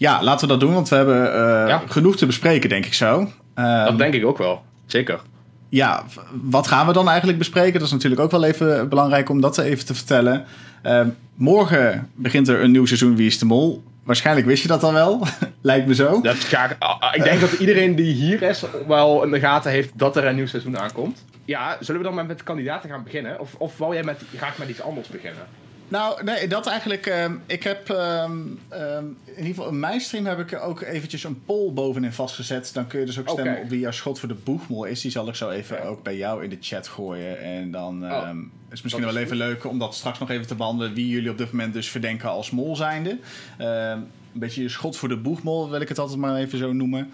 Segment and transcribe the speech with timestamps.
[0.00, 1.34] Ja, laten we dat doen, want we hebben
[1.68, 3.32] uh, genoeg te bespreken, denk ik zo.
[3.58, 5.20] Uh, dat denk ik ook wel, zeker.
[5.68, 6.04] Ja,
[6.42, 7.72] wat gaan we dan eigenlijk bespreken?
[7.72, 10.44] Dat is natuurlijk ook wel even belangrijk om dat even te vertellen.
[10.86, 13.82] Uh, morgen begint er een nieuw seizoen Wie is de Mol.
[14.02, 15.26] Waarschijnlijk wist je dat al wel,
[15.60, 16.20] lijkt me zo.
[16.20, 19.40] Dat ga ik, ah, ah, ik denk dat iedereen die hier is wel in de
[19.40, 21.24] gaten heeft dat er een nieuw seizoen aankomt.
[21.44, 23.40] Ja, zullen we dan maar met kandidaten gaan beginnen?
[23.40, 25.42] Of, of wou jij met, graag met iets anders beginnen?
[25.90, 27.06] Nou, nee, dat eigenlijk.
[27.06, 31.42] Uh, ik heb um, in ieder geval in mijn stream heb ik ook eventjes een
[31.44, 32.70] poll bovenin vastgezet.
[32.74, 35.00] Dan kun je dus ook stemmen op wie jouw schot voor de boegmol is.
[35.00, 37.40] Die zal ik zo even ook bij jou in de chat gooien.
[37.40, 38.28] En dan oh,
[38.70, 40.94] is misschien wel even leuk om dat straks nog even te behandelen.
[40.94, 43.18] Wie jullie op dit moment dus verdenken als mol zijnde.
[43.58, 47.12] een beetje je schot voor de boegmol, wil ik het altijd maar even zo noemen.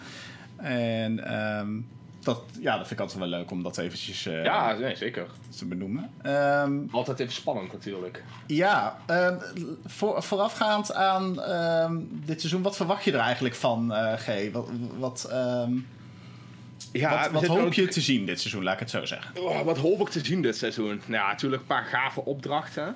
[0.56, 1.20] En
[2.26, 5.26] dat, ja, dat vind ik altijd wel leuk om dat eventjes uh, ja, nee, zeker.
[5.56, 6.10] te benoemen.
[6.26, 8.22] Um, altijd even spannend natuurlijk.
[8.46, 9.38] Ja, um,
[9.84, 14.52] voor, voorafgaand aan um, dit seizoen, wat verwacht je er eigenlijk van, uh, G?
[14.52, 14.68] Wat,
[14.98, 15.28] wat,
[16.92, 19.42] ja, wat, wat hoop je te zien dit seizoen, laat ik het zo zeggen?
[19.42, 21.00] Oh, wat hoop ik te zien dit seizoen?
[21.06, 22.94] Nou, ja, natuurlijk een paar gave opdrachten.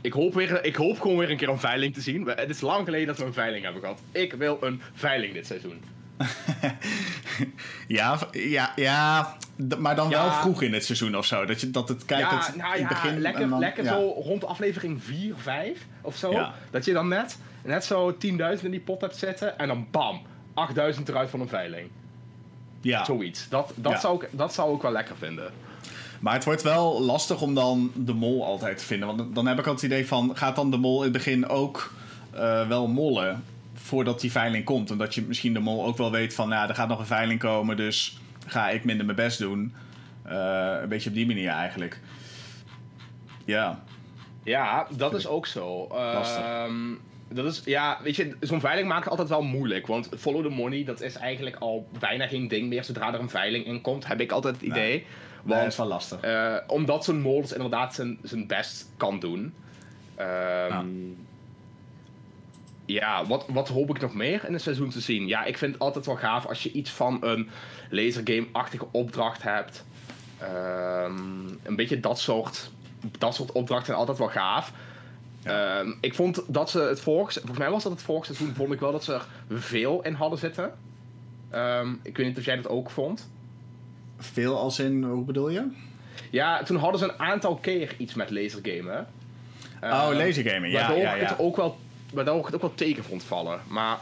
[0.00, 2.26] ik hoop, weer, ik hoop gewoon weer een keer een veiling te zien.
[2.26, 4.00] Het is lang geleden dat we een veiling hebben gehad.
[4.12, 5.96] Ik wil een veiling dit seizoen.
[7.98, 9.36] ja, ja, ja,
[9.78, 11.44] maar dan wel vroeg in het seizoen of zo.
[11.44, 14.44] Dat, je, dat het kijkt ja, het nou ja, begin lekker, dan, lekker zo rond
[14.44, 16.46] aflevering 4, 5 of zo.
[16.70, 18.18] Dat je dan net, net zo 10.000
[18.62, 20.22] in die pot hebt zitten en dan bam,
[20.94, 21.90] 8.000 eruit van een veiling.
[22.80, 23.04] Ja.
[23.04, 23.48] Zoiets.
[23.48, 25.52] Dat, dat, zou ik, dat zou ik wel lekker vinden.
[26.20, 29.16] Maar het wordt wel lastig om dan de mol altijd te vinden.
[29.16, 30.36] Want dan heb ik altijd het idee van...
[30.36, 31.92] gaat dan de mol in het begin ook
[32.34, 33.44] uh, wel mollen?
[33.88, 34.90] Voordat die veiling komt.
[34.90, 37.40] Omdat je misschien de mol ook wel weet van, nou, er gaat nog een veiling
[37.40, 39.74] komen, dus ga ik minder mijn best doen.
[40.26, 42.00] Uh, een beetje op die manier eigenlijk.
[43.44, 43.82] Ja.
[44.44, 45.88] Ja, dat is ook zo.
[45.92, 46.64] Uh,
[47.28, 49.86] dat is, ja, weet je, zo'n veiling maakt het altijd wel moeilijk.
[49.86, 52.84] Want follow the money, dat is eigenlijk al bijna geen ding meer.
[52.84, 54.90] Zodra er een veiling in komt, heb ik altijd het idee.
[54.90, 55.06] Nee.
[55.42, 56.24] Want, dat is wel lastig.
[56.24, 59.54] Uh, omdat zo'n mol dus inderdaad zijn, zijn best kan doen.
[60.70, 61.26] Um.
[62.88, 65.26] Ja, wat, wat hoop ik nog meer in het seizoen te zien?
[65.26, 67.48] Ja, ik vind het altijd wel gaaf als je iets van een
[67.90, 69.84] lasergame-achtige opdracht hebt.
[70.42, 72.70] Um, een beetje dat soort,
[73.18, 74.72] dat soort opdrachten zijn altijd wel gaaf.
[75.46, 77.38] Um, ik vond dat ze het vorige...
[77.38, 80.14] Volgens mij was dat het vorige seizoen, vond ik wel dat ze er veel in
[80.14, 80.72] hadden zitten.
[81.54, 83.28] Um, ik weet niet of jij dat ook vond.
[84.18, 85.66] Veel als in, hoe bedoel je?
[86.30, 89.06] Ja, toen hadden ze een aantal keer iets met lasergamen.
[89.82, 90.78] Oh, lasergamen, ja.
[90.80, 91.24] Waardoor ja, ja.
[91.24, 91.78] het ook wel
[92.14, 93.60] maar daar het ook wel tegen vond vallen.
[93.66, 93.98] Maar,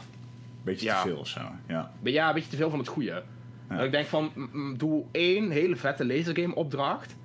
[0.63, 1.91] beetje ja, te veel of zo, ja.
[2.03, 3.23] Ja, een beetje te veel van het goede.
[3.67, 4.31] Dat ik denk van,
[4.77, 7.15] doe één hele vette lasergame opdracht.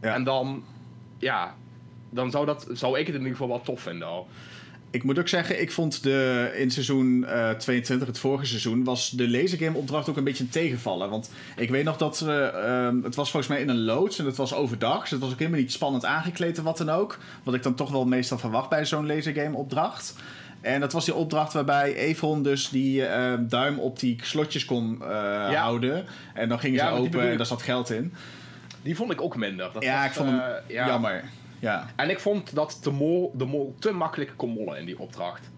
[0.00, 0.14] Ja.
[0.14, 0.64] En dan,
[1.18, 1.54] ja,
[2.10, 4.28] dan zou, dat, zou ik het in ieder geval wel tof vinden al.
[4.94, 8.84] Ik moet ook zeggen, ik vond de, in seizoen uh, eh, 22, het vorige seizoen,
[8.84, 11.10] was de lasergame opdracht ook een beetje een tegenvallen.
[11.10, 14.36] Want ik weet nog dat uh, het was volgens mij in een loods en het
[14.36, 15.00] was overdag.
[15.00, 17.18] Dus het was ook helemaal niet spannend aangekleed wat dan ook.
[17.42, 20.14] Wat ik dan toch wel meestal verwacht bij zo'n lasergame opdracht.
[20.60, 24.96] En dat was die opdracht waarbij Evron dus die uh, duim op die slotjes kon
[25.00, 25.54] ja.
[25.54, 26.04] houden.
[26.34, 28.14] En dan gingen ze open en daar zat geld in.
[28.82, 29.70] Die vond ik ook minder.
[29.72, 31.24] Dat ja, ik vond hem jammer.
[31.64, 31.86] Ja.
[31.96, 35.50] En ik vond dat de mol, de mol te makkelijk kon mollen in die opdracht.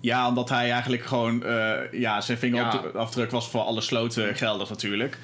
[0.00, 1.42] Ja, omdat hij eigenlijk gewoon...
[1.46, 5.18] Uh, ja, zijn vingerafdruk was voor alle sloten geldig natuurlijk.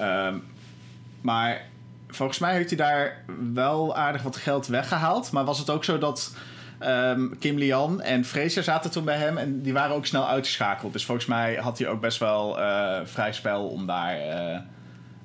[0.00, 0.44] Um,
[1.20, 1.62] maar
[2.08, 5.30] volgens mij heeft hij daar wel aardig wat geld weggehaald.
[5.30, 6.36] Maar was het ook zo dat...
[6.80, 10.92] Um, Kim Lian en Fraser zaten toen bij hem en die waren ook snel uitgeschakeld.
[10.92, 14.18] Dus volgens mij had hij ook best wel uh, vrij spel om daar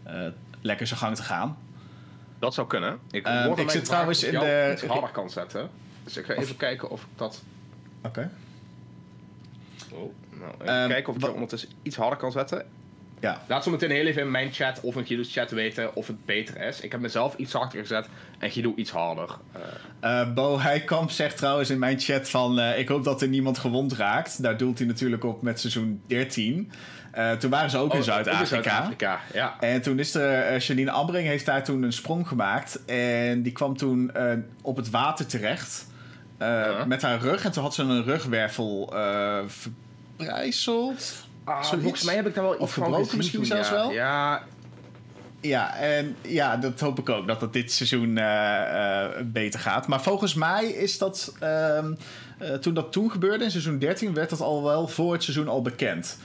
[0.07, 0.28] uh,
[0.62, 1.57] lekker zijn gang te gaan.
[2.41, 3.00] Dat zou kunnen.
[3.12, 4.72] Ik, uh, ik zit trouwens in de...
[4.74, 5.69] iets harder kan zetten.
[6.03, 7.41] Dus ik ga even kijken of ik dat...
[8.03, 8.31] Oké.
[9.91, 12.66] Oh, nou, even um, kijken of ik dat ondertussen iets harder kan zetten.
[13.19, 13.41] Ja.
[13.47, 16.25] Laat zo meteen heel even in mijn chat of in Guido's chat weten of het
[16.25, 16.80] beter is.
[16.80, 18.07] Ik heb mezelf iets harder gezet
[18.40, 19.38] en Guido iets harder.
[19.56, 19.62] Uh.
[20.03, 22.59] Uh, Bo Heikamp zegt trouwens in mijn chat van...
[22.59, 24.42] Uh, ik hoop dat er niemand gewond raakt.
[24.42, 26.71] Daar doelt hij natuurlijk op met seizoen 13.
[27.18, 29.19] Uh, toen waren ze ook oh, in Zuid-Afrika.
[29.34, 29.56] ja.
[29.60, 32.86] En toen is er, uh, Janine Ambring heeft daar toen een sprong gemaakt.
[32.86, 35.88] En die kwam toen uh, op het water terecht.
[36.38, 36.86] -huh.
[36.86, 37.46] Met haar rug.
[37.46, 38.94] En toen had ze een rugwervel
[39.48, 41.28] verbrijzeld.
[41.44, 43.74] Ah, volgens mij heb ik daar wel iets of van misschien zelfs ja.
[43.74, 43.92] wel.
[43.92, 44.44] Ja.
[45.42, 47.28] Ja, en ja, dat hoop ik ook.
[47.28, 48.14] Dat het dit seizoen
[49.31, 49.88] beter gaat.
[49.88, 51.34] Maar volgens mij is dat...
[51.40, 51.94] Ehm,
[52.62, 55.62] toen dat toen gebeurde, in seizoen 13, werd dat al wel voor het seizoen al
[55.62, 56.18] bekend.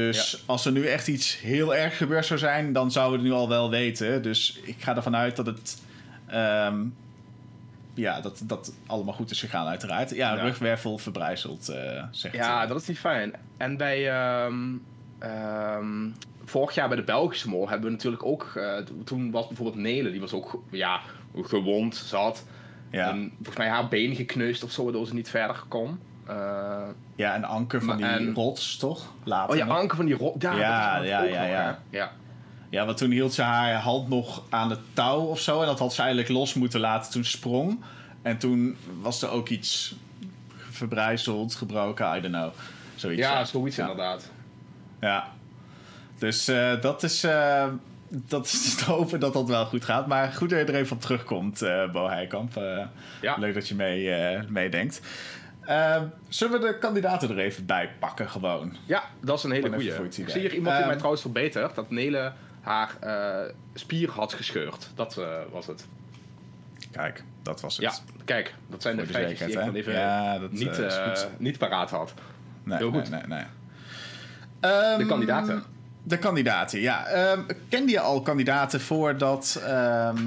[0.00, 3.34] Dus als er nu echt iets heel erg gebeurd zou zijn, dan zouden we het
[3.34, 4.22] nu al wel weten.
[4.22, 5.82] Dus ik ga ervan uit dat het.
[6.68, 6.94] Um,
[7.94, 10.10] ja, dat dat allemaal goed is gegaan, uiteraard.
[10.10, 10.42] Ja, Ja.
[10.42, 13.32] rugwervel verbrijzeld, eh zegt Ja, dat is niet fijn.
[13.56, 14.10] En bij.
[14.10, 14.72] ehm,
[15.18, 16.08] ehm,
[16.44, 18.52] vorig jaar bij de Belgische Mol hebben we natuurlijk ook.
[18.56, 21.00] eh, toen was bijvoorbeeld Nele, die was ook ja,
[21.42, 22.44] gewond, zat.
[22.90, 23.08] Ja.
[23.10, 25.98] En volgens mij haar been gekneusd of zo, waardoor ze niet verder kon.
[26.26, 26.82] Eh,
[27.16, 29.12] ja, en Anker van die en- rots, toch?
[29.24, 29.50] Later.
[29.50, 29.76] oh ja, nog.
[29.78, 30.42] Anke van die rot.
[30.42, 31.78] Ja, Ja, ja, ja, nog, ja.
[31.90, 32.10] ja.
[32.70, 35.60] Ja, want toen hield ze haar hand nog aan het touw of zo.
[35.60, 37.80] En dat had ze eigenlijk los moeten laten toen sprong.
[38.22, 39.94] En toen was er ook iets
[40.70, 42.50] verbrijzeld, gebroken, I don't know.
[42.94, 43.20] Zoiets.
[43.22, 43.82] Ja, zoiets Ja.
[43.82, 44.30] inderdaad.
[45.00, 45.28] Ja.
[46.18, 47.24] Dus eh, dat is...
[47.24, 47.66] eh,
[48.08, 50.06] dat is te hopen dat dat wel goed gaat.
[50.06, 52.52] Maar goed dat je er even op terugkomt, eh Bo Heikamp.
[53.20, 53.36] Ja.
[53.38, 55.00] Leuk dat je mee, meedenkt.
[55.66, 58.76] Eh, zullen we de kandidaten er even bij pakken gewoon?
[58.86, 61.74] Ja, dat is een hele het Ik zie hier iemand die Ehm, mij trouwens verbetert.
[61.74, 64.90] Dat Nele haar eh, spier had gescheurd.
[64.94, 65.86] Dat eh, was het.
[66.90, 67.84] Kijk, dat was het.
[67.84, 67.92] Ja,
[68.24, 71.28] kijk, dat zijn de de feitjes die ik dan even Ja, dat, niet, goed.
[71.38, 72.14] niet paraat had.
[72.62, 73.10] Nee, Heel goed.
[73.10, 73.44] nee, nee.
[74.60, 75.62] Ehm, De kandidaten.
[76.02, 77.06] De kandidaten, ja.
[77.06, 79.62] Ehm, kende je al kandidaten voordat...
[79.66, 80.18] ehm,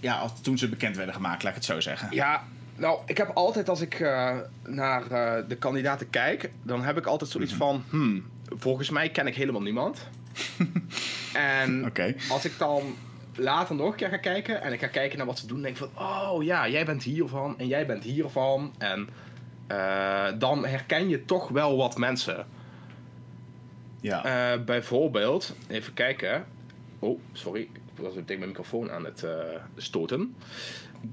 [0.00, 2.08] ja, als- toen ze bekend werden gemaakt, laat ik het zo zeggen.
[2.10, 2.42] Ja,
[2.80, 4.36] nou, ik heb altijd als ik eh,
[4.66, 7.60] naar eh, de kandidaten kijk, dan heb ik altijd zoiets Mhm.
[7.60, 10.08] van, hmm, volgens mij ken ik helemaal niemand.
[11.34, 11.92] en
[12.30, 12.82] als ik dan
[13.34, 15.76] later nog een keer ga kijken en ik ga kijken naar wat ze doen, denk
[15.78, 18.74] ik van, oh ja, jij bent hiervan en jij bent hiervan.
[18.78, 19.08] En
[19.66, 22.46] eh, dan herken je toch wel wat mensen.
[24.00, 24.58] Ja.
[24.58, 26.44] Bijvoorbeeld, even kijken.
[26.98, 27.60] Oh, sorry.
[27.94, 29.24] Ik was tegen mijn microfoon aan het
[29.76, 30.34] stoten.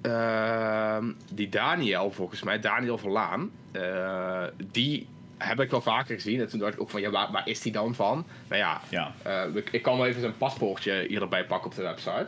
[0.01, 3.49] Ehm, die Daniel, volgens mij, Daniel Verlaan.
[3.71, 5.07] eh, die
[5.37, 6.39] heb ik wel vaker gezien.
[6.39, 8.25] En toen dacht ik ook van, ja, waar, waar is die dan van?
[8.47, 9.13] Nou ja, ja.
[9.21, 12.27] eh, ik, ik kan wel even zijn paspoortje hier erbij pakken op de website.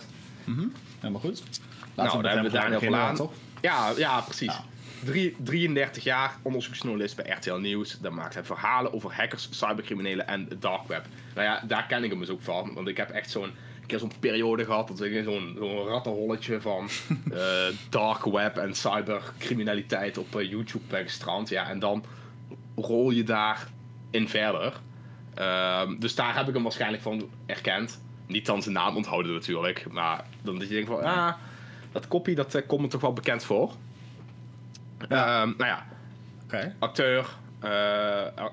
[0.99, 1.41] Helemaal goed.
[1.95, 3.15] nou, met daar hebben we Daniel Verlaan.
[3.15, 3.31] toch?
[3.61, 4.53] Ja, ja, precies.
[4.53, 4.63] Ja.
[5.03, 7.99] Drie- 33 jaar, onderzoeksjournalist bij RTL Nieuws.
[7.99, 11.05] Daar maakt hij verhalen over hackers, cybercriminelen en de dark web.
[11.35, 12.73] Nou ja, daar ken ik hem dus ook van.
[12.73, 13.51] Want ik heb echt zo'n
[13.89, 16.89] keer zo'n periode gehad dat ik in zo'n zo'n rattenholletje van
[17.33, 21.49] eh, dark web en cybercriminaliteit op eh, YouTube ben gestrand.
[21.49, 22.03] Ja, en dan
[22.75, 23.67] rol je daar
[24.11, 24.73] in verder.
[25.33, 28.01] Ehm, dus daar heb ik hem waarschijnlijk van erkend.
[28.27, 29.91] Niet dan zijn naam onthouden natuurlijk.
[29.91, 31.33] Maar dan dat je denkt van, ah,
[31.91, 33.73] dat kopie dat eh, komt me toch wel bekend voor.
[35.09, 35.41] Ja.
[35.41, 35.85] Ehm, nou ja,
[36.43, 36.75] Oké.
[36.79, 37.37] acteur.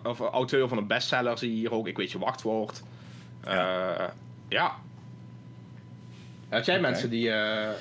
[0.03, 1.87] of auteur van een bestseller zie je hier ook.
[1.87, 2.83] Ik weet je wachtwoord.
[3.45, 4.15] ja.
[4.49, 4.77] ja.
[6.49, 7.31] Had jij mensen die...
[7.31, 7.73] eh, eh,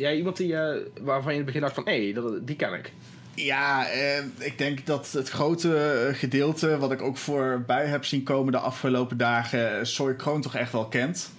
[0.00, 1.84] jij iemand die, eh, waarvan je in het begin dacht van...
[1.88, 2.92] Hé, hey, die ken ik.
[3.34, 8.52] Ja, eh, ik denk dat het grote gedeelte wat ik ook voorbij heb zien komen
[8.52, 11.30] de afgelopen dagen, Soy Kroon toch echt wel kent.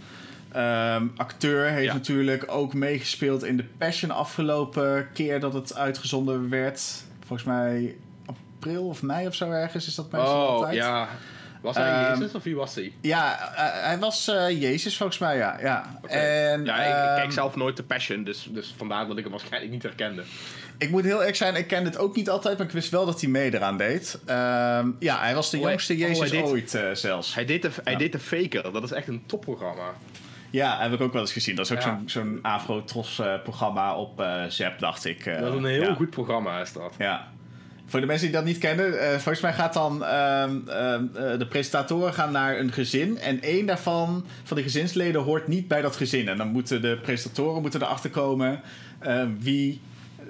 [0.51, 1.93] Ehm, acteur heeft Ja.
[1.93, 6.81] natuurlijk ook meegespeeld in The Passion afgelopen keer dat het uitgezonden werd.
[7.19, 7.95] Volgens mij
[8.25, 10.73] april of mei of zo ergens is dat meestal Oh, altijd.
[10.75, 11.07] ja.
[11.62, 12.94] Was hij Ehm, Jezus of wie was hij?
[13.02, 15.58] Ja, eh, hij was eh, Jezus volgens mij, ja.
[15.62, 16.00] ja.
[16.08, 19.24] En, ja, ik, ik ehm, kijk zelf nooit de Passion, dus, dus vandaar dat ik
[19.24, 20.24] hem waarschijnlijk niet herkende.
[20.78, 23.06] Ik moet heel eerlijk zijn, ik ken het ook niet altijd, maar ik wist wel
[23.06, 24.19] dat hij mee eraan deed.
[24.25, 27.36] Ehm, ja, hij was de Oh, jongste oh, hij Jezus deed- ooit eh, zelfs.
[27.36, 29.94] Hij deed, de, hij deed de Faker, dat is echt een topprogramma.
[30.50, 31.56] Ja, heb ik ook wel eens gezien.
[31.56, 31.84] Dat is ook Ja.
[31.84, 35.25] zo'n zo'n Afro-Tros-programma op eh Zep, dacht ik.
[35.25, 36.94] Dat is een heel goed programma, is dat.
[36.98, 37.28] Ja.
[37.91, 41.39] Voor de mensen die dat niet kennen, eh, volgens mij gaat dan ehm, ehm, eh,
[41.39, 45.81] de presentatoren gaan naar een gezin en één daarvan van de gezinsleden hoort niet bij
[45.81, 46.27] dat gezin.
[46.27, 48.62] En dan moeten de presentatoren moeten erachter komen
[49.00, 49.81] eh, wie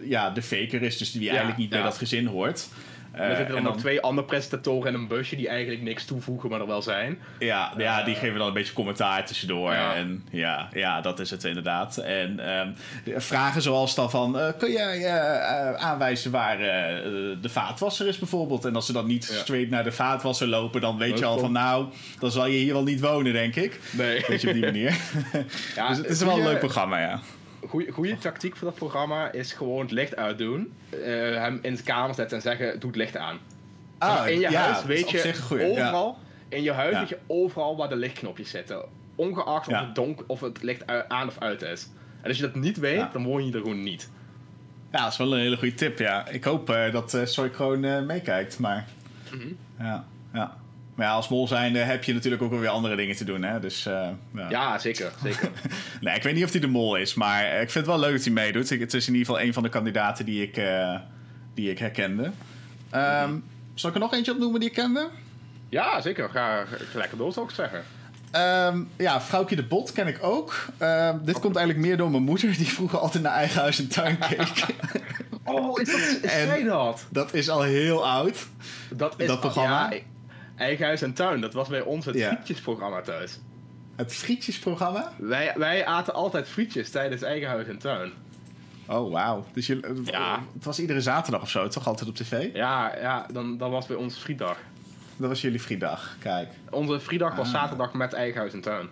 [0.04, 2.68] ja, de faker is, dus wie eigenlijk niet bij dat gezin hoort.
[3.12, 6.50] Er zitten Eh, dan nog twee andere presentatoren in een busje die eigenlijk niks toevoegen,
[6.50, 7.20] maar er wel zijn.
[7.40, 9.72] Ja, ja, die geven dan een beetje commentaar tussendoor.
[9.74, 9.96] Ja.
[9.96, 11.98] En ja, ja, dat is het inderdaad.
[11.98, 12.70] En ehm,
[13.20, 14.40] vragen zoals dan van...
[14.40, 16.68] eh, kun jij eh, eh, aanwijzen waar eh,
[17.42, 18.66] de vaatwasser is bijvoorbeeld?
[18.66, 19.34] En als ze dan niet Ja.
[19.40, 20.82] straight naar de vaatwasser lopen...
[20.82, 21.86] dan weet je al van nou,
[22.20, 23.80] dan zal je hier wel niet wonen, denk ik.
[23.92, 24.24] Nee.
[24.28, 24.96] Weet je, op die manier.
[25.76, 27.20] Ja, dus het is wel een leuk programma, ja.
[27.92, 30.74] Goede tactiek voor dat programma is gewoon het licht uitdoen.
[30.90, 31.00] eh,
[31.36, 33.40] hem in de kamer zetten en zeggen: Doe het licht aan.
[33.98, 35.66] Ah, in je ja, huis weet je ja.
[35.66, 36.18] overal.
[36.50, 37.00] In je huis Ja.
[37.00, 38.82] weet je overal waar de lichtknopjes zitten.
[39.16, 41.90] Ongeacht of, het donk, of het licht aan of uit is.
[42.22, 44.10] En als je dat niet weet, dan woon je er gewoon niet.
[44.92, 46.28] Ja, dat is wel een hele goede tip, ja.
[46.28, 48.88] Ik hoop eh, dat eh Soy Kroon eh, meekijkt, maar...
[49.34, 49.48] Mhm.
[49.80, 50.58] Ja, ja.
[50.96, 53.60] Maar ja, als mol zijnde heb je natuurlijk ook weer andere dingen te doen, hè.
[53.60, 54.50] Dus, eh, ja.
[54.50, 55.12] Ja, zeker.
[55.24, 55.50] zeker.
[56.02, 58.00] Nee, ik weet niet of hij de mol is, maar eh, ik vind het wel
[58.00, 58.70] leuk dat hij meedoet.
[58.70, 60.96] Het is in ieder geval een van de kandidaten die ik, eh,
[61.54, 62.32] die ik herkende.
[62.90, 63.36] Ehm,
[63.74, 65.10] Zal ik er nog eentje opnoemen die ik kende?
[65.70, 66.30] ja, zeker.
[66.30, 67.84] Ga, lekker door, zou ik zeggen.
[68.36, 70.66] Um, ja, Vrouwtje de Bot ken ik ook.
[70.80, 73.88] Um, dit komt eigenlijk meer door mijn moeder, die vroeger altijd naar eigen huis en
[73.88, 74.66] tuin keek.
[75.44, 77.06] oh, is dat, is zij dat?
[77.10, 78.48] Dat is al heel oud.
[78.90, 79.92] Dat is dat programma.
[79.92, 79.98] Ja,
[80.62, 82.28] eigen huis en tuin, dat was bij ons het ja.
[82.28, 83.40] frietjesprogramma thuis.
[83.96, 85.12] Het frietjesprogramma?
[85.18, 88.12] Wij, wij aten altijd frietjes tijdens eigen huis en tuin.
[88.88, 89.46] Oh, wauw.
[89.54, 90.44] Dus je, ja.
[90.54, 92.54] het was iedere zaterdag of zo, toch altijd op tv?
[92.54, 94.58] Ja, ja dan, dan was bij ons frietdag.
[95.18, 96.50] Dat was jullie friedag, kijk.
[96.70, 97.54] Onze friedag was ah.
[97.54, 98.90] zaterdag met eigen huis en tuin.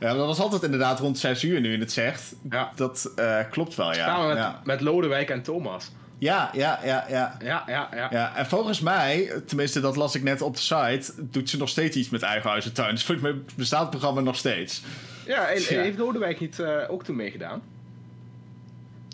[0.00, 2.34] Ja, dat was altijd inderdaad rond 6 uur nu in het zegt.
[2.50, 2.72] Ja.
[2.74, 4.06] Dat uh, klopt wel, ja.
[4.06, 4.60] Samen met, ja.
[4.64, 5.90] met Lodewijk en Thomas.
[6.22, 7.36] Ja, ja, ja, ja.
[7.44, 8.08] Ja, ja, ja.
[8.10, 11.68] ja en volgens mij, tenminste dat las ik net op de site, doet ze nog
[11.68, 12.94] steeds iets met eigen huis en tuin.
[12.94, 14.82] Dus volgens mij bestaat het programma nog steeds.
[15.26, 17.62] Ja, en, heeft Lodewijk niet uh, ook toen meegedaan?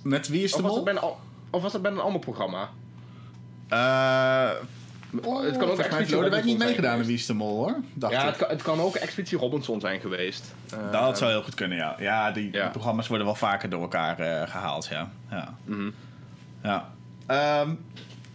[0.03, 1.17] Met wie is de of mol?
[1.51, 2.71] Of was het bij een ander programma?
[3.73, 4.51] Uh,
[5.23, 7.77] Oh, het kan ook Expeditie Lodewijk niet meegedaan in Wie is de Mol, hoor.
[7.95, 10.55] Dacht ja, het kan, het kan, ook Expeditie Robinson zijn geweest.
[10.75, 11.97] Uh, dat zou heel goed kunnen, ja.
[11.99, 15.11] Ja, die, programma's worden wel vaker door elkaar uh, gehaald, ja.
[15.31, 15.55] Ja.
[15.65, 15.95] Mm
[16.63, 16.89] ja.
[17.31, 17.79] Um,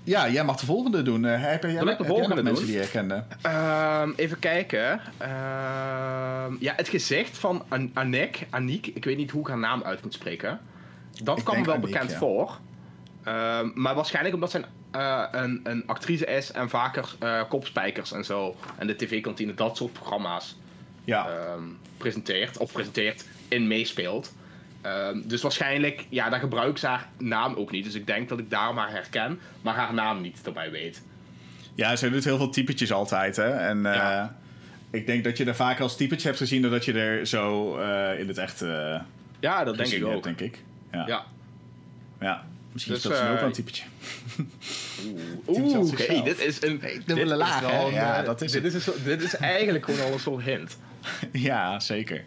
[0.03, 1.23] ja, jij mag de volgende doen.
[1.23, 2.43] Uh, heb, jij, heb de volgende doen?
[2.43, 3.23] mensen die je kende?
[4.03, 4.91] Um, even kijken.
[4.91, 9.83] Um, ja, het gezicht van An Anik, Aniek, ik weet niet hoe ik haar naam
[9.83, 10.59] uit moet spreken.
[11.23, 12.17] Dat kwam me wel bekend ja.
[12.17, 12.59] voor.
[13.27, 18.25] Um, maar waarschijnlijk omdat zij uh, een, een, actrice is en vaker uh, kopspijkers en
[18.25, 18.55] zo.
[18.77, 20.57] En de tv-kantine dat soort programma's
[21.03, 21.27] ja.
[21.97, 22.57] presenteert.
[22.57, 24.33] Of presenteert in meespeelt.
[24.85, 27.83] Um, dus waarschijnlijk, ja, daar gebruikt ze haar naam ook niet.
[27.83, 31.01] Dus ik denk dat ik daar maar herken, maar haar naam niet erbij weet.
[31.75, 33.49] Ja, ze doet heel veel typetjes altijd, hè.
[33.49, 34.35] En uh, ja.
[34.91, 36.61] ik denk dat je er vaker als typetje hebt gezien...
[36.61, 38.63] dan dat je er zo uh, in het echt
[39.39, 40.11] Ja, dat denk ik ook.
[40.11, 40.63] Hebt, denk ik.
[40.91, 41.07] Ja.
[41.07, 41.25] ja.
[42.19, 42.43] ja.
[42.71, 43.83] Misschien dus, is dat uh, ook wel een typetje.
[45.47, 46.03] Oeh, oké.
[46.03, 46.23] Okay.
[46.23, 46.81] Dit is een...
[47.05, 47.91] Dubbele laag?
[47.91, 50.77] Ja, dat is dit, is dit is eigenlijk gewoon al een soort hint.
[51.31, 52.23] ja, zeker.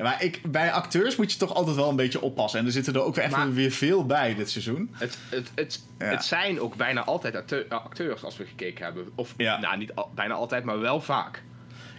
[0.00, 2.60] Ja, maar ik, bij acteurs moet je toch altijd wel een beetje oppassen.
[2.60, 4.90] En er zitten er ook echt maar, weer veel bij dit seizoen.
[4.92, 6.04] Het, het, het, ja.
[6.04, 9.08] het zijn ook bijna altijd acteurs als we gekeken hebben.
[9.14, 9.58] Of ja.
[9.58, 11.42] nou, niet al, bijna altijd, maar wel vaak.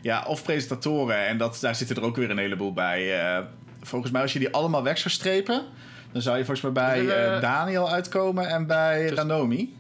[0.02, 1.28] Ja, of presentatoren.
[1.28, 3.36] En dat, daar zitten er ook weer een heleboel bij.
[3.38, 3.46] Uh,
[3.82, 5.66] volgens mij als je die allemaal weg zou strepen...
[6.12, 9.78] Dan zou je volgens mij bij uh, Daniel uitkomen en bij dus, Ranomi.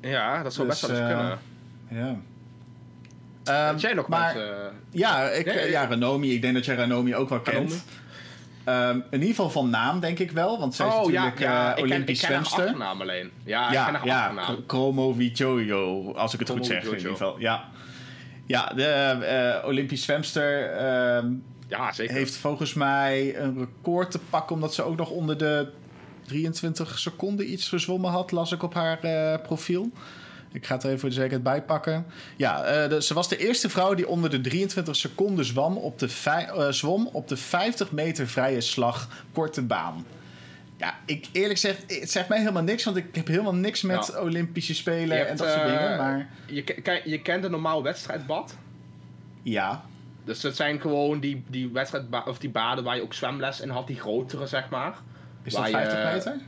[0.00, 1.38] Ja, dat zou dus, best wel eens uh, kunnen.
[1.88, 2.16] Ja.
[3.50, 6.34] Um, jij nog maar, mensen, ja, ik, nee, ja, Ranomi.
[6.34, 7.84] Ik denk dat jij Ranomi ook wel kent.
[8.66, 10.58] Um, in ieder geval van naam, denk ik wel.
[10.58, 11.76] Want zij is oh, natuurlijk ja, ja.
[11.76, 12.66] Uh, Olympisch zwemster.
[12.66, 13.30] Ik ken haar alleen.
[13.44, 14.56] Ja, ja, ik ken haar ja.
[14.66, 15.14] Chromo
[16.14, 16.84] als ik het goed zeg.
[16.84, 17.38] In ieder geval.
[17.38, 17.64] Ja,
[18.46, 20.70] ja de uh, Olympisch zwemster...
[20.72, 21.30] Uh,
[21.68, 22.14] ja, zeker.
[22.14, 25.68] Heeft volgens mij een record te pakken, omdat ze ook nog onder de
[26.26, 29.90] 23 seconden iets gezwommen had, las ik op haar uh, profiel.
[30.52, 32.06] Ik ga het er even voor de zekerheid bijpakken.
[32.36, 35.98] Ja, uh, de, ze was de eerste vrouw die onder de 23 seconden zwom op
[35.98, 40.06] de, uh, zwom op de 50 meter vrije slag korte baan.
[40.76, 44.10] Ja, ik eerlijk zeg, het zegt mij helemaal niks, want ik heb helemaal niks met
[44.12, 44.20] ja.
[44.20, 45.96] Olympische Spelen hebt, en dat soort dingen.
[45.96, 46.28] Maar...
[46.46, 48.56] Je, je kent een normaal wedstrijdbad?
[49.42, 49.84] Ja.
[50.24, 53.68] Dus dat zijn gewoon die, die wedstrijd of die baden waar je ook zwemles in
[53.68, 54.94] had, die grotere zeg maar.
[55.42, 56.40] Is dat 50 meter?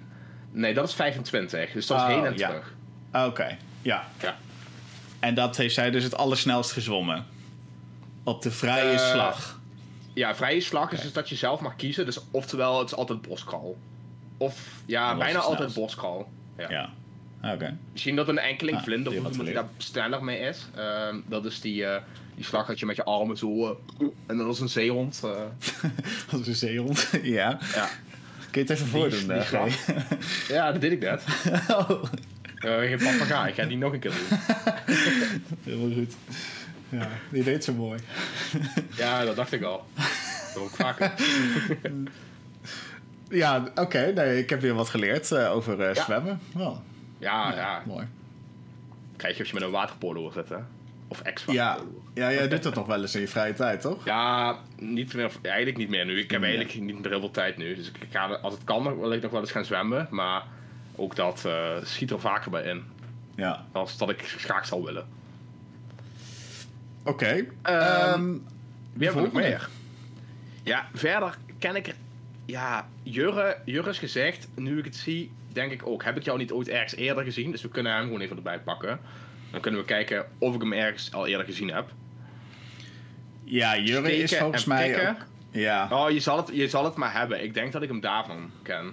[0.51, 1.73] Nee, dat is 25.
[1.73, 2.49] Dus dat is oh, heen en ja.
[2.49, 2.75] terug.
[3.13, 3.59] Oké, okay.
[3.83, 4.09] Ja.
[4.21, 4.37] ja.
[5.21, 7.27] En dat heeft zij dus het allersnelst gezwommen?
[8.25, 9.61] Op de vrije uh, slag?
[10.15, 10.97] Ja, vrije slag okay.
[10.97, 12.05] is dus dat je zelf mag kiezen.
[12.05, 13.77] Dus oftewel, het is altijd boskral.
[14.37, 16.31] Of ja, bijna altijd boskral.
[16.59, 16.71] Ja.
[16.71, 16.91] ja.
[17.53, 17.77] Oké.
[17.93, 20.67] Misschien dat een enkeling ah, vlinder of iemand die daar sneller mee is.
[20.77, 21.83] Uh, dat is die...
[21.83, 21.97] Uh,
[22.35, 23.69] die slag dat je met je armen zo...
[24.01, 25.21] Uh, en dat is een zeehond.
[26.31, 27.59] Dat is een zeehond, ja.
[27.75, 27.89] ja.
[28.51, 29.19] Kun je het even voordoen?
[29.19, 31.25] Die, die ja, dat deed ik net.
[31.79, 32.03] oh.
[32.65, 34.39] Uh, geen papegaai, ik ga die nog een keer doen.
[35.65, 36.15] Helemaal goed.
[36.89, 38.01] Ja, die deed zo mooi.
[38.97, 39.87] ja, dat dacht ik al.
[39.95, 41.13] Dat doe ik vaker.
[43.43, 43.81] ja, oké.
[43.81, 46.05] Okay, nee, ik heb weer wat geleerd uh, over uh, ja.
[46.05, 46.41] zwemmen.
[46.57, 46.83] Ja,
[47.19, 47.83] ja, ja.
[47.87, 48.07] Mooi.
[49.17, 50.57] Krijg je als je met een waterpolo zit, hè?
[51.09, 51.53] Of extra.
[51.53, 51.79] Ja,
[52.15, 54.05] ja jij doet dat toch wel eens in je vrije tijd, toch?
[54.05, 56.19] Ja, niet meer, eigenlijk niet meer nu.
[56.19, 57.75] Ik heb eigenlijk niet meer heel veel tijd nu.
[57.75, 60.09] Dus ik ga, als het kan, wil ik nog wel eens gaan zwemmen.
[60.11, 60.43] Maar
[60.97, 62.85] ook dat uh, schiet er vaker bij in.
[63.35, 63.67] Ja.
[63.73, 65.07] Als dat ik graag zou willen.
[67.05, 67.47] Oké.
[67.63, 68.15] Okay.
[68.15, 68.47] Um, um,
[68.93, 69.69] wie hebben we nog meer?
[70.63, 71.95] Ja, verder ken ik er...
[72.45, 76.05] Ja, Jurre, Jurre is gezegd, nu ik het zie, denk ik ook.
[76.05, 77.51] Heb ik jou niet ooit ergens eerder gezien?
[77.51, 79.01] Dus we kunnen hem gewoon even erbij pakken.
[79.51, 81.91] Dan kunnen we kijken of ik hem ergens al eerder gezien heb.
[83.45, 85.17] Ja, Jurre is volgens mij ook,
[85.51, 85.89] Ja.
[85.91, 87.43] Oh, je zal, het, je zal het maar hebben.
[87.43, 88.93] Ik denk dat ik hem daarvan ken.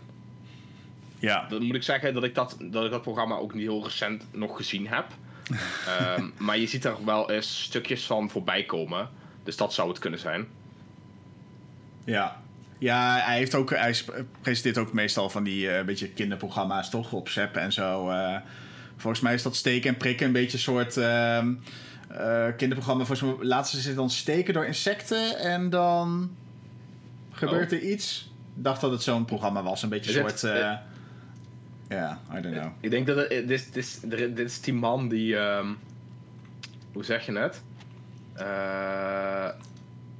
[1.19, 1.45] Ja.
[1.49, 4.25] Dan moet ik zeggen dat ik dat, dat, ik dat programma ook niet heel recent
[4.31, 5.05] nog gezien heb.
[6.17, 9.09] um, maar je ziet er wel eens stukjes van voorbij komen.
[9.43, 10.47] Dus dat zou het kunnen zijn.
[12.03, 12.41] Ja.
[12.77, 13.95] Ja, hij, heeft ook, hij
[14.41, 17.11] presenteert ook meestal van die uh, beetje kinderprogramma's, toch?
[17.11, 18.09] Op Zep en zo.
[18.09, 18.35] Uh,
[18.97, 21.37] volgens mij is dat steken en prikken een beetje een soort uh,
[22.57, 23.05] kinderprogramma.
[23.05, 26.35] Volgens mij laten ze zich dan steken door insecten en dan
[27.31, 27.77] gebeurt oh.
[27.77, 28.31] er iets.
[28.55, 29.83] Ik dacht dat het zo'n programma was.
[29.83, 30.53] Een beetje een soort...
[31.89, 32.71] Ja, I don't know.
[32.79, 35.35] Ik denk dat het, dit, is, dit is die man die...
[35.35, 35.77] Um,
[36.93, 37.61] hoe zeg je het?
[38.37, 39.49] Uh,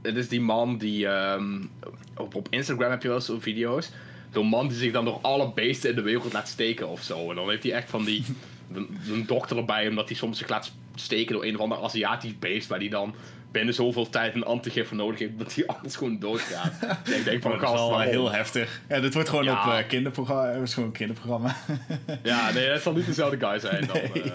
[0.02, 1.06] het is die man die.
[1.08, 1.70] Um,
[2.18, 3.92] op, op Instagram heb je wel zo'n video's.
[4.34, 7.30] Zo'n man die zich dan door alle beesten in de wereld laat steken of zo.
[7.30, 8.26] En dan heeft hij echt van die.
[9.12, 12.68] een dokter erbij, omdat hij soms zich laat steken door een of ander Aziatisch beest.
[12.68, 13.16] Waar hij dan
[13.52, 16.74] binnen zoveel tijd een antigif voor nodig heeft, dat hij anders gewoon doodgaat.
[17.18, 18.82] ik denk van, dat is wel heel heftig.
[18.90, 20.48] Ja, dit wordt gewoon op uh, kinderprogramma.
[20.48, 21.56] Het is gewoon een kinderprogramma.
[22.24, 24.02] ja, nee, het zal niet dezelfde guy zijn dan.
[24.14, 24.34] Uh...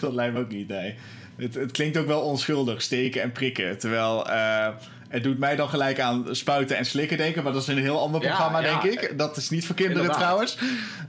[0.00, 0.94] dat lijkt me ook niet, nee.
[1.36, 3.78] Het, het, klinkt ook wel onschuldig, steken en prikken.
[3.78, 4.68] Terwijl uh,
[5.08, 7.42] het doet mij dan gelijk aan spuiten en slikken denken.
[7.42, 9.18] Maar dat is een heel ander programma, denk ik.
[9.18, 10.22] Dat is niet voor kinderen Inderdaad.
[10.22, 10.58] trouwens.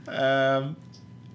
[0.08, 0.66] Uh,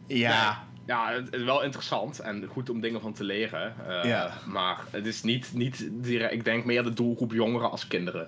[0.08, 0.64] ja.
[0.86, 3.74] Ja, het is wel interessant en goed om dingen van te leren.
[3.88, 4.32] Uh, ja.
[4.46, 8.28] Maar het is niet, niet direct, ik denk meer de doelgroep jongeren als kinderen.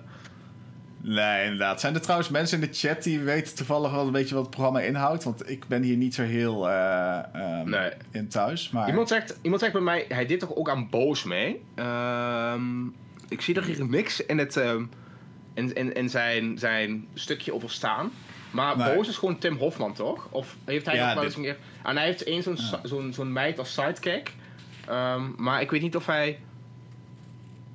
[1.00, 1.80] Nee, inderdaad.
[1.80, 4.54] Zijn er trouwens mensen in de chat die weten toevallig wel een beetje wat het
[4.54, 5.24] programma inhoudt?
[5.24, 7.90] Want ik ben hier niet zo heel uh, um, nee.
[8.10, 8.70] in thuis.
[8.70, 8.88] Maar...
[8.88, 11.62] Iemand, zegt, iemand zegt bij mij, hij deed toch ook aan Boos mee?
[11.76, 12.54] Uh,
[13.28, 14.56] ik zie er hier niks in, het,
[15.54, 18.10] in, in, in zijn, zijn stukje over staan.
[18.56, 18.94] Maar nee.
[18.94, 20.28] Boos is gewoon Tim Hofman, toch?
[20.30, 21.56] Of heeft hij ja, nog wel eens een keer...
[21.82, 22.80] En hij heeft één zo'n ja.
[22.82, 24.32] zo'n zo'n meid als sidekick.
[24.90, 26.38] Um, maar ik weet niet of hij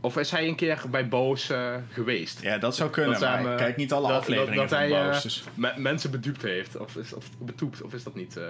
[0.02, 2.42] of is hij een keer bij Boos uh, geweest?
[2.42, 5.16] Ja, dat zou kunnen, dat maar kijk niet alle afleveringen dat, dat van hij, Boos.
[5.16, 5.44] Uh, dus.
[5.76, 8.38] mensen bedupt heeft, of, is, of betoept, of is dat niet...
[8.38, 8.44] Uh...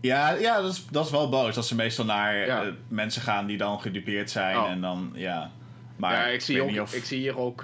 [0.00, 1.54] Ja, ja dat, is, dat is wel boos.
[1.54, 2.72] Dat ze meestal naar ja.
[2.88, 4.70] mensen gaan die dan gedupeerd zijn oh.
[4.70, 5.50] en dan, ja...
[5.96, 6.94] Maar ja, ik, zie, ook, of...
[6.94, 7.62] ik zie hier ook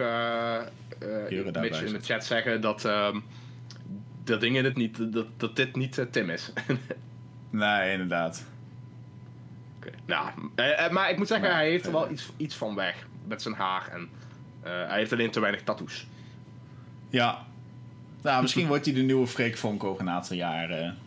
[1.60, 3.24] Mitch in de chat zeggen dat, um,
[4.24, 6.52] dat, dingen dit niet, dat, dat dit niet Tim is.
[7.50, 8.44] nee, inderdaad.
[10.06, 10.30] Nou,
[10.90, 13.88] maar ik moet zeggen, hij heeft er wel iets, iets van weg met zijn haar.
[13.92, 14.08] En
[14.64, 16.06] uh, hij heeft alleen te weinig tattoos.
[17.08, 17.44] Ja.
[18.22, 20.98] Nou, misschien wordt hij de nieuwe Freek Vonk over een aantal jaren.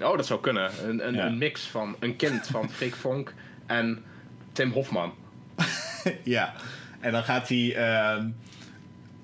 [0.00, 0.88] Oh, dat zou kunnen.
[0.88, 3.34] Een, een, een mix van een kind van Freek Vonk
[3.66, 4.04] en
[4.52, 5.14] Tim Hofman.
[6.24, 6.54] ja.
[7.00, 8.24] En dan gaat hij uh,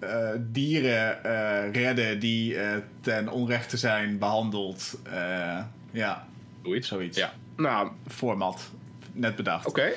[0.01, 2.57] uh, dieren uh, redden die
[3.01, 4.99] ten onrechte zijn behandeld.
[5.91, 6.27] ja.
[6.63, 6.89] Zoiets.
[6.89, 7.19] Zoiets.
[7.19, 7.33] Ja.
[7.57, 8.71] Nou, format
[9.17, 9.67] net bedacht.
[9.67, 9.93] Oké.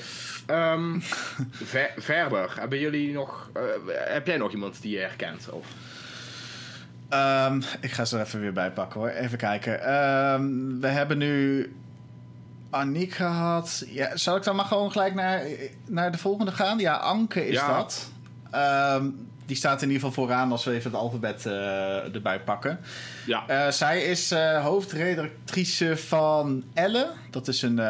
[0.47, 0.73] Okay.
[0.73, 1.01] Um,
[1.51, 3.49] ver, verder, hebben jullie nog.
[3.87, 5.49] Heb jij nog iemand die je herkent?
[5.49, 5.67] Of?
[7.13, 9.09] Um, ik ga ze er even weer bij pakken hoor.
[9.09, 9.93] Even kijken.
[9.93, 11.73] Um, we hebben nu
[12.69, 13.83] Aniek gehad.
[13.87, 15.43] Ja, zal ik dan maar gewoon gelijk naar,
[15.87, 16.79] naar de volgende gaan?
[16.79, 17.77] Ja, Anke is ja.
[17.77, 18.11] dat.
[19.49, 22.79] Die staat in ieder geval vooraan als we even het alfabet uh, erbij pakken.
[23.25, 23.43] Ja.
[23.49, 27.11] Uh, zij is uh, hoofdredactrice van Elle.
[27.29, 27.81] Dat is een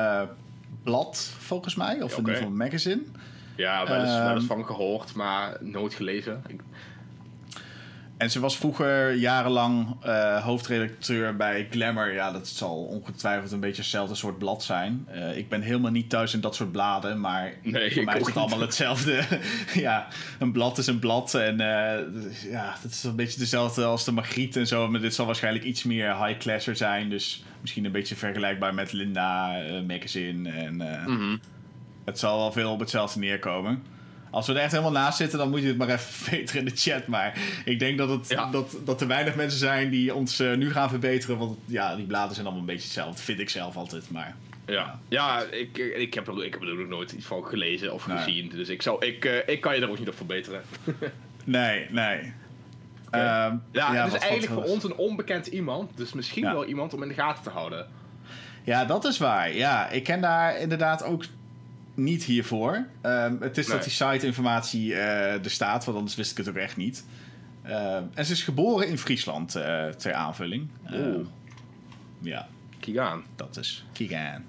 [0.83, 2.01] blad, volgens mij.
[2.01, 2.11] Of okay.
[2.11, 3.01] in ieder geval een magazine.
[3.55, 6.43] Ja, wel eens, wel eens van gehoord, maar nooit gelezen.
[6.47, 6.61] Ik...
[8.19, 12.13] En ze was vroeger jarenlang uh, hoofdredacteur bij Glamour.
[12.13, 15.07] Ja, dat zal ongetwijfeld een beetje hetzelfde soort blad zijn.
[15.11, 18.25] Uh, ik ben helemaal niet thuis in dat soort bladen, maar nee, voor mij is
[18.25, 19.23] het allemaal hetzelfde.
[19.73, 20.07] ja,
[20.39, 21.33] een blad is een blad.
[21.33, 24.87] En uh, ja, dat is een beetje dezelfde als de Magriet en zo.
[24.87, 27.09] Maar dit zal waarschijnlijk iets meer high-classer zijn.
[27.09, 30.49] Dus misschien een beetje vergelijkbaar met Linda Magazine.
[30.49, 31.39] En mm -hmm.
[32.05, 33.83] het zal wel veel op hetzelfde neerkomen.
[34.29, 36.65] Als we er echt helemaal naast zitten, dan moet je het maar even verbeteren in
[36.65, 37.07] de chat.
[37.07, 40.71] Maar ik denk dat, het, dat, dat er weinig mensen zijn die ons uh, nu
[40.71, 41.37] gaan verbeteren.
[41.37, 43.21] Want ja, die bladen zijn allemaal een beetje hetzelfde.
[43.21, 44.11] Vind ik zelf altijd.
[44.11, 47.93] Maar, ja, ja ik, ik, heb er, ik heb er ook nooit iets van gelezen
[47.93, 48.49] of gezien.
[48.49, 50.61] Dus ik, zou, ik, uh, ik kan je er ook niet op verbeteren.
[51.43, 52.33] nee, nee.
[53.07, 53.47] Okay.
[53.47, 55.97] Um, ja, ja, het is eigenlijk voor ons een onbekend iemand.
[55.97, 56.53] Dus misschien ja.
[56.53, 57.87] wel iemand om in de gaten te houden.
[58.63, 59.53] Ja, dat is waar.
[59.53, 61.23] Ja, ik ken daar inderdaad ook
[62.03, 62.85] niet hiervoor.
[63.03, 66.55] Um, het is dat die site-informatie uh, er staat, want anders wist ik het ook
[66.55, 67.05] echt niet.
[67.65, 70.69] Uh, en ze is geboren in Friesland, uh, ter aanvulling.
[70.93, 71.27] Oeh.
[72.19, 72.47] Ja.
[72.79, 73.23] Kigaan.
[73.35, 74.45] Dat is Kigaan.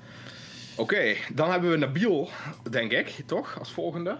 [0.77, 2.31] Oké, dan hebben we Nabil,
[2.71, 3.59] denk ik, toch?
[3.59, 4.17] Als volgende.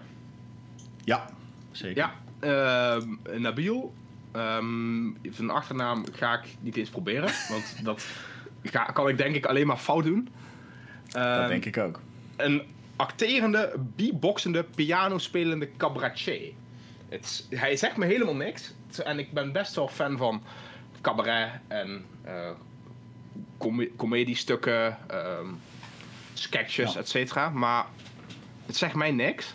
[1.03, 1.29] Ja,
[1.71, 1.97] zeker.
[1.97, 3.93] Ja, ehm, Nabil.
[4.35, 8.05] Um, zijn achternaam ga ik niet eens proberen, want dat
[8.63, 10.29] ga, kan ik denk ik alleen maar fout doen.
[11.09, 11.99] dat denk ik ook.
[12.35, 12.61] Een
[13.01, 16.53] acterende, beatboxende, pianospelende cabaretier.
[17.09, 18.73] Het, hij zegt me helemaal niks.
[19.03, 20.43] En ik ben best wel fan van
[21.01, 22.49] cabaret en uh,
[23.57, 25.59] com comediestukken, um,
[26.33, 26.99] sketches, ja.
[26.99, 27.49] et cetera.
[27.49, 27.85] Maar
[28.65, 29.53] het zegt mij niks.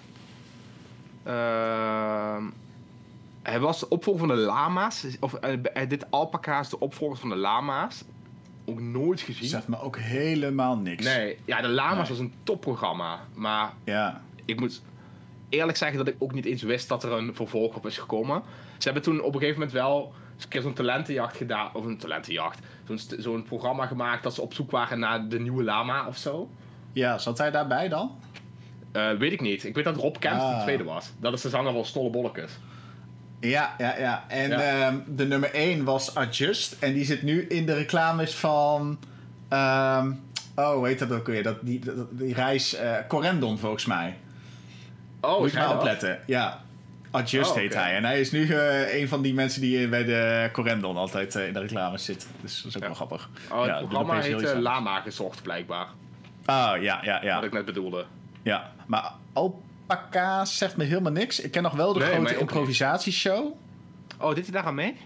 [1.27, 2.45] Uh,
[3.43, 5.07] hij was de opvolger van de lama's.
[5.21, 8.05] Of uh, dit alpaca is de opvolger van de lama's.
[8.67, 9.49] Ook nooit gezien.
[9.49, 11.05] Zegt me ook helemaal niks.
[11.05, 13.21] Nee, ja, de lama's was een topprogramma.
[13.35, 14.23] Maar ja.
[14.45, 14.83] ik moet
[15.49, 18.43] eerlijk zeggen dat ik ook niet eens wist dat er een vervolg op is gekomen.
[18.79, 21.75] Ze hebben toen op een gegeven moment wel een keer zo'n talentenjacht gedaan.
[21.75, 22.59] Of een talentenjacht.
[22.85, 26.51] Zo'n zo'n programma gemaakt dat ze op zoek waren naar de nieuwe lama of zo.
[26.93, 28.19] Ja, zat hij daarbij dan?
[28.93, 29.65] Uh, weet ik niet.
[29.65, 30.57] Ik weet dat Rob Kemp ah.
[30.57, 31.13] de tweede was.
[31.21, 32.59] Dat is de zanger van Stolle Bollekes.
[33.41, 34.25] Ja, ja, ja.
[34.29, 36.77] En ehm, de nummer 1 was Adjust.
[36.81, 38.99] En die zit nu in de reclames van.
[39.51, 40.21] Um,
[40.55, 41.43] oh, hoe heet dat ook weer?
[41.43, 44.17] Dat, die, die, reis uh, Corendon, volgens mij.
[45.21, 46.19] Oh, Moet je maar opletten.
[46.27, 46.65] Ja.
[47.11, 47.97] Adjust oh, heet hij.
[47.97, 51.53] En hij is nu uh, een van die mensen die bij de Corendon altijd in
[51.53, 52.27] de reclames zit.
[52.41, 53.29] Dus dat is ook wel grappig.
[53.51, 55.87] Oh, het programma heet Lama gezocht, blijkbaar.
[56.47, 57.35] Oh, ja, ja, ja.
[57.35, 58.05] Wat ik net bedoelde.
[58.43, 59.13] Ja, maar
[59.87, 61.41] Alpaca zegt me helemaal niks.
[61.41, 63.53] Ik ken nog wel de grote improvisatieshow.
[64.21, 64.97] Oh, dit is daar aan mee?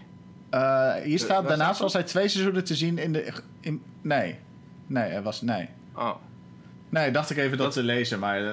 [0.51, 3.33] Uh, hier staat, daarnaast was hij twee seizoenen te zien in de...
[3.59, 4.39] In, nee.
[4.87, 5.41] Nee, er was...
[5.41, 5.69] Nee.
[5.95, 6.15] Oh.
[6.89, 8.19] Nee, dacht ik even dat, te lezen.
[8.19, 8.51] Maar uh,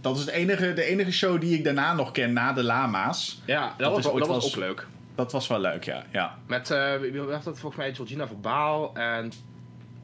[0.00, 3.42] dat is het enige, de enige show die ik daarna nog ken, na de Lama's.
[3.44, 4.86] Ja, dat, dat was, dat was, ook leuk.
[5.14, 6.02] Dat was wel leuk, ja.
[6.12, 6.38] ja.
[6.46, 7.94] Met, uh, wie was dat volgens mij?
[7.94, 9.32] Georgina Verbaal en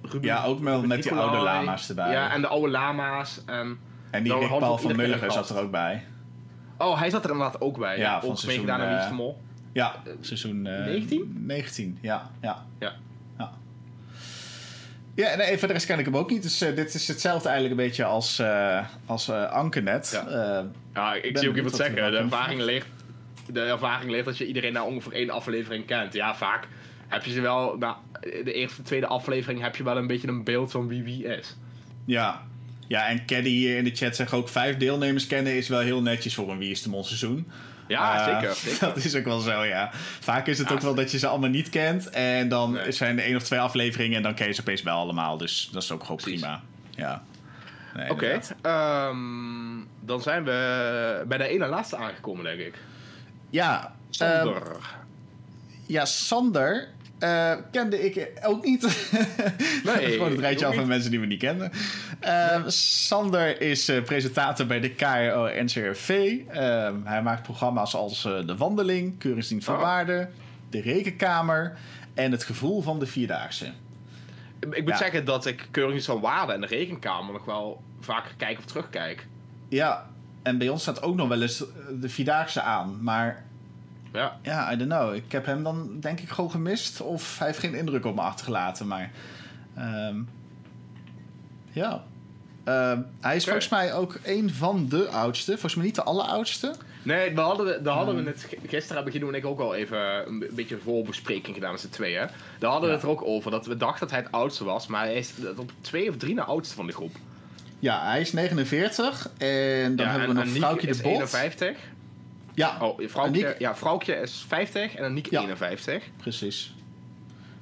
[0.03, 2.13] Ruben, Ja, ook met, met die oude lama's erbij.
[2.13, 3.41] Ja, en de oude lama's.
[3.47, 3.79] En
[4.15, 6.05] en die Rick Paul van Mulligen zat er ook bij.
[6.79, 7.99] Oh, hij zat er inderdaad ook bij.
[7.99, 8.65] Ja, van seizoen...
[8.65, 9.41] gedaan aan uh, Mol.
[9.73, 10.67] Ja, seizoen...
[10.67, 11.35] Uh, 19?
[11.47, 12.31] 19, ja.
[12.41, 12.65] Ja.
[12.79, 12.93] ja.
[13.39, 13.51] ja.
[15.15, 16.43] Ja, nee, voor de rest ken ik hem ook niet.
[16.43, 20.25] Dus uh, dit is hetzelfde eigenlijk een beetje als, uh, als uh, Ankernet.
[20.29, 22.11] Ja, ja ik zie ook iemand zeggen.
[22.11, 22.87] De ervaring, leert,
[23.53, 26.13] de ervaring leert dat je iedereen na ongeveer één aflevering kent.
[26.13, 26.69] Ja, vaak
[27.09, 27.77] heb je ze wel...
[27.79, 31.25] Na de eerste, tweede aflevering heb je wel een beetje een beeld van wie wie
[31.25, 31.57] is.
[32.05, 32.43] Ja,
[32.87, 36.03] ja, en Caddy hier in de chat zegt ook vijf deelnemers kennen is wel heel
[36.03, 37.51] netjes voor een Wie is de seizoen.
[37.89, 39.91] Ja, uh, zeker, zeker, Dat is ook wel zo, ja.
[40.21, 42.11] Vaak is het ook wel dat je ze allemaal niet kent.
[42.11, 42.93] En dan nee.
[42.93, 45.37] zijn er één of twee afleveringen en dan ken je ze opeens wel allemaal.
[45.37, 46.63] Dus dat is ook gewoon prima.
[46.91, 47.23] Ja.
[47.95, 49.09] Nee, Oké, okay.
[49.09, 52.75] um, dan zijn we bij de ene laatste aangekomen, denk ik.
[53.51, 53.95] Ja.
[54.11, 54.57] Sander.
[54.57, 54.77] Um,
[55.87, 56.89] ja, Sander
[57.21, 58.83] uh, kende ik ook niet.
[59.85, 61.73] Nee, Gewoon het rijtje af van mensen die we niet kenden.
[62.25, 66.39] Uh, Sander is uh, presentator bij de KRO NCRV.
[67.05, 69.81] hij maakt programma's als De Wandeling, Keuringsdienst van oh.
[69.81, 70.29] Waarde,
[70.71, 71.77] De Rekenkamer
[72.15, 73.73] en Het Gevoel van de Vierdaagse.
[74.71, 78.59] Ik moet zeggen dat ik Keuringsdienst van Waarde en De Rekenkamer nog wel vaker kijk
[78.59, 79.27] of terugkijk.
[79.69, 80.11] Ja,
[80.43, 81.65] en bij ons staat ook nog wel eens
[82.01, 83.03] de Vierdaagse aan.
[83.03, 83.45] Maar
[84.15, 84.39] ja.
[84.43, 85.15] ja, I don't know.
[85.15, 87.01] Ik heb hem dan denk ik gewoon gemist.
[87.01, 88.87] Of hij heeft geen indruk op me achtergelaten.
[88.87, 89.11] Maar
[89.79, 90.29] um,
[91.73, 92.05] ja.
[92.69, 95.51] Uh, hij is volgens mij ook een van de oudste.
[95.51, 96.75] Volgens mij niet de alleroudste.
[97.03, 98.31] Nee, we hadden, daar hadden we hmm.
[98.31, 101.89] het gisteren hebben Guido en ik ook al even een beetje voorbespreking gedaan met z'n
[101.89, 102.29] tweeën.
[102.59, 104.87] Daar hadden we het er ook over dat we dachten dat hij het oudste was,
[104.87, 107.17] maar hij is op twee of drie na oudste van de groep.
[107.79, 111.13] Ja, hij is 49 en dan hebben we nog Vrouwtje de Bot.
[111.13, 111.77] 51.
[112.55, 115.41] Ja, oh, vrouwtje, ja, vrouwtje is 50 en Aniek ja.
[115.41, 116.03] 51.
[116.17, 116.75] Precies.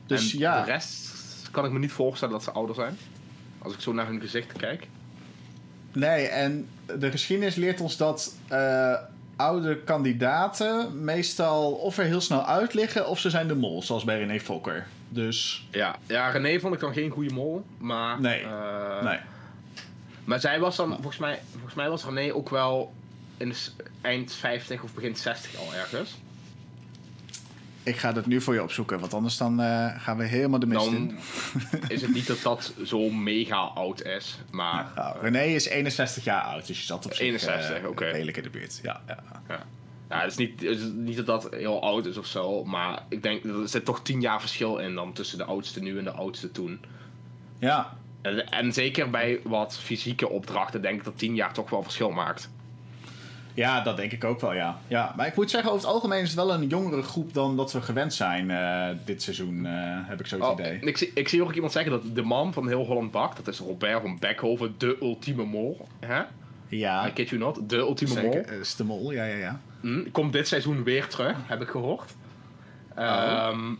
[0.06, 0.64] Dus ja.
[0.64, 1.10] De rest
[1.50, 2.98] kan ik me niet voorstellen dat ze ouder zijn.
[3.58, 4.86] Als ik zo naar hun gezichten kijk.
[5.92, 8.94] Nee, en de geschiedenis leert ons dat uh,
[9.36, 14.04] oude kandidaten meestal of er heel snel uit liggen of ze zijn de mol, zoals
[14.04, 14.86] bij René Fokker.
[15.08, 15.66] Dus.
[15.70, 18.20] Ja, ja René vond ik dan geen goede mol, maar.
[18.20, 18.42] Nee.
[18.42, 19.18] Uh, nee.
[20.24, 22.92] Maar zij was dan, volgens mij, volgens mij was René ook wel
[23.42, 23.54] in
[24.00, 26.14] eind 50 of begin 60 al ergens.
[27.84, 30.66] Ik ga dat nu voor je opzoeken, want anders dan uh, gaan we helemaal de
[30.66, 31.18] mist dan in.
[31.88, 34.92] is het niet dat dat zo mega oud is, maar...
[34.96, 38.42] Nou, René is 61 jaar oud, dus je zat op zich 61, uh, redelijk in
[38.42, 38.80] de buurt.
[38.82, 39.22] Ja, ja.
[39.48, 39.66] ja.
[40.08, 43.02] ja het, is niet, het is niet dat dat heel oud is of zo, maar
[43.08, 45.98] ik denk dat er zit toch 10 jaar verschil in dan tussen de oudste nu
[45.98, 46.80] en de oudste toen.
[47.58, 47.96] Ja.
[48.20, 52.10] En, en zeker bij wat fysieke opdrachten denk ik dat 10 jaar toch wel verschil
[52.10, 52.50] maakt.
[53.54, 54.78] Ja, dat denk ik ook wel, ja.
[54.88, 55.12] ja.
[55.16, 57.72] Maar ik moet zeggen, over het algemeen is het wel een jongere groep dan dat
[57.72, 59.70] we gewend zijn uh, dit seizoen, uh,
[60.08, 60.78] heb ik zo het oh, idee.
[60.78, 63.48] Ik zie, ik zie ook iemand zeggen dat de man van heel Holland Bak, dat
[63.48, 65.86] is Robert van Beckhoven, de ultieme mol.
[66.00, 66.22] Hè?
[66.68, 67.06] Ja.
[67.06, 68.60] I kid you not, de ultieme Zeker, mol.
[68.60, 69.60] is de mol, ja, ja, ja.
[69.80, 72.14] Mm, komt dit seizoen weer terug, heb ik gehoord.
[72.96, 73.48] Oh.
[73.50, 73.78] Um,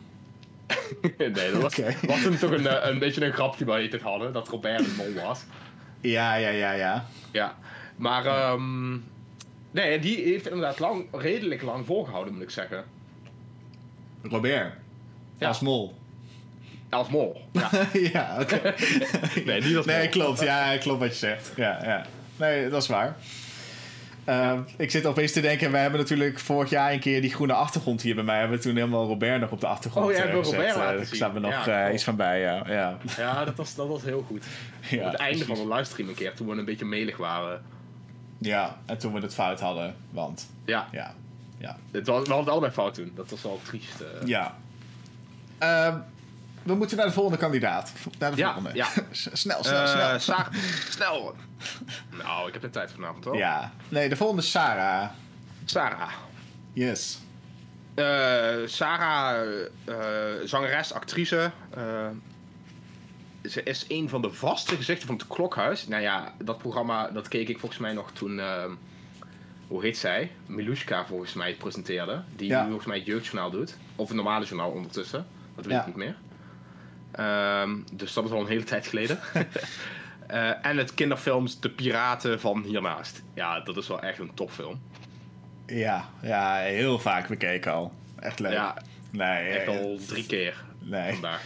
[1.19, 1.97] nee, dat was, okay.
[2.07, 4.85] was toen toch een, eh, een beetje een grap die we het hadden, dat Robert
[4.85, 5.45] de mol was.
[6.01, 7.05] Ja, ja, ja, ja.
[7.31, 7.57] Ja,
[7.97, 8.53] maar...
[8.53, 9.05] Um,
[9.73, 12.85] Nee, die heeft inderdaad lang, redelijk lang volgehouden, moet ik zeggen.
[14.23, 14.73] Robert.
[15.39, 15.49] Ja.
[15.49, 15.95] Als mol.
[16.91, 17.71] Als mol, ja.
[18.13, 18.61] ja, oké.
[19.47, 20.41] nee, niet als Nee, klopt.
[20.41, 21.53] Ja, klopt wat je zegt.
[21.57, 22.07] Ja, ja.
[22.37, 23.17] Nee, dat is waar.
[24.29, 27.53] Uh, ik zit opeens te denken, we hebben natuurlijk vorig jaar een keer die groene
[27.53, 28.39] achtergrond hier bij mij.
[28.39, 31.33] Hebben we toen helemaal Robert nog op de achtergrond Oh ja, uh, Robert laten Daar
[31.33, 32.65] me nog ja, uh, iets van bij, ja.
[32.67, 34.45] Ja, ja dat, was, dat was heel goed.
[34.91, 37.63] Ja, op het einde van de livestream een keer, toen we een beetje melig waren.
[38.43, 40.47] Ja, en toen we het fout hadden, want...
[40.65, 40.89] Ja.
[40.91, 41.15] Ja.
[41.59, 41.77] ja.
[41.91, 43.13] Het was, we hadden het allebei fout toen.
[43.15, 44.03] Dat was wel triest.
[44.25, 44.57] Ja.
[45.59, 45.99] Ehm,
[46.63, 47.93] we moeten naar de volgende kandidaat.
[48.19, 48.77] Naar de ja, volgende.
[48.77, 48.87] Ja.
[49.13, 50.21] snel, snel, snel.
[50.21, 50.49] Sa
[50.89, 51.35] snel.
[52.11, 53.37] Nou, ik heb de tijd vanavond hoor.
[53.37, 53.73] Ja.
[53.89, 55.09] Nee, de volgende is Sarah.
[55.65, 56.11] Sarah.
[56.73, 57.19] Yes.
[57.95, 59.49] Uh, Sarah,
[60.45, 61.51] zangeres, actrice.
[63.45, 65.89] Ze is een van de vaste gezichten van het Klokhuis.
[65.89, 68.41] Nou ja, dat programma dat keek ik volgens mij nog toen.
[69.67, 70.31] hoe heet zij?
[70.47, 72.23] Milushka volgens mij presenteerde.
[72.37, 72.61] Die ja.
[72.61, 73.77] nu volgens mij het jeugdjournaal doet.
[73.97, 75.27] Of het normale journaal ondertussen.
[75.55, 75.81] Dat weet ja.
[75.81, 76.17] ik niet meer.
[77.21, 79.19] Um, dus dat is al een hele tijd geleden.
[80.31, 83.23] uh, en het kinderfilms De Piraten van hiernaast.
[83.35, 84.81] Ja, dat is wel echt een topfilm.
[85.67, 87.93] Ja, ja heel vaak bekeken al.
[88.19, 88.53] Echt leuk.
[88.53, 88.77] Ja,
[89.11, 91.13] nee, echt al drie keer nee.
[91.13, 91.43] vandaag.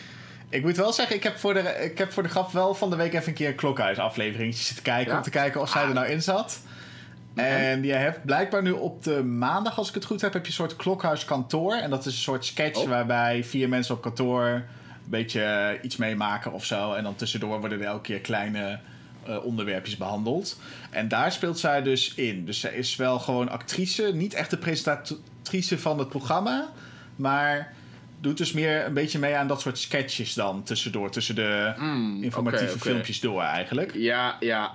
[0.56, 2.90] Ik moet wel zeggen, ik heb, voor de, ik heb voor de grap wel van
[2.90, 5.10] de week even een keer een klokhuis aflevering zitten kijken.
[5.12, 5.16] Ja?
[5.16, 5.94] Om te kijken of zij er ah.
[5.94, 6.60] nou in zat.
[7.34, 10.48] En je hebt blijkbaar nu op de maandag, als ik het goed heb, heb je
[10.48, 11.74] een soort klokhuiskantoor.
[11.74, 12.88] En dat is een soort sketch oh.
[12.88, 14.64] waarbij vier mensen op kantoor een
[15.04, 16.92] beetje iets meemaken of zo.
[16.92, 18.78] En dan tussendoor worden er elke keer kleine
[19.28, 20.58] uh, onderwerpjes behandeld.
[20.90, 22.44] En daar speelt zij dus in.
[22.44, 26.68] Dus zij is wel gewoon actrice, niet echt de presentatrice van het programma.
[27.16, 27.74] Maar
[28.20, 31.10] doet dus meer een beetje mee aan dat soort sketches dan tussendoor.
[31.10, 32.92] Tussen de mm, informatieve okay, okay.
[32.92, 33.94] filmpjes door eigenlijk.
[33.94, 34.74] Ja, ja.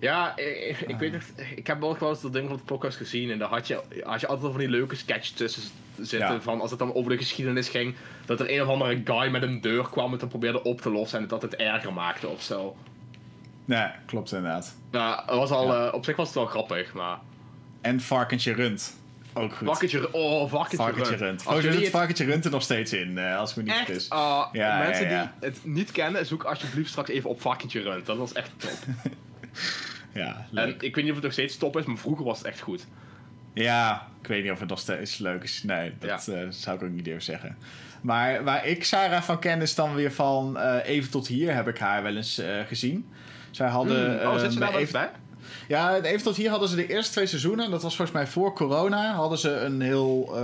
[0.00, 1.32] Ja, ik, ik weet het.
[1.56, 3.30] Ik heb wel eens dat ding van het podcast gezien.
[3.30, 5.62] En daar had je, had je altijd van die leuke sketches tussen
[6.00, 6.42] zitten.
[6.42, 7.94] Van als het dan over de geschiedenis ging.
[8.26, 10.90] Dat er een of andere guy met een deur kwam en het probeerde op te
[10.90, 11.18] lossen.
[11.18, 12.76] En dat het erger maakte of zo.
[13.64, 14.76] Nee, klopt inderdaad.
[14.90, 15.86] Nou, was al, ja.
[15.86, 17.18] uh, op zich was het wel grappig, maar...
[17.80, 18.97] En Varkentje Rund.
[19.38, 19.66] Ook goed.
[19.66, 21.20] Varkentje, oh, Rund.
[21.20, 21.46] Rund.
[21.46, 23.84] Oh, zit het Varkentje Rund er nog steeds in, uh, als ik me niet echt?
[23.84, 24.08] vergis.
[24.12, 28.06] Uh, ja, mensen die het niet kennen, zoek alsjeblieft straks even op Varkentje Rund.
[28.06, 28.78] Dat was echt top.
[30.14, 30.64] ja, leuk.
[30.64, 32.60] En ik weet niet of het nog steeds top is, maar vroeger was het echt
[32.60, 32.86] goed.
[33.54, 35.62] Ja, ik weet niet of het nog steeds leuk is.
[35.62, 36.34] Nee, dat ja.
[36.34, 37.56] uh, zou ik ook niet durven zeggen.
[38.00, 40.56] Maar waar ik Sarah van ken is dan weer van...
[40.56, 43.08] Uh, even tot hier heb ik haar wel eens gezien.
[43.50, 44.12] Zij hadden...
[44.12, 44.26] Mm.
[44.26, 45.10] Oh, zit ze daar even bij?
[45.68, 47.70] Ja, even tot hier hadden ze de eerste twee seizoenen.
[47.70, 49.14] Dat was volgens mij voor corona.
[49.14, 50.36] Hadden ze een heel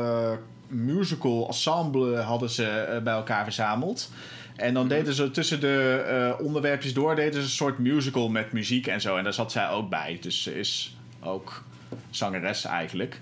[0.69, 4.11] musical ensemble hadden ze, bij elkaar verzameld.
[4.57, 6.05] En dan deden ze tussen de
[6.39, 9.17] uh, onderwerpjes door deden ze een soort musical met muziek en zo.
[9.17, 10.19] En daar zat zij ook bij.
[10.21, 11.63] Dus ze is ook
[12.11, 13.21] zangeres eigenlijk.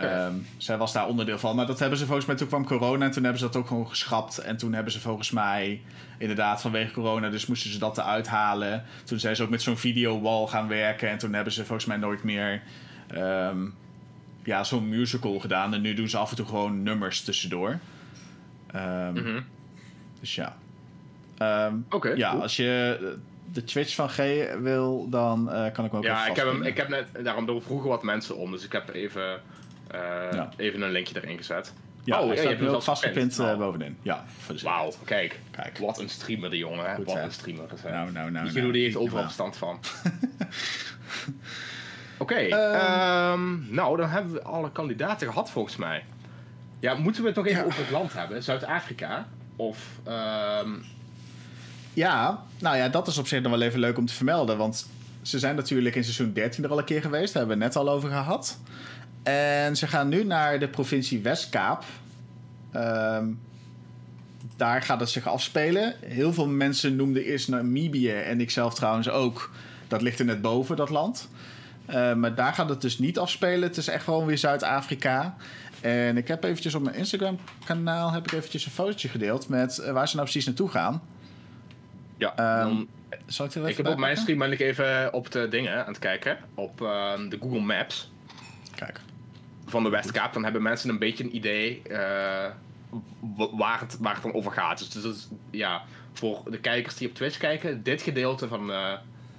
[0.00, 1.56] Um, zij was daar onderdeel van.
[1.56, 3.66] Maar dat hebben ze volgens mij, toen kwam corona en toen hebben ze dat ook
[3.66, 4.38] gewoon geschrapt.
[4.38, 5.80] En toen hebben ze volgens mij,
[6.18, 8.84] inderdaad vanwege corona, dus moesten ze dat eruit halen.
[9.04, 11.08] Toen zijn ze ook met zo'n videowall gaan werken.
[11.08, 12.62] En toen hebben ze volgens mij nooit meer
[13.14, 13.74] um,
[14.44, 15.74] ja, zo'n musical gedaan.
[15.74, 17.78] En nu doen ze af en toe gewoon nummers tussendoor.
[18.74, 19.44] Um, mm -hmm.
[20.20, 20.56] Dus ja.
[21.90, 22.08] Oké.
[22.08, 22.42] ja, cool.
[22.42, 22.98] als je
[23.52, 24.16] de Twitch van G
[24.60, 27.62] wil, dan uh, kan ik ook Ja, ik heb, hem, ik heb net, daarom door
[27.62, 29.40] vroegen wat mensen om, dus ik heb even,
[29.90, 30.50] ja.
[30.56, 31.72] even een linkje erin gezet.
[32.04, 33.96] Ja, oh, ja, je hebt hem vastgepind uh, bovenin.
[34.02, 34.24] Ja,
[34.62, 35.40] Wauw, kijk.
[35.50, 35.78] kijk.
[35.78, 37.22] Wat een streamer die jongen, Goed, wat hè?
[37.22, 37.72] een streamer.
[37.74, 38.48] Is, nou, nou, nou.
[38.48, 39.78] Die nou, die heeft overal verstand van.
[42.18, 42.50] Oké, okay,
[43.32, 46.04] um, um, nou dan hebben we alle kandidaten gehad volgens mij.
[46.80, 48.42] Ja, moeten we het nog even over het land hebben?
[48.42, 49.28] Zuid-Afrika?
[49.56, 50.00] Of
[50.64, 50.84] um,
[51.92, 54.56] ja, nou ja, dat is op zich nog wel even leuk om te vermelden.
[54.56, 54.88] Want
[55.22, 57.32] ze zijn natuurlijk in seizoen 13 er al een keer geweest.
[57.32, 58.58] Daar hebben we het net al over gehad.
[59.26, 61.84] En ze gaan nu naar de provincie Westkaap.
[62.76, 63.40] Um,
[64.56, 65.94] daar gaat het zich afspelen.
[66.00, 69.50] Heel veel mensen noemden eerst Namibië en ik zelf trouwens ook.
[69.88, 71.28] Dat ligt er net boven, dat land.
[71.88, 73.62] Uh, maar daar gaat het dus niet afspelen.
[73.62, 75.36] Het is echt gewoon weer Zuid-Afrika.
[75.80, 79.78] En ik heb eventjes op mijn Instagram kanaal heb ik eventjes een fotootje gedeeld met
[79.78, 81.02] uh, waar ze nou precies naartoe gaan.
[82.16, 82.88] Ja, um,
[83.26, 85.92] zal ik, er ik heb op mijn stream ben ik even op de dingen aan
[85.92, 86.38] het kijken.
[86.54, 88.10] Op uh, de Google Maps.
[88.74, 89.00] Kijk.
[89.66, 90.32] Van de Westkaap.
[90.32, 91.96] Dan hebben mensen een beetje een idee uh,
[93.52, 94.78] waar, het, waar het dan over gaat.
[94.78, 98.92] Dus, dus ja, voor de kijkers die op Twitch kijken, dit gedeelte van, uh,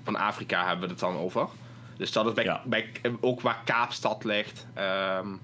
[0.04, 1.48] van Afrika hebben we het dan over.
[1.98, 2.62] Dus dat is bij, ja.
[2.66, 4.68] bij ook waar Kaapstad ligt.
[4.78, 5.40] Um,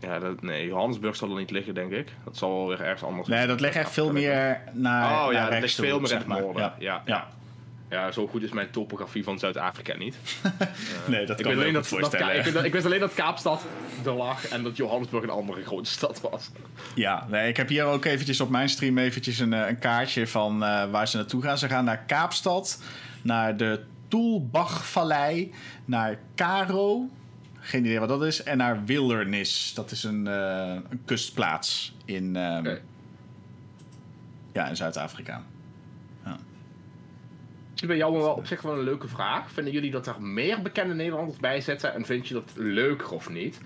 [0.00, 2.12] ja, dat, nee, Johannesburg zal er niet liggen, denk ik.
[2.24, 5.50] Dat zal wel weer ergens anders Nee, dat ligt echt veel meer naar Oh ja,
[5.50, 6.62] dat ligt veel meer naar noorden.
[6.62, 6.74] Ja.
[6.78, 7.28] Ja, ja.
[7.88, 8.12] Ja.
[8.12, 10.16] zo goed is mijn topografie van Zuid-Afrika niet.
[11.06, 13.64] nee, dat kan ik alleen dat, dat, ik, ik wist alleen dat Kaapstad
[14.04, 16.50] er lag en dat Johannesburg een andere grote stad was.
[16.94, 20.26] Ja, nee, ik heb hier ook eventjes op mijn stream eventjes een, eh, een kaartje
[20.26, 21.58] van uh, waar ze naartoe gaan.
[21.58, 22.82] Ze gaan naar Kaapstad,
[23.22, 25.52] naar de Toelbachvallei
[25.84, 27.08] naar Karo.
[27.58, 28.42] Geen idee wat dat is.
[28.42, 29.74] En naar Wilderness.
[29.74, 32.78] Dat is een, uh, een kustplaats in, um,
[34.52, 35.42] ja, in Zuid-Afrika.
[37.86, 39.50] Bij jou wel op zich wel een leuke vraag.
[39.50, 41.94] Vinden jullie dat er meer bekende Nederlanders bij zitten?
[41.94, 43.60] En vind je dat leuker of niet?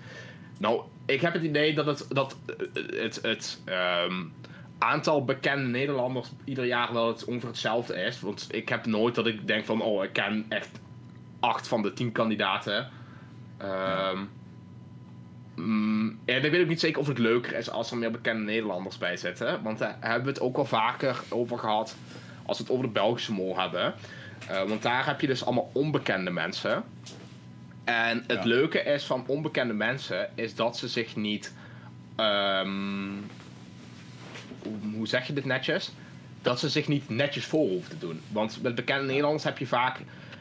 [0.57, 2.37] Nou, ik heb het idee dat het, dat
[2.73, 3.61] het, het
[4.05, 4.33] um,
[4.77, 8.19] aantal bekende Nederlanders ieder jaar wel het ongeveer hetzelfde is.
[8.19, 10.79] Want ik heb nooit dat ik denk van, oh, ik ken echt
[11.39, 12.89] acht van de tien kandidaten.
[13.61, 14.29] Um,
[16.25, 19.17] ik weet ook niet zeker of het leuker is als er meer bekende Nederlanders bij
[19.17, 19.63] zitten.
[19.63, 21.95] Want daar hebben we het ook al vaker over gehad
[22.45, 23.93] als we het over de Belgische mol hebben.
[24.51, 26.83] Uh, want daar heb je dus allemaal onbekende mensen.
[27.83, 31.53] En het leuke is van onbekende mensen is dat ze zich niet.
[32.17, 33.25] Um,
[34.93, 35.91] hoe zeg je dit netjes?
[36.41, 38.21] Dat ze zich niet netjes voor hoeven te doen.
[38.31, 39.99] Want met bekende Nederlanders heb je vaak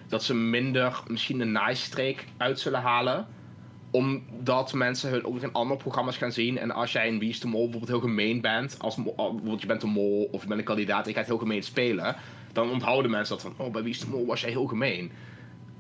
[0.09, 3.27] dat ze minder misschien een nice uit zullen halen.
[3.93, 6.59] Omdat mensen hun ook in andere programma's gaan zien.
[6.59, 8.77] En als jij in Wie is de Mol bijvoorbeeld heel gemeen bent.
[8.79, 11.39] Als, bijvoorbeeld je bent een mol of je bent een kandidaat en je gaat heel
[11.39, 12.17] gemeen spelen.
[12.53, 15.13] Dan onthouden mensen dat van, oh bij Wie is de Mol was jij heel gemeen.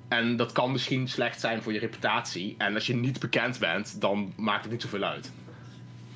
[0.08, 2.54] En dat kan misschien slecht zijn voor je reputatie.
[2.58, 5.32] En als je niet bekend bent, dan maakt het niet zoveel uit.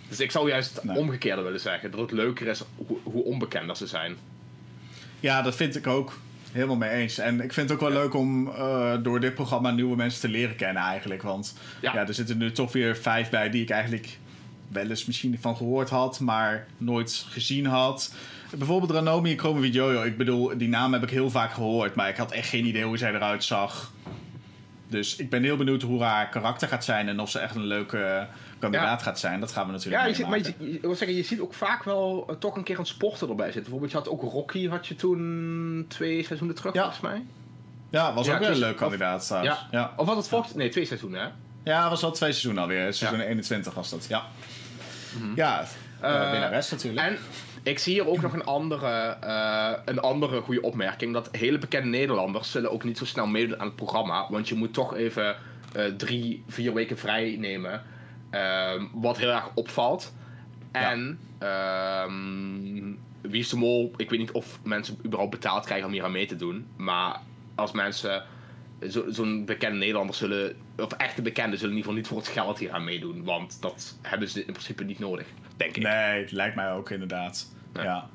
[0.08, 1.90] Dus ik zou juist het omgekeerde willen zeggen.
[1.90, 4.16] Dat het leuker is hoe, hoe onbekender ze zijn.
[5.20, 6.18] Ja, dat vind ik ook.
[6.52, 7.18] Helemaal mee eens.
[7.18, 10.28] En ik vind het ook wel leuk om uh, door dit programma nieuwe mensen te
[10.28, 11.22] leren kennen eigenlijk.
[11.22, 11.94] Want ja.
[11.94, 14.18] er zitten nu toch weer vijf bij die ik eigenlijk
[14.68, 18.14] wel eens misschien van gehoord had, maar nooit gezien had.
[18.58, 20.02] Bijvoorbeeld Ranomi en Chrome Jojo.
[20.02, 22.84] Ik bedoel, die naam heb ik heel vaak gehoord, maar ik had echt geen idee
[22.84, 23.92] hoe zij eruit zag.
[24.88, 27.66] Dus ik ben heel benieuwd hoe haar karakter gaat zijn en of ze echt een
[27.66, 28.26] leuke
[28.58, 29.40] kandidaat gaat zijn.
[29.40, 31.84] Dat gaan we natuurlijk Ja, je ziet, maar je, wil zeggen, je ziet ook vaak
[31.84, 33.62] wel uh, toch een keer een sporter erbij zitten.
[33.62, 37.24] Bijvoorbeeld, je had ook Rocky, had je toen twee seizoenen terug, volgens mij.
[37.90, 39.66] Ja, was ook wel een leuk kandidaat of, ja.
[39.70, 39.92] ja.
[39.96, 40.54] Of was het vocht?
[40.54, 41.28] Nee, twee seizoenen, hè?
[41.64, 42.94] Ja, was al twee seizoenen alweer.
[42.94, 44.22] Seizoen 21 was dat, ja.
[45.14, 45.32] Mm -hmm.
[45.36, 45.66] Ja,
[46.02, 47.06] uh, winnares natuurlijk.
[47.06, 47.18] En
[47.62, 51.12] ik zie hier ook nog een andere, uh, een andere goede opmerking.
[51.12, 54.26] Dat hele bekende Nederlanders zullen ook niet zo snel meedoen aan het programma.
[54.30, 55.36] Want je moet toch even
[55.76, 57.82] uh, drie, vier weken vrij nemen.
[58.36, 60.14] Uh, wat heel erg opvalt.
[60.72, 62.02] En ja.
[62.04, 63.92] um, Wie is de Mol?
[63.96, 66.66] Ik weet niet of mensen überhaupt betaald krijgen om hier aan mee te doen.
[66.76, 67.20] Maar
[67.54, 68.24] als mensen
[68.80, 72.28] zo'n zo bekende Nederlanders zullen, of echte bekenden, zullen in ieder geval niet voor het
[72.28, 73.24] geld hier aan meedoen.
[73.24, 75.82] Want dat hebben ze in principe niet nodig, denk ik.
[75.82, 77.54] Nee, het lijkt mij ook inderdaad.
[77.74, 78.08] Ja.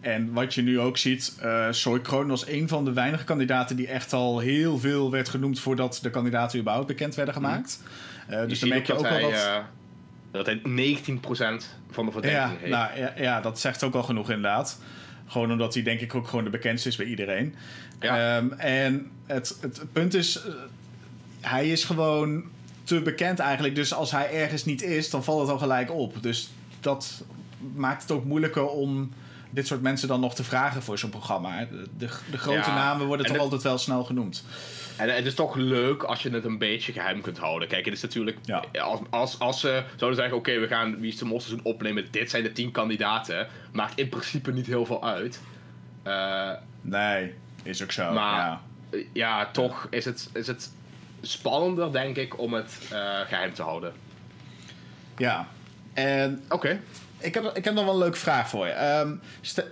[0.00, 3.76] En wat je nu ook ziet, uh, Soy Kroon was een van de weinige kandidaten
[3.76, 7.44] die echt al heel veel werd genoemd voordat de kandidaten überhaupt bekend werden mhm.
[7.44, 7.82] gemaakt.
[8.30, 9.32] Uh, dus dan merk je ook wel dat.
[9.32, 9.58] Uh,
[10.30, 10.64] dat hij 19%
[11.90, 12.70] van de verdediging ja, heeft.
[12.70, 14.80] Nou, ja, ja, dat zegt ook al genoeg inderdaad.
[15.26, 17.54] Gewoon omdat hij denk ik ook gewoon de bekendste is bij iedereen.
[18.00, 18.36] Ja.
[18.36, 20.40] Um, en het, het punt is,
[21.40, 22.44] hij is gewoon
[22.84, 23.74] te bekend eigenlijk.
[23.74, 26.22] Dus als hij ergens niet is, dan valt het al gelijk op.
[26.22, 27.24] Dus dat
[27.74, 29.12] maakt het ook moeilijker om
[29.50, 31.58] dit soort mensen dan nog te vragen voor zo'n programma.
[31.58, 34.44] De, de, de grote namen worden toch altijd wel snel genoemd.
[34.96, 37.68] En het is toch leuk als je het een beetje geheim kunt houden.
[37.68, 38.38] Kijk, het is natuurlijk.
[38.44, 38.64] Ja.
[38.80, 42.06] Als, als, als ze zouden zeggen: Oké, we gaan Wie is de Mol opnemen.
[42.10, 43.48] Dit zijn de tien kandidaten.
[43.72, 45.40] Maakt in principe niet heel veel uit.
[46.06, 48.12] Uh, nee, is ook zo.
[48.12, 48.60] Maar ja,
[49.12, 50.72] ja toch Is, het, is het
[51.20, 53.92] spannender, denk ik, om het uh, geheim te houden.
[55.16, 55.48] Ja.
[55.94, 56.44] En.
[56.48, 56.80] Oké
[57.26, 58.98] ik heb, ik heb nog wel een leuke vraag voor je.
[59.00, 59.20] Um,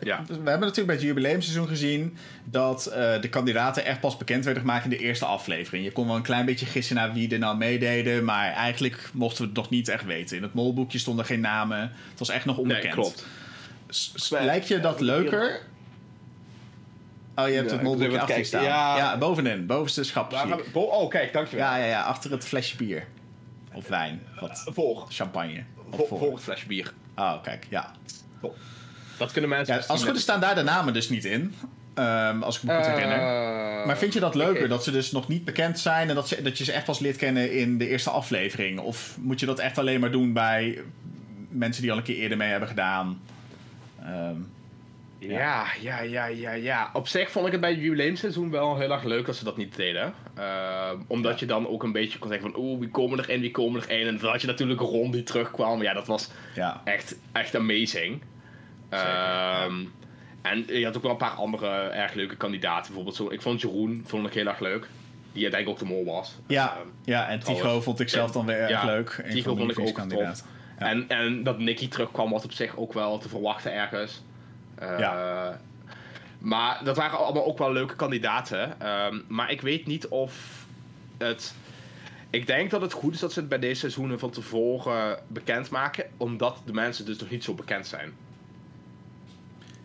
[0.01, 0.25] ja.
[0.27, 4.62] We hebben natuurlijk bij het jubileumseizoen gezien dat uh, de kandidaten echt pas bekend werden
[4.62, 5.85] gemaakt in de eerste aflevering.
[5.85, 9.40] Je kon wel een klein beetje gissen naar wie er nou meededen, maar eigenlijk mochten
[9.40, 10.37] we het nog niet echt weten.
[10.37, 11.81] In het molboekje stonden geen namen.
[12.11, 12.85] Het was echt nog onbekend.
[12.85, 13.27] Nee, klopt.
[14.29, 15.61] Lijkt je dat leuker?
[17.37, 18.62] Oh, je hebt het molboekje achter staan.
[18.62, 18.97] Ja.
[18.97, 19.67] ja, bovenin.
[19.67, 20.33] Bovenste schap.
[20.73, 21.64] Oh, kijk, dankjewel.
[21.64, 23.07] Ja, ja, ja, achter het flesje bier.
[23.73, 24.23] Of wijn.
[24.40, 24.64] Wat?
[24.67, 25.07] Volg.
[25.09, 25.64] Champagne.
[25.90, 26.93] Volg het flesje bier.
[27.16, 27.92] Oh, kijk, ja.
[29.18, 29.74] Dat kunnen mensen.
[29.74, 31.55] Ja, als het goed is, staan daar de namen dus niet in.
[31.98, 33.18] Um, als ik me goed herinner.
[33.18, 34.68] Uh, maar vind je dat leuker?
[34.68, 36.98] Dat ze dus nog niet bekend zijn en dat, ze, dat je ze echt pas
[36.98, 38.79] leert kennen in de eerste aflevering?
[38.79, 40.83] Of moet je dat echt alleen maar doen bij
[41.48, 43.21] mensen die al een keer eerder mee hebben gedaan?
[44.06, 44.52] Um,
[45.19, 46.90] ja, ja, ja, ja, ja.
[46.92, 49.56] Op zich vond ik het bij het jubileumseizoen wel heel erg leuk dat ze dat
[49.56, 50.15] niet deden.
[50.39, 52.61] Uh, omdat je dan ook een beetje kon zeggen van...
[52.61, 54.07] Oeh, wie komen erin, wie komen erin.
[54.07, 55.83] En dan had je natuurlijk Ron die terugkwam.
[55.83, 56.81] Ja, dat was ja.
[56.85, 58.23] Echt, echt amazing.
[58.91, 59.65] Zeker, ja.
[59.65, 59.85] Ehm,
[60.43, 62.87] en je had ook wel een paar andere erg leuke kandidaten.
[62.87, 64.89] Bijvoorbeeld zo, ik vond Jeroen vond ik heel erg leuk.
[65.33, 66.39] Die uiteindelijk ook de mol was.
[66.47, 69.25] Ja, uh, ja en Tycho vond ik zelf dan weer erg ja, leuk.
[69.31, 70.43] Tycho vond ik ook tof.
[70.77, 74.23] En, en dat Nicky terugkwam was op zich ook wel te verwachten ergens.
[74.83, 75.61] Uh, ja.
[76.45, 78.81] Maar dat waren allemaal ook wel leuke kandidaten.
[78.81, 80.67] Ehm, maar ik weet niet of
[81.19, 81.55] het.
[82.31, 86.05] Ik denk dat het goed is dat ze het bij deze seizoenen van tevoren bekendmaken,
[86.17, 88.13] omdat de mensen dus nog niet zo bekend zijn.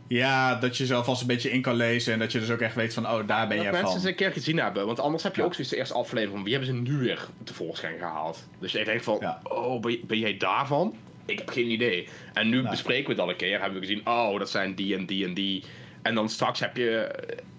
[0.07, 2.60] Ja, dat je zelf alvast een beetje in kan lezen en dat je dus ook
[2.60, 3.72] echt weet van, oh, daar ben je van.
[3.72, 5.93] Dat mensen ze een keer gezien hebben, want anders heb je ook zoiets de eerste
[5.93, 8.47] aflevering van, wie hebben ze nu weer tevoorschijn gehaald?
[8.60, 10.95] Dus je denkt van, oh, ben, ben, jij daarvan?
[11.26, 12.07] Ik heb geen idee.
[12.34, 14.95] En nu bespreken we het al een keer, hebben we gezien, oh, dat zijn die
[14.95, 15.64] en die en die.
[16.02, 17.12] En dan straks heb je,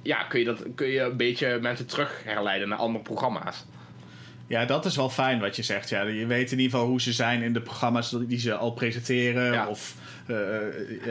[0.03, 3.64] ja, kun je, dat, kun je een beetje mensen terug herleiden naar andere programma's.
[4.47, 5.88] Ja, dat is wel fijn wat je zegt.
[5.88, 8.72] Ja, je weet in ieder geval hoe ze zijn in de programma's die ze al
[8.72, 9.68] presenteren.
[9.68, 9.95] Of
[10.26, 10.36] uh,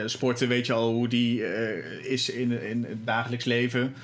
[0.04, 3.94] sporten weet je al hoe die uh, is in, in het dagelijks leven.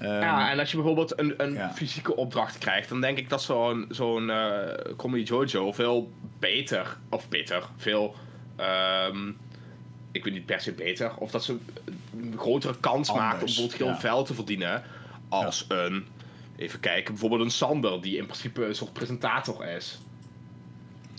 [0.00, 1.72] ja, um, en als je bijvoorbeeld een, een ja.
[1.72, 4.58] fysieke opdracht krijgt, dan denk ik dat zo'n zo'n uh,
[4.96, 8.14] Comedy Jojo veel beter, of beter, veel,
[9.10, 9.36] um,
[10.12, 11.56] ik weet niet per se beter, of dat ze
[12.18, 14.22] een grotere kans Anders, maken om bijvoorbeeld heel ja.
[14.22, 14.82] te verdienen
[15.28, 16.06] als een
[16.56, 19.98] Even kijken, bijvoorbeeld een Sander, die in principe een soort presentator is.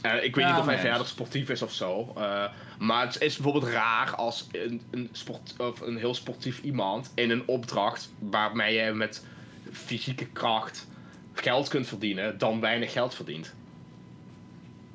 [0.05, 2.13] Uh, ik weet niet of hij verder sportief is of zo.
[2.17, 2.43] Uh,
[2.79, 7.29] maar het is bijvoorbeeld raar als een, een, sport, of een heel sportief iemand in
[7.29, 9.25] een opdracht waarmee je met
[9.71, 10.87] fysieke kracht
[11.33, 13.53] geld kunt verdienen, dan weinig geld verdient.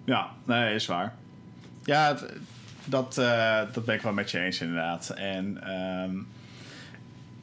[0.04, 1.14] Ja, nee, is waar.
[1.84, 2.18] Ja,
[2.84, 5.10] dat, uh, dat ben ik wel met je eens inderdaad.
[5.10, 6.26] En um,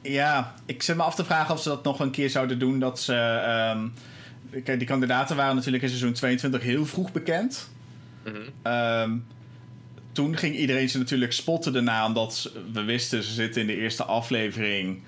[0.01, 2.79] ja, ik zit me af te vragen of ze dat nog een keer zouden doen.
[2.79, 3.15] Dat ze.
[3.75, 3.93] Um,
[4.63, 7.69] kijk, die kandidaten waren natuurlijk in seizoen 22 heel vroeg bekend.
[8.25, 9.25] Mm um,
[10.11, 14.03] toen ging iedereen ze natuurlijk spotten daarna, omdat we wisten ze zitten in de eerste
[14.03, 15.01] aflevering.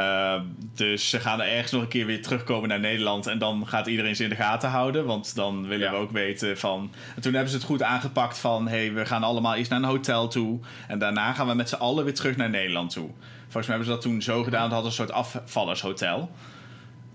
[0.00, 0.40] Uh,
[0.74, 3.26] dus ze gaan er ergens nog een keer weer terugkomen naar Nederland.
[3.26, 5.04] En dan gaat iedereen ze in de gaten houden.
[5.04, 6.92] Want dan willen we ook weten van.
[7.14, 9.78] En toen hebben ze het goed aangepakt van: hé, hey, we gaan allemaal eerst naar
[9.78, 10.58] een hotel toe.
[10.88, 13.10] En daarna gaan we met z'n allen weer terug naar Nederland toe.
[13.42, 14.62] Volgens mij hebben ze dat toen zo gedaan.
[14.62, 16.30] Dat hadden een soort afvallershotel.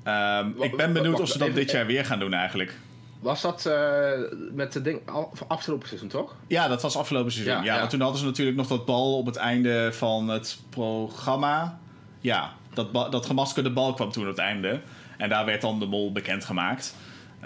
[0.07, 2.77] Um, ik ben benieuwd of ze dat dit jaar weer gaan doen eigenlijk.
[3.19, 4.09] Was dat uh,
[4.53, 5.01] met de ding
[5.47, 6.35] afgelopen seizoen, toch?
[6.47, 7.55] Ja, dat was afgelopen seizoen.
[7.55, 10.59] Ja, ja, want toen hadden ze natuurlijk nog dat bal op het einde van het
[10.69, 11.79] programma.
[12.19, 14.81] Ja, dat, dat gemaskerde bal kwam toen op het einde.
[15.17, 16.95] En daar werd dan de mol bekendgemaakt.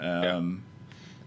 [0.00, 0.64] Um,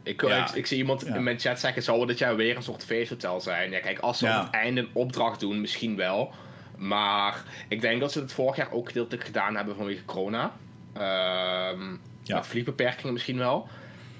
[0.03, 2.85] ik, ik, ik, zie iemand in mijn chat zeggen: zou dat jaar weer een soort
[2.85, 3.71] feesthotel zijn?
[3.71, 6.31] Ja, kijk, als ze op het einde een opdracht doen, misschien wel.
[6.77, 10.51] Maar ik denk dat ze het vorig jaar ook gedeeltelijk gedaan hebben vanwege corona.
[11.73, 11.99] Um.
[12.25, 13.67] Met vliegbeperkingen misschien wel.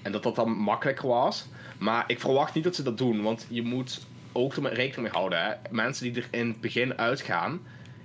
[0.01, 1.47] En dat dat dan makkelijker was.
[1.77, 3.21] Maar ik verwacht niet dat ze dat doen.
[3.21, 5.43] Want je moet ook er rekening mee houden.
[5.43, 5.53] Hè.
[5.69, 7.59] Mensen die er in het begin uitgaan.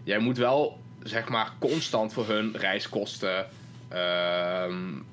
[0.05, 3.47] Jij moet wel zeg maar constant voor hun reiskosten.
[3.93, 5.07] Um,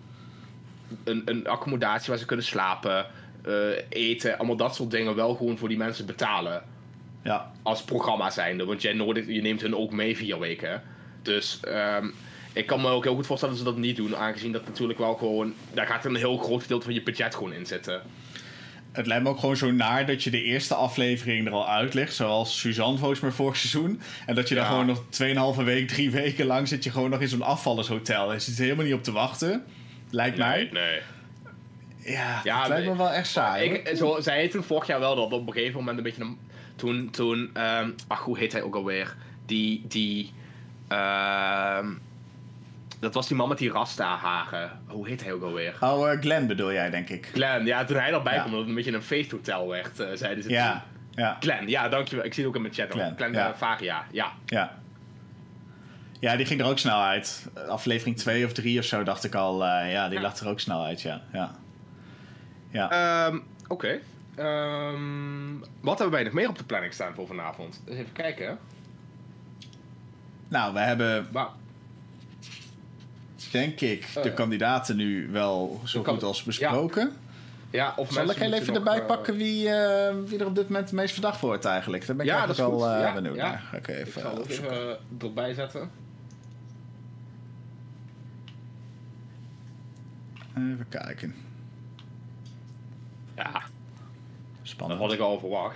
[1.04, 3.06] een, een accommodatie waar ze kunnen slapen.
[3.48, 3.56] Uh,
[3.90, 4.38] eten.
[4.38, 6.64] Allemaal dat soort dingen wel gewoon voor die mensen betalen.
[7.24, 7.52] Ja.
[7.64, 8.66] Als programma zijnde.
[8.66, 10.84] Want jij je neemt hun ook mee vier weken.
[11.22, 12.14] Dus um,
[12.54, 14.18] ik kan me ook heel goed voorstellen dat ze dat niet doen.
[14.18, 15.54] Aangezien dat natuurlijk wel gewoon...
[15.74, 18.02] Daar gaat een heel groot gedeelte van je budget gewoon in zitten.
[18.92, 22.14] Het lijkt me ook gewoon zo naar dat je de eerste aflevering er al uitlegt.
[22.14, 24.02] Zoals Suzanne volgens mij vorig seizoen.
[24.26, 24.62] En dat je ja.
[24.62, 28.34] dan gewoon nog 2,5 week, drie weken lang zit je gewoon nog in zo'n afvallershotel.
[28.34, 29.64] En zit er helemaal niet op te wachten.
[30.10, 30.70] Lijkt nee, mij.
[30.72, 31.00] Nee.
[32.16, 33.70] Ja, ja dat lijkt me wel echt saai.
[33.70, 36.22] Ik, zo, zij heeft toen vorig jaar wel dat op een gegeven moment een beetje
[36.22, 36.38] een
[36.76, 39.16] toen, toen um, ach, hoe heet hij ook alweer?
[39.46, 40.32] Die, die,
[40.92, 41.88] uh,
[43.02, 44.80] dat was die man met die rasta-haren.
[44.88, 45.78] Hoe heet hij ook alweer?
[45.80, 47.30] Oh, uh, Glenn bedoel jij, denk ik.
[47.34, 48.40] Glenn, ja, toen hij erbij ja.
[48.40, 50.72] kwam, dat het een beetje een feesthotel werd, uh, zeiden ze ja.
[50.72, 51.24] Toen.
[51.24, 51.38] Ja.
[51.40, 52.26] Glenn, ja, dankjewel.
[52.26, 52.92] Ik zie het ook in mijn chat.
[52.92, 53.56] Glenn, Glenn ja.
[53.56, 54.32] Varia, ja.
[54.46, 54.80] Ja.
[56.20, 57.50] Ja, die ging er ook snel uit.
[57.68, 59.66] Aflevering 2 of 3 of zo dacht ik al.
[59.66, 60.24] Uh, ja, die ja.
[60.24, 61.22] lag er ook snel uit, ja.
[61.34, 61.52] ja.
[62.70, 63.26] ja.
[63.28, 64.02] Um, Oké.
[64.38, 64.92] Okay.
[64.94, 67.82] Um, wat hebben wij nog meer op de planning staan voor vanavond?
[67.88, 68.60] Even kijken.
[70.48, 71.28] Nou, we hebben.
[71.32, 71.50] Wow.
[73.52, 77.12] Denk ik de uh, kandidaten nu wel zo goed als besproken.
[77.70, 77.94] Ja.
[77.96, 80.86] Of Zal ik heel even erbij uh, pakken wie, uh, wie er op dit moment
[80.86, 82.08] het meest verdacht wordt eigenlijk?
[82.08, 83.50] Daar ben ik ja, eigenlijk wel uh, ja, benieuwd ja.
[83.50, 83.82] naar.
[83.86, 85.92] Even, ik zal het even erbij zetten.
[90.56, 91.36] Even kijken.
[93.36, 93.62] Ja,
[94.72, 95.00] Spannend.
[95.00, 95.76] Dat had ik al verwacht.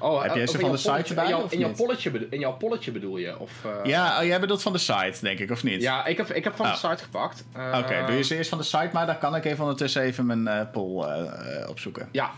[0.00, 1.24] Oh, Heb jij ze van de site erbij?
[1.24, 3.38] In, jou, in, jouw polletje, in jouw polletje bedoel je?
[3.38, 3.84] Of, uh...
[3.84, 5.82] Ja, oh, jij bedoelt van de site, denk ik, of niet?
[5.82, 6.72] Ja, ik heb, ik heb van oh.
[6.72, 7.44] de site gepakt.
[7.56, 9.60] Uh, Oké, okay, doe je ze eerst van de site, maar dan kan ik even
[9.60, 11.06] ondertussen even mijn uh, poll
[11.68, 12.08] opzoeken.
[12.12, 12.30] Ja,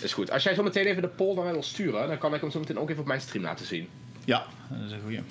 [0.00, 0.30] is goed.
[0.30, 2.50] Als jij zo meteen even de poll naar mij wil sturen, dan kan ik hem
[2.50, 3.88] zo meteen ook even op mijn stream laten zien.
[4.24, 5.22] Ja, dat is een goeie.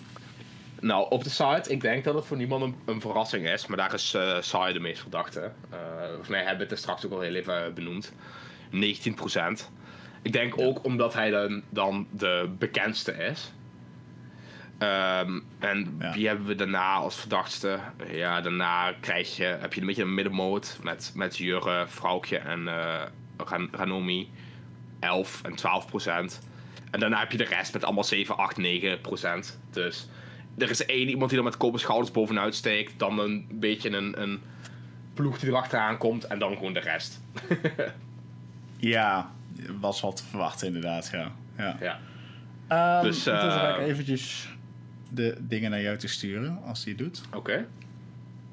[0.80, 3.78] Nou, op de site, ik denk dat het voor niemand een, een verrassing is, maar
[3.78, 5.52] daar is uh, Sai de meest verdachte.
[6.08, 8.12] volgens mij hebben we het er straks ook al heel even benoemd.
[8.72, 8.78] 19%.
[10.22, 13.54] Ik denk ook omdat hij dan, dan de bekendste is.
[14.78, 17.80] Ehm, en wie hebben we daarna als verdachtste?
[18.12, 22.62] Ja, daarna krijg je, heb je een beetje een middenmode met, met Jurre, Vrouwtje en
[22.62, 23.02] uh,
[23.72, 24.30] Ranomi.
[25.00, 26.42] 11 en 12 procent.
[26.92, 29.60] En daarna heb je de rest met allemaal 7, 8, 9 procent.
[29.72, 30.08] Dus
[30.58, 33.00] er is één iemand die er met koppen schouders bovenuit steekt.
[33.00, 34.42] Dan een beetje een, een
[35.14, 36.24] ploeg die erachteraan komt.
[36.24, 37.22] En dan gewoon de rest.
[38.82, 39.32] ja,
[39.80, 41.32] was wat te verwachten inderdaad, ja.
[41.58, 41.78] Ja.
[41.80, 42.00] ja.
[43.00, 44.50] Um, dus, uh, ga ik eventjes
[45.10, 47.22] de dingen naar jou te sturen, als die het doet.
[47.34, 47.68] Oké.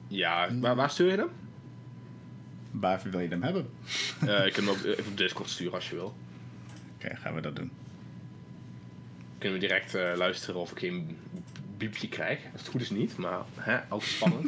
[0.08, 1.28] Ja, waar, waar stuur je hem?
[2.70, 3.70] Waar wil je hem hebben?
[4.24, 6.14] Uh, ik kan hem ook even op Discord sturen als je wil.
[6.94, 7.70] Oké, gaan we dat doen.
[9.38, 11.18] Kunnen we direct uh, luisteren of ik geen
[11.76, 12.38] biepje krijg.
[12.52, 14.46] Als het goed is niet, maar hè, ook spannend.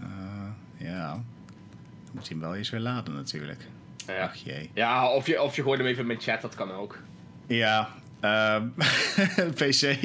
[0.00, 0.50] uh,
[0.88, 1.12] ja.
[1.12, 1.24] Dan
[2.12, 3.66] moet hij hem wel eens weer laden natuurlijk.
[4.16, 4.24] Ja.
[4.24, 4.70] Ach jee.
[4.74, 6.98] Ja, of je, of je gooit hem even met chat, dat kan ook.
[7.46, 7.88] Ja,
[8.24, 8.74] Um,
[9.54, 9.98] PC,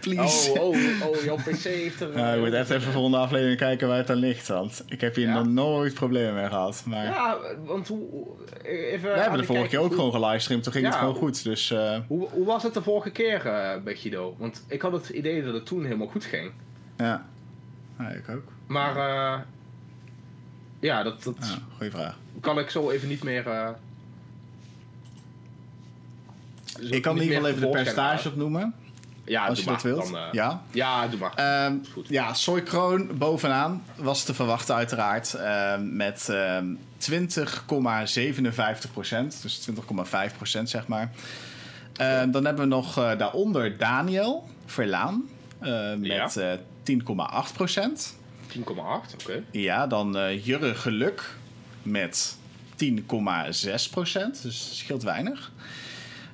[0.00, 0.50] please.
[0.52, 2.14] Oh, oh, oh, jouw PC heeft er...
[2.16, 5.00] Uh, ik moet echt even de volgende aflevering kijken waar het aan ligt, want ik
[5.00, 6.82] heb hier nog nooit problemen mee gehad.
[6.86, 7.04] Maar...
[7.04, 8.26] Ja, want hoe...
[8.62, 11.70] Even We hebben de vorige keer ook gewoon gelivestreamd, toen ging het gewoon goed, dus...
[11.70, 11.98] Uh...
[12.06, 14.34] Hoe, hoe was het de vorige keer uh, bij Guido?
[14.38, 16.52] Want ik had het idee dat het toen helemaal goed ging.
[16.96, 17.26] Ja,
[17.98, 18.52] ja ik ook.
[18.66, 19.40] Maar, uh,
[20.80, 21.22] ja, dat...
[21.22, 22.16] dat ja, goeie vraag.
[22.40, 23.74] Kan ik zo even niet meer
[26.80, 28.74] ik kan in ieder geval even de percentage opnoemen.
[29.24, 30.12] Ja, als je dat wilt.
[30.12, 30.62] Dan, uh, ja?
[30.70, 31.66] ja, doe maar.
[31.66, 35.34] Um, ja, Soykroon bovenaan was te verwachten uiteraard.
[35.36, 36.58] Uh, met uh,
[38.86, 39.42] 20,57 procent.
[39.42, 41.10] Dus 20,5 procent zeg maar.
[41.96, 45.28] Ehm, dan hebben we nog uh, daaronder Daniel Verlaan.
[45.98, 46.58] Met ja.
[46.58, 48.16] 10,8 procent.
[48.48, 48.64] 10,8,
[49.20, 49.42] oké.
[49.50, 51.36] Ja, dan Jurre Geluk
[51.82, 52.36] met
[52.84, 54.42] 10,6 procent.
[54.42, 55.52] Dus scheelt weinig.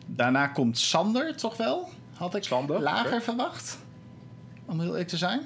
[0.06, 1.90] Daarna komt Sander, toch wel?
[2.14, 3.78] Had ik Sander, lager verwacht.
[4.64, 5.40] Om heel eerlijk te zijn.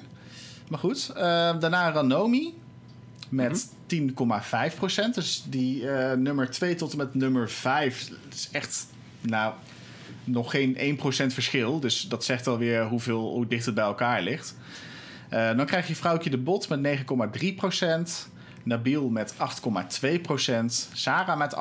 [0.67, 1.09] Maar goed.
[1.09, 1.15] Uh,
[1.59, 2.53] daarna Ranomi.
[3.29, 4.07] Met 10,5%.
[4.17, 5.11] Mhm.
[5.13, 8.87] Dus die uh, nummer 2 tot en met nummer 5 is echt.
[9.21, 9.53] Nou,
[10.23, 10.99] nog geen 1%
[11.33, 11.79] verschil.
[11.79, 14.55] Dus dat zegt alweer hoeveel, hoe dicht het bij elkaar ligt.
[15.33, 16.97] Uh, dan krijg je Vrouwtje de Bot met
[18.27, 18.31] 9,3%.
[18.63, 19.37] Nabil met 8,2%.
[20.93, 21.55] Sarah met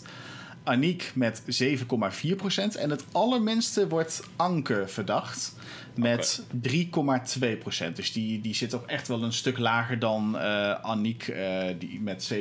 [0.00, 0.06] 8,2%.
[0.64, 2.78] Aniek met 7,4%.
[2.78, 5.56] En het allerminste wordt Anke verdacht
[5.94, 7.92] met 3,2%.
[7.94, 12.00] Dus die, die zit ook echt wel een stuk lager dan uh, Aniek, uh, die
[12.00, 12.38] met 7,4%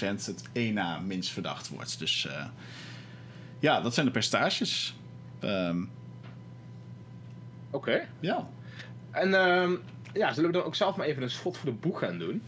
[0.00, 1.98] het één na minst verdacht wordt.
[1.98, 2.44] Dus uh,
[3.58, 4.96] ja, dat zijn de percentages.
[5.40, 5.90] Um,
[7.70, 8.08] Oké.
[8.20, 8.48] Ja.
[9.10, 9.80] En um,
[10.12, 12.42] ja, zullen we dan ook zelf maar even een schot voor de boeg gaan doen?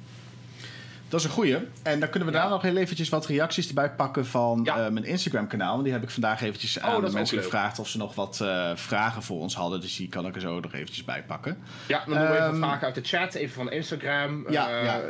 [1.09, 1.59] Dat is een goeie.
[1.83, 4.87] En dan kunnen we daar nog heel eventjes wat reacties erbij pakken van ja.
[4.87, 5.73] uh, mijn Instagram kanaal.
[5.73, 8.39] Want die heb ik vandaag eventjes oh, aan de mensen gevraagd of ze nog wat
[8.43, 9.81] uh, vragen voor ons hadden.
[9.81, 11.59] Dus die kan ik er zo nog eventjes bij pakken.
[11.87, 14.51] Ja, dan doen we even vragen uit de chat, even van Instagram.
[14.51, 15.01] Ja, uh, ja.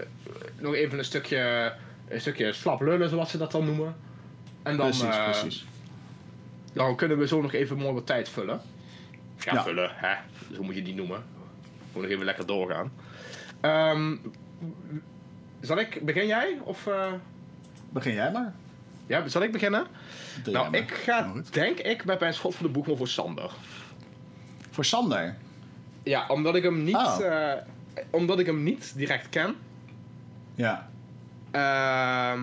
[0.58, 1.72] Nog even een stukje,
[2.08, 3.96] een stukje slap lullen, zoals ze dat dan noemen.
[4.62, 5.64] En dan, precies, precies.
[6.72, 8.60] Dan kunnen we zo nog even mooi wat tijd vullen.
[9.38, 9.62] Ja, ja.
[9.62, 10.14] vullen, hè.
[10.54, 11.22] Zo moet je die noemen.
[11.92, 12.92] Moet nog even lekker doorgaan.
[13.96, 14.20] Um,
[15.60, 16.58] zal ik, begin jij?
[16.64, 17.12] Of, uh...
[17.90, 18.52] Begin jij maar.
[19.06, 19.86] Ja, zal ik beginnen?
[20.42, 23.50] Doe nou, ik ga, denk ik, met mijn schot voor de boeg voor Sander.
[24.70, 25.36] Voor Sander?
[26.02, 27.18] Ja, omdat ik hem niet, oh.
[27.20, 27.52] uh,
[28.10, 29.56] omdat ik hem niet direct ken.
[30.54, 30.88] Ja.
[31.52, 32.42] Uh,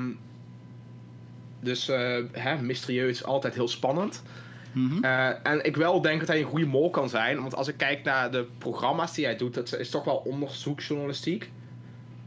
[1.59, 4.23] dus uh, hè, mysterieus, altijd heel spannend.
[4.77, 5.03] Mm -hmm.
[5.43, 7.41] en ik wel denk dat hij een goede mol kan zijn.
[7.41, 11.49] Want als ik kijk naar de programma's die hij doet, dat is toch wel onderzoeksjournalistiek.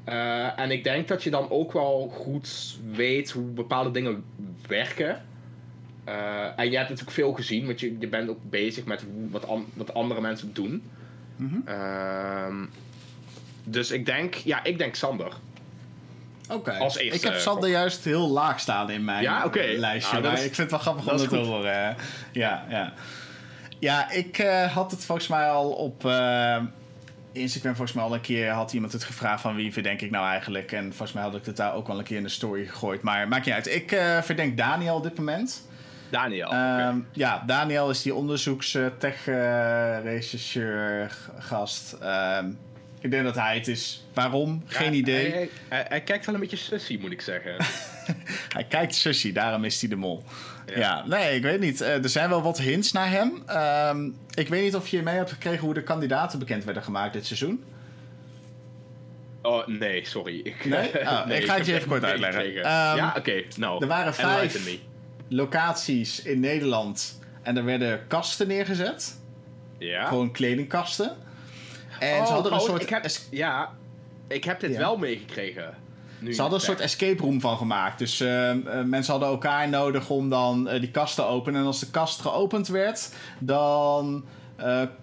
[0.09, 4.25] Uh, en ik denk dat je dan ook wel goed weet hoe bepaalde dingen
[4.67, 5.23] werken.
[6.09, 9.49] Uh, en je hebt natuurlijk veel gezien, want je, je bent ook bezig met wat,
[9.49, 10.83] an, wat andere mensen doen.
[11.37, 11.63] Mm -hmm.
[11.69, 12.67] uh,
[13.65, 15.33] dus ik denk, ja, ik denk Sander.
[16.51, 16.77] Oké.
[16.77, 17.05] Okay.
[17.05, 19.77] Ik heb Sander juist heel laag staan in mijn ja, okay.
[19.77, 20.13] lijstje.
[20.13, 21.97] Nou, maar is, ik vind het wel grappig om dat te horen.
[22.33, 22.93] Ja, ja.
[23.79, 26.05] Ja, ik uh, had het volgens mij al op
[27.33, 30.27] Instagram volgens mij al een keer had iemand het gevraagd van wie verdenk ik nou
[30.27, 30.73] eigenlijk.
[30.73, 33.03] En volgens mij had ik het daar ook wel een keer in de story gegooid.
[33.03, 33.67] Maar maakt niet uit.
[33.75, 35.69] Ik uh, verdenk Daniel op dit moment.
[36.11, 36.53] Daniel.
[36.53, 41.97] Um, Ja, Daniel is die onderzoeks uh, tech uh, rechercheur gast.
[42.03, 42.59] Um,
[43.01, 44.05] ik denk dat hij het is.
[44.15, 44.63] Waarom?
[44.67, 45.31] Geen idee.
[45.31, 47.57] Hij, hij, hij, kijkt wel een beetje sussy, moet ik zeggen.
[48.57, 50.25] hij kijkt sussy, daarom is hij de mol.
[50.75, 51.07] Ja.
[51.07, 51.81] nee, ik weet niet.
[51.81, 53.43] Uh, er zijn wel wat hints naar hem.
[53.97, 57.13] Um, ik weet niet of je mee hebt gekregen hoe de kandidaten bekend werden gemaakt
[57.13, 57.65] dit seizoen.
[59.43, 60.41] Oh, nee, sorry.
[60.45, 60.91] Ik, nee?
[61.09, 62.47] Oh, nee ik ga het je even kort uitleggen.
[62.47, 63.19] Um, ja, oké.
[63.19, 64.79] Okay, nou, er waren vijf
[65.29, 69.19] locaties in Nederland En er werden kasten neergezet.
[69.79, 70.07] Ja.
[70.07, 71.17] Gewoon kledingkasten.
[72.01, 72.83] En ze hadden een soort...
[72.83, 73.71] Ik heb, ja,
[74.29, 75.75] ik heb dit wel meegekregen.
[76.31, 77.99] ze hadden een soort escape room van gemaakt.
[77.99, 78.53] Dus uh,
[78.85, 81.61] mensen hadden elkaar nodig om dan uh, die kast te openen.
[81.61, 84.25] En als de kast geopend werd, dan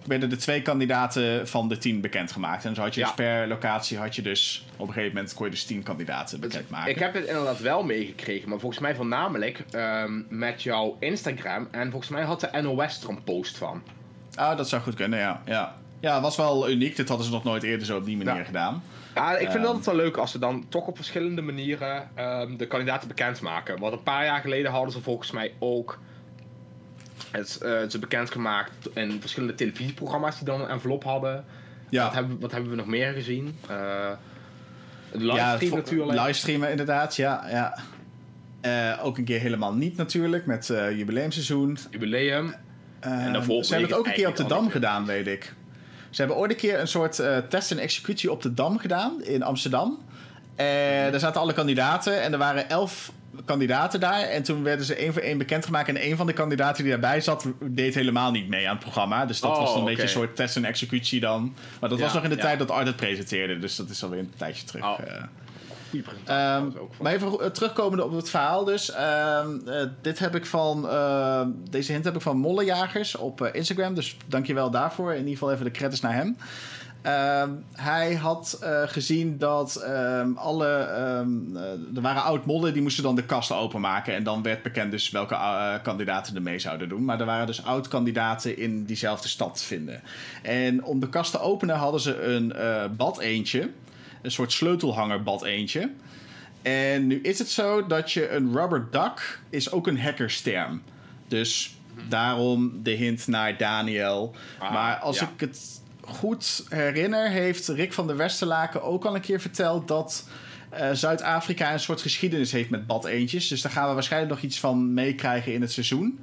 [0.05, 2.65] werden de twee kandidaten van de tien bekendgemaakt.
[2.65, 5.45] En zo had je dus per locatie had je dus op een gegeven moment kon
[5.45, 6.91] je dus tien kandidaten bekendmaken.
[6.91, 11.67] Ik heb het inderdaad wel meegekregen, maar volgens mij voornamelijk um, met jouw Instagram.
[11.71, 13.83] En volgens mij had de NOS er een post van.
[14.35, 15.41] Ah, dat zou goed kunnen, ja.
[15.45, 16.95] Ja, ja was wel uniek.
[16.95, 18.43] Dit hadden ze nog nooit eerder zo op die manier ja.
[18.43, 18.83] gedaan.
[19.15, 22.09] Ja, ik vind um, het altijd wel leuk als ze dan toch op verschillende manieren
[22.19, 23.79] um, de kandidaten bekendmaken.
[23.79, 25.99] Want een paar jaar geleden hadden ze volgens mij ook
[27.31, 31.45] het, uh, ze bekendgemaakt in verschillende televisieprogramma's die dan een envelop hadden.
[31.89, 32.03] Ja.
[32.03, 33.57] Wat, hebben, wat hebben we nog meer gezien?
[33.71, 34.11] Uh,
[35.11, 36.19] livestream ja, natuurlijk.
[36.19, 37.45] Livestreamen inderdaad, ja.
[37.49, 37.77] ja.
[38.61, 41.77] Uh, ook een keer helemaal niet natuurlijk, met jubileumseizoen.
[41.91, 42.53] Jubileum.
[42.99, 45.53] en daarvoor ze hebben het ook een keer op de Dam gedaan, weet ik.
[46.10, 49.43] Ze hebben ooit een keer een soort test en executie op de Dam gedaan in
[49.43, 49.97] Amsterdam.
[50.55, 53.12] En daar zaten alle kandidaten en er waren elf
[53.45, 54.22] kandidaten daar.
[54.22, 55.88] En toen werden ze één voor één bekendgemaakt.
[55.88, 59.26] En een van de kandidaten die daarbij zat, deed helemaal niet mee aan het programma.
[59.26, 61.55] Dus dat was dan een beetje een soort test en executie dan.
[61.80, 63.60] Maar dat was nog in de tijd dat Art het presenteerde.
[63.60, 64.84] Dus dat is alweer een tijdje terug.
[64.84, 64.99] Oh.
[66.29, 68.93] Uh, Um, maar even terugkomende op het verhaal dus.
[68.95, 73.47] Um, uh, dit heb ik van, uh, deze hint heb ik van Mollejagers op uh,
[73.51, 73.93] Instagram.
[73.93, 75.11] Dus dankjewel daarvoor.
[75.11, 76.37] In ieder geval even de credits naar hem.
[77.05, 77.43] Uh,
[77.73, 80.89] hij had uh, gezien dat um, alle.
[81.19, 81.57] Um,
[81.95, 84.15] er waren oud-modden die moesten dan de kasten openmaken.
[84.15, 87.05] En dan werd bekend dus welke uh, kandidaten er mee zouden doen.
[87.05, 90.01] Maar er waren dus oud-kandidaten in diezelfde stad te vinden.
[90.41, 92.53] En om de kast te openen hadden ze een
[92.97, 93.69] bad eentje.
[94.22, 95.91] Een soort sleutelhanger bad eentje.
[96.61, 100.82] En nu is het zo dat je een rubber duck is ook een hackersterm.
[101.28, 101.76] Dus
[102.09, 104.36] daarom de hint naar Daniel.
[104.59, 105.30] Ah, maar als ja.
[105.34, 110.28] ik het goed herinner, heeft Rick van der Westerlaken ook al een keer verteld dat
[110.74, 113.47] uh, Zuid-Afrika een soort geschiedenis heeft met bad eentjes.
[113.47, 116.20] Dus daar gaan we waarschijnlijk nog iets van meekrijgen in het seizoen.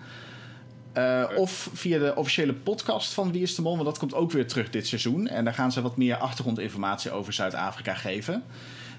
[0.98, 4.30] Uh, of via de officiële podcast van Wie is de Mol, want dat komt ook
[4.30, 5.28] weer terug dit seizoen.
[5.28, 8.42] En daar gaan ze wat meer achtergrondinformatie over Zuid-Afrika geven.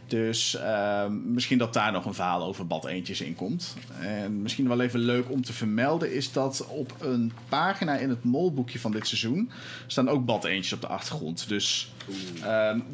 [0.07, 3.75] Dus uh, misschien dat daar nog een verhaal over bad eentjes in komt.
[3.99, 8.23] En misschien wel even leuk om te vermelden is dat op een pagina in het
[8.23, 9.51] molboekje van dit seizoen
[9.87, 11.47] staan ook bad eentjes op de achtergrond.
[11.47, 11.93] Dus
[12.39, 12.45] uh,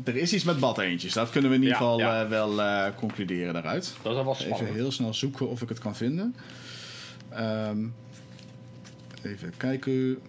[0.04, 1.14] er is iets met bad eentjes.
[1.14, 2.24] Dat kunnen we in ieder geval ja.
[2.24, 3.94] Uh, wel uh, concluderen daaruit.
[4.02, 4.62] Dat is wel spannend.
[4.62, 6.36] Even heel snel zoeken of ik het kan vinden.
[7.40, 7.94] Um,
[9.24, 10.20] even kijken.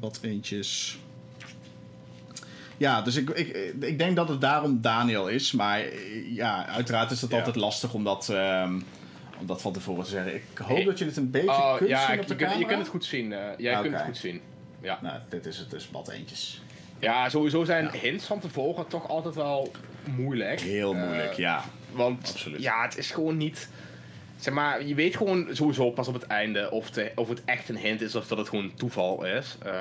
[0.00, 0.98] Bad eentjes.
[2.76, 5.52] Ja, dus ik, ik, ik denk dat het daarom Daniel is.
[5.52, 5.82] Maar
[6.30, 7.36] ja, uiteraard is ja.
[7.36, 8.84] altijd lastig om dat, um,
[9.40, 10.34] om dat van tevoren te zeggen.
[10.34, 12.58] Ik hoop dat je het een beetje oh, kunt ja, zien op de je, camera.
[12.58, 13.30] je kunt het goed zien.
[13.30, 13.82] Uh, jij okay.
[13.82, 14.40] kunt het goed zien.
[14.80, 14.98] Ja.
[15.02, 16.62] Nou, dit is het dus, bad eentjes.
[16.98, 17.90] Ja, sowieso zijn ja.
[17.90, 19.72] hints van tevoren toch altijd wel
[20.04, 20.60] moeilijk.
[20.60, 21.64] Heel moeilijk, uh, ja.
[21.92, 22.62] Want Absoluut.
[22.62, 23.68] ja, het is gewoon niet...
[24.38, 27.68] Zeg maar, je weet gewoon sowieso pas op het einde of, de, of het echt
[27.68, 29.56] een hint is of dat het gewoon toeval is.
[29.66, 29.72] Uh,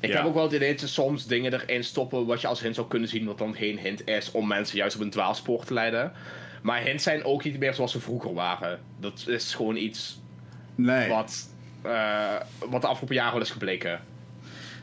[0.00, 0.16] ik ja.
[0.16, 2.74] heb ook wel het idee dat ze soms dingen erin stoppen wat je als hint
[2.74, 5.74] zou kunnen zien, wat dan geen hint is om mensen juist op een dwaalspoor te
[5.74, 6.12] leiden.
[6.62, 8.80] Maar hints zijn ook niet meer zoals ze vroeger waren.
[9.00, 10.20] Dat is gewoon iets
[10.74, 11.08] nee.
[11.08, 11.48] wat,
[11.86, 12.36] uh,
[12.70, 14.00] wat de afgelopen jaren wel is gebleken.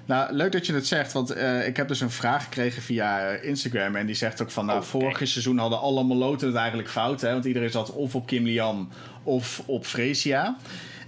[0.09, 3.29] Nou, leuk dat je het zegt, want uh, ik heb dus een vraag gekregen via
[3.29, 3.95] Instagram.
[3.95, 5.27] En die zegt ook van, nou, oh, vorig okay.
[5.27, 7.21] seizoen hadden alle moloten het eigenlijk fout.
[7.21, 8.91] Hè, want iedereen zat of op Kim Lian
[9.23, 10.57] of op Fresia.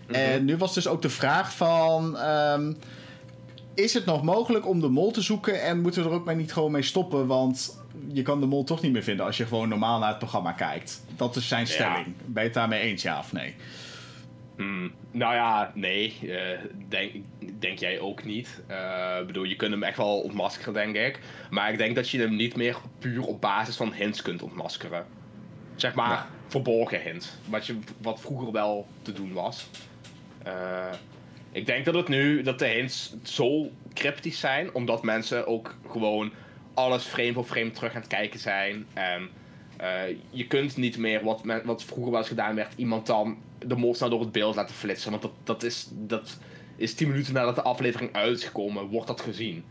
[0.05, 0.15] -hmm.
[0.15, 2.17] En nu was dus ook de vraag van...
[2.27, 2.77] Um,
[3.73, 6.35] is het nog mogelijk om de mol te zoeken en moeten we er ook maar
[6.35, 7.27] niet gewoon mee stoppen?
[7.27, 7.77] Want
[8.07, 10.51] je kan de mol toch niet meer vinden als je gewoon normaal naar het programma
[10.51, 11.01] kijkt.
[11.15, 12.05] Dat is zijn stelling.
[12.05, 12.23] Ja.
[12.25, 13.55] Ben je het daarmee eens, ja of nee?
[14.61, 16.17] Hmm, nou ja, nee.
[16.21, 16.39] Uh,
[16.89, 17.11] denk,
[17.59, 18.61] denk jij ook niet.
[18.67, 21.19] Ik uh, bedoel, je kunt hem echt wel ontmaskeren, denk ik.
[21.49, 25.05] Maar ik denk dat je hem niet meer puur op basis van hints kunt ontmaskeren.
[25.75, 26.27] Zeg maar ja.
[26.47, 27.33] verborgen hints.
[27.45, 29.69] Wat, je, wat vroeger wel te doen was.
[30.47, 30.91] Uh,
[31.51, 36.31] ik denk dat het nu, dat de hints zo cryptisch zijn, omdat mensen ook gewoon
[36.73, 38.87] alles frame voor frame terug aan het kijken zijn.
[38.93, 39.29] En
[39.81, 43.75] uh, je kunt niet meer, wat, wat vroeger wel eens gedaan werd, iemand dan de
[43.75, 45.11] mol door het beeld laten flitsen.
[45.11, 46.37] Want dat, dat, is, dat
[46.75, 49.63] is 10 minuten nadat de aflevering uit is gekomen, wordt dat gezien.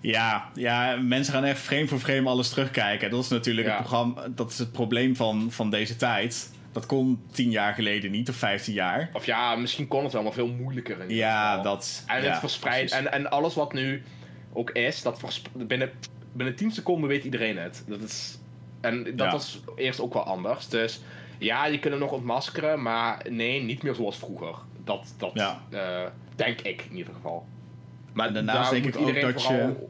[0.00, 3.10] Ja, ja, mensen gaan echt frame voor frame alles terugkijken.
[3.10, 3.72] Dat is natuurlijk ja.
[3.72, 6.50] het, programma, dat is het probleem van, van deze tijd.
[6.72, 9.10] Dat kon tien jaar geleden niet, of vijftien jaar.
[9.12, 11.00] Of ja, misschien kon het wel, maar veel moeilijker.
[11.00, 11.62] In ja, geval.
[11.62, 12.04] dat.
[12.06, 12.92] En ja, het verspreidt.
[12.92, 14.02] En, en alles wat nu
[14.52, 15.90] ook is, dat binnen,
[16.32, 17.84] binnen 10 seconden weet iedereen het.
[17.86, 18.38] Dat is,
[18.80, 19.30] en dat ja.
[19.32, 20.68] was eerst ook wel anders.
[20.68, 21.00] Dus
[21.38, 24.54] ja, je kunt hem nog ontmaskeren, maar nee, niet meer zoals vroeger.
[24.84, 25.60] Dat, dat Ja.
[25.70, 27.46] eh, denk ik in ieder geval.
[28.12, 29.86] Maar En daarnaast daar denk moet ik ook iedereen dat vooral je-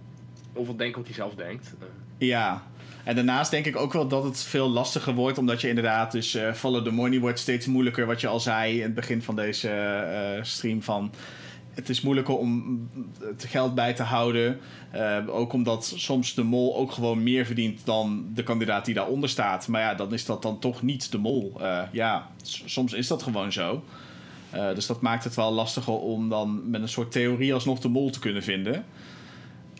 [0.54, 1.74] over denken wat hij zelf denkt.
[1.80, 1.86] Eh,
[2.28, 2.62] Ja.
[3.04, 6.34] En daarnaast denk ik ook wel dat het veel lastiger wordt, omdat je inderdaad dus
[6.34, 8.06] eh follow the money wordt steeds moeilijker.
[8.06, 11.12] Wat je al zei in het begin van deze stream van.
[11.74, 12.88] Het is moeilijker om
[13.20, 14.58] het geld bij te houden.
[14.90, 19.28] Eh, ook omdat soms de mol ook gewoon meer verdient dan de kandidaat die daaronder
[19.28, 19.68] staat.
[19.68, 21.52] Maar ja, dan is dat dan toch niet de mol.
[21.60, 22.28] Eh, ja,
[22.64, 23.84] soms is dat gewoon zo.
[24.50, 27.88] Eh, dus dat maakt het wel lastiger om dan met een soort theorie alsnog de
[27.88, 28.84] mol te kunnen vinden.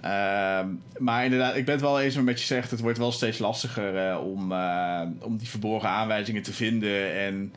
[0.01, 0.69] Ehm,
[0.99, 2.71] maar inderdaad, ik ben het wel eens met je zegt.
[2.71, 4.53] Het wordt wel steeds lastiger om,
[5.21, 7.15] om die verborgen aanwijzingen te vinden.
[7.15, 7.53] En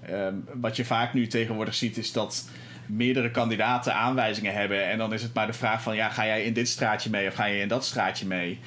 [0.00, 2.48] ehm, wat je vaak nu tegenwoordig ziet, is dat
[2.86, 4.84] meerdere kandidaten aanwijzingen hebben.
[4.90, 7.28] En dan is het maar de vraag van, ja, ga jij in dit straatje mee
[7.28, 8.58] of ga je in dat straatje mee?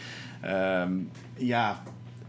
[0.41, 0.91] Ehm,
[1.37, 1.83] ja,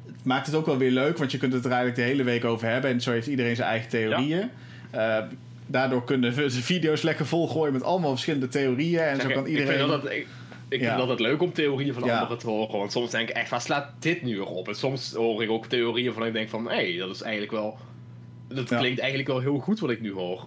[0.07, 2.23] het maakt het ook wel weer leuk, want je kunt het er eigenlijk de hele
[2.23, 2.91] week over hebben.
[2.91, 4.51] En zo heeft iedereen zijn eigen theorieën.
[4.91, 5.19] Eh,
[5.67, 9.01] daardoor kunnen we de video's lekker volgooien met allemaal verschillende theorieën.
[9.01, 9.73] En zeg zo kan iedereen...
[9.73, 10.27] Ik vind dat, ik,
[10.69, 10.87] ik Ja.
[10.87, 12.13] vind dat het leuk om theorieën van Ja.
[12.15, 12.79] anderen te horen.
[12.79, 14.69] Want soms denk ik echt, waar slaat dit nu weer op?
[14.69, 17.53] En soms hoor ik ook theorieën van ik denk van, hé, hey, dat is eigenlijk
[17.53, 17.79] wel...
[18.49, 20.47] Dat klinkt eigenlijk wel heel goed wat ik nu hoor.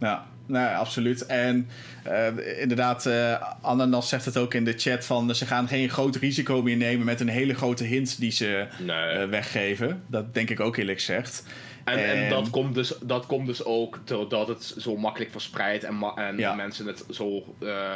[0.00, 1.26] Ja, nou, absoluut.
[1.26, 1.68] En
[2.02, 6.16] eh, inderdaad, eh Ananas zegt het ook in de chat van ze gaan geen groot
[6.16, 8.96] risico meer nemen met een hele grote hint die ze Nee.
[8.96, 10.02] eh, weggeven.
[10.06, 11.44] Dat denk ik ook eerlijk gezegd.
[11.84, 15.84] En, en En- dat, komt dus, dat komt dus ook doordat het zo makkelijk verspreidt
[15.84, 16.54] en, ma- en Ja.
[16.54, 17.54] mensen het zo.
[17.60, 17.92] eh,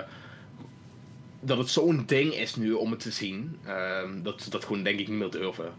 [1.41, 3.57] dat het zo'n ding is nu om het te zien.
[3.67, 5.73] ehm, dat ze dat gewoon denk ik niet meer durven.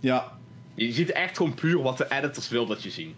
[0.00, 0.32] Ja.
[0.74, 3.14] Je ziet echt gewoon puur wat de editors wil dat je zien.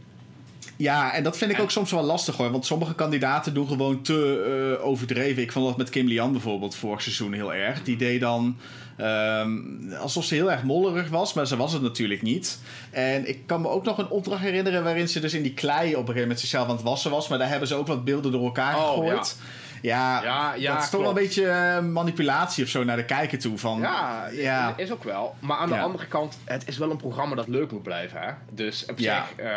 [0.77, 2.51] Ja, en dat vind ik En- ook soms wel lastig hoor.
[2.51, 5.43] Want sommige kandidaten doen gewoon te eh, overdreven.
[5.43, 7.83] Ik vond dat met Kim Lian bijvoorbeeld vorig seizoen heel erg.
[7.83, 8.57] Die deed dan
[8.97, 9.59] ehm,
[10.01, 12.59] alsof ze heel erg mollerig was, maar ze was het natuurlijk niet.
[12.91, 15.87] En ik kan me ook nog een opdracht herinneren waarin ze dus in die klei
[15.89, 17.29] op een gegeven moment zichzelf aan het wassen was.
[17.29, 19.37] Maar daar hebben ze ook wat beelden door elkaar Oh, gegooid.
[19.39, 19.45] Ja,
[19.85, 23.39] Ja, ja, dat is toch wel een beetje eh, manipulatie of zo naar de kijker
[23.39, 23.59] toe.
[23.59, 24.75] Van, Ja, ja.
[24.77, 25.35] is ook wel.
[25.39, 25.81] Maar aan de Ja.
[25.83, 28.21] andere kant, het is wel een programma dat leuk moet blijven.
[28.21, 28.31] Hè?
[28.51, 29.27] Dus op Ja.
[29.27, 29.45] zich.
[29.47, 29.51] eh,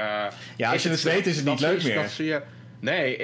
[0.56, 1.96] Ja, als je het weet, is het niet leuk meer.
[1.96, 2.42] Dat zie je,
[2.80, 3.18] nee,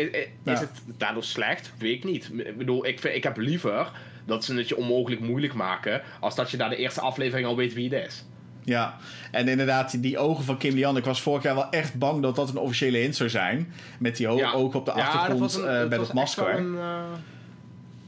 [0.44, 1.72] is het daardoor slecht?
[1.78, 2.30] Weet ik niet.
[2.34, 3.92] Ik bedoel, ik, vind- ik heb liever
[4.26, 6.02] dat ze het je onmogelijk moeilijk maken.
[6.20, 8.26] als dat je na de eerste aflevering al weet wie het is.
[8.66, 8.98] Ja,
[9.32, 10.98] en inderdaad, die- ogen van Kim Lian.
[10.98, 13.74] Ik was vorig jaar wel echt bang dat dat een officiële hint zou zijn.
[14.00, 14.52] Met die Ja.
[14.52, 16.58] ogen op de achtergrond was een- eh, bij was het masker.
[16.58, 17.02] een, eh,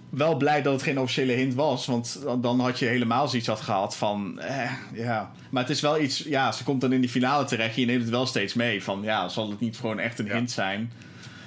[0.09, 1.85] Wel blij dat het geen officiële hint was.
[1.85, 4.39] Want dan, had je helemaal zoiets had gehad van...
[4.39, 5.31] Eh, ja.
[5.49, 6.17] Maar het is wel iets...
[6.17, 7.75] Ja, ze komt dan in die finale terecht.
[7.75, 8.83] Je neemt het wel steeds mee.
[8.83, 10.33] Van ja, zal het niet gewoon echt een Ja.
[10.33, 10.91] hint zijn?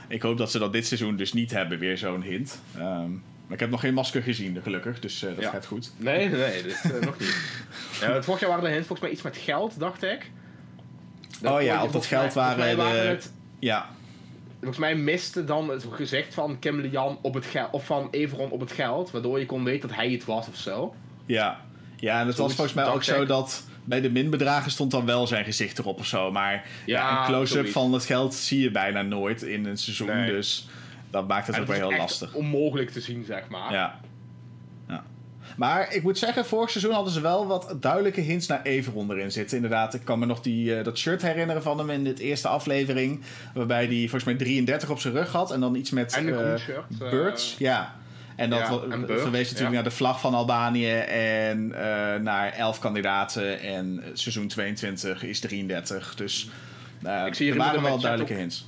[0.09, 1.79] Ik hoop dat ze dat dit seizoen dus niet hebben.
[1.79, 2.61] Weer zo'n hint.
[2.79, 3.11] Ehm,
[3.49, 5.01] maar ik heb nog geen masker gezien, gelukkig.
[5.01, 5.51] Dus eh, dat Ja.
[5.51, 5.93] gaat goed.
[5.97, 7.37] Nee, nee, dit, eh, nog niet.
[8.01, 10.31] Ja, het vorig jaar waren de hints volgens mij iets met geld, dacht ik.
[11.41, 13.87] Dat Oh ja, op dat mij- geld waren de- het Ja,
[14.59, 18.51] Volgens mij miste dan het gezicht van Kim Lian op het geld, of van Everon
[18.51, 20.95] op het geld, waardoor je kon weten dat hij het was of zo.
[21.27, 21.61] Ja,
[21.97, 25.27] ja en het was volgens mij ook zo dat bij de minbedragen stond dan wel
[25.27, 26.33] zijn gezicht erop of zo.
[26.33, 30.07] Maar ja, Ja, een close-up van het geld zie je bijna nooit in een seizoen.
[30.07, 30.31] Nee.
[30.31, 30.69] Dus
[31.11, 32.35] dat maakt het En ook het wel heel lastig.
[32.35, 33.73] onmogelijk te zien, zeg maar.
[33.73, 34.01] Ja.
[34.89, 35.03] ja.
[35.57, 39.33] Maar ik moet zeggen, vorig seizoen hadden ze wel wat duidelijke hints naar Everon erin
[39.33, 39.57] zitten.
[39.57, 42.49] Inderdaad, ik kan me nog die, eh, dat shirt herinneren van hem in de eerste
[42.49, 43.21] aflevering.
[43.55, 45.51] Waarbij hij volgens mij 33 op zijn rug had.
[45.53, 46.85] En dan iets met En eh, shirt.
[47.01, 47.57] eh, birds.
[47.59, 47.95] Ja.
[48.37, 49.71] En dat ja, en verwees natuurlijk ja.
[49.71, 51.69] naar de vlag van Albanië en
[52.23, 53.61] naar 11 kandidaten.
[53.61, 56.15] En seizoen 22 is 33.
[56.15, 56.51] Dus
[57.27, 58.68] Ik zie hier er waren wel duidelijke hints.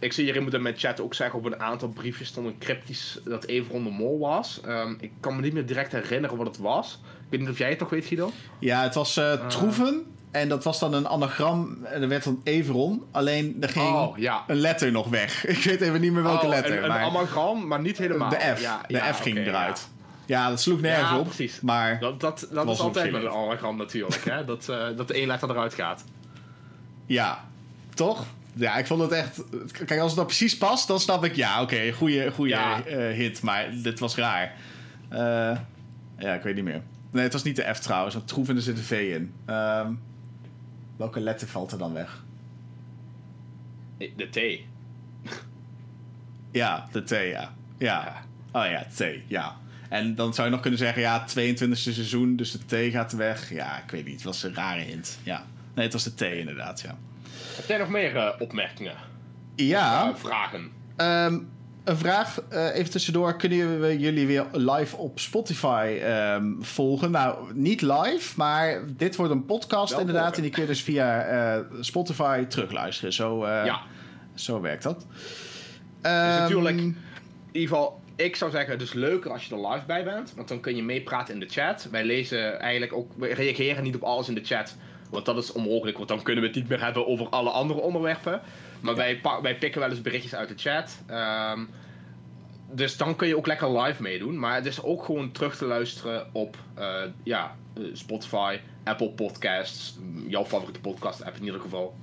[0.00, 2.58] Ik zie hier iemand in mijn chat ook zeggen op een aantal briefjes stond een
[2.58, 4.60] cryptisch dat Everon de mol was.
[4.64, 7.00] Ehm, ik kan me niet meer direct herinneren wat het was.
[7.04, 8.30] Ik weet niet of jij het nog weet, Guido?
[8.58, 10.04] Ja, het was eh, Troeven.
[10.30, 11.78] En dat was dan een anagram.
[11.84, 13.04] En er werd dan Everon.
[13.10, 14.44] Alleen er ging Oh, ja.
[14.46, 15.44] een letter nog weg.
[15.46, 16.76] Ik weet even niet meer welke Oh, letter.
[16.76, 18.28] Een, een maar anagram, maar niet helemaal.
[18.30, 18.60] de F.
[18.60, 19.88] Ja, de ja, F ging eruit.
[20.26, 20.48] Ja.
[20.48, 21.24] dat sloeg nergens Ja, op.
[21.24, 21.60] precies.
[21.60, 24.44] Maar Dat, dat, dat is altijd met een een anagram natuurlijk, hè?
[24.44, 26.04] Dat, eh, dat de één letter eruit gaat.
[27.06, 27.44] ja,
[27.94, 28.24] toch?
[28.58, 29.42] Ja, ik vond het echt...
[29.72, 31.34] Kijk, als het nou precies past, dan snap ik...
[31.36, 32.84] Ja, oké, goede, goede Ja.
[32.84, 33.42] eh, hit.
[33.42, 34.54] Maar dit was raar.
[35.08, 35.58] Eh,
[36.18, 36.82] ja, ik weet niet meer.
[37.10, 38.14] Nee, het was niet de F trouwens.
[38.14, 39.32] Want Troeven er zit een V in.
[39.44, 39.92] Ehm,
[40.96, 42.22] welke letter valt er dan weg?
[43.98, 44.40] De T.
[46.52, 47.54] Ja, de T, ja.
[47.78, 48.22] Ja.
[48.52, 49.56] Oh ja, T, ja.
[49.88, 53.50] En dan zou je nog kunnen zeggen, ja, 22e seizoen, dus de T gaat weg.
[53.52, 55.18] Ja, ik weet niet, het was een rare hint.
[55.22, 55.44] Ja.
[55.74, 56.96] Nee, het was de T inderdaad, ja.
[57.56, 58.94] Heb jij nog meer eh, opmerkingen?
[59.54, 60.70] Ja, Eh, vragen?
[60.96, 61.38] ehm,
[61.84, 63.36] een vraag uh, even tussendoor.
[63.36, 67.10] Kunnen we jullie weer live op Spotify um, volgen?
[67.10, 70.36] Nou, niet live, maar dit wordt een podcast Wel inderdaad.
[70.36, 73.12] En die kun je dus via uh, Spotify terugluisteren.
[73.12, 73.80] Zo, uh, ja.
[74.34, 75.06] zo werkt dat.
[76.02, 76.96] Dus natuurlijk, in
[77.52, 80.32] ieder geval, ik zou zeggen, het is leuker als je er live bij bent.
[80.36, 81.88] Want dan kun je meepraten in de chat.
[81.90, 84.76] Wij lezen eigenlijk ook, we reageren niet op alles in de chat.
[85.10, 87.80] Want dat is onmogelijk, want dan kunnen we het niet meer hebben over alle andere
[87.80, 88.40] onderwerpen.
[88.80, 90.98] Maar wij, wij pikken wel eens berichtjes uit de chat.
[91.06, 91.64] Ehm,
[92.70, 94.38] dus dan kun je ook lekker live meedoen.
[94.38, 99.98] Maar het is ook gewoon terug te luisteren op uh, ja, eh, Spotify, Apple Podcasts.
[100.26, 101.96] Jouw favoriete podcast app in ieder geval.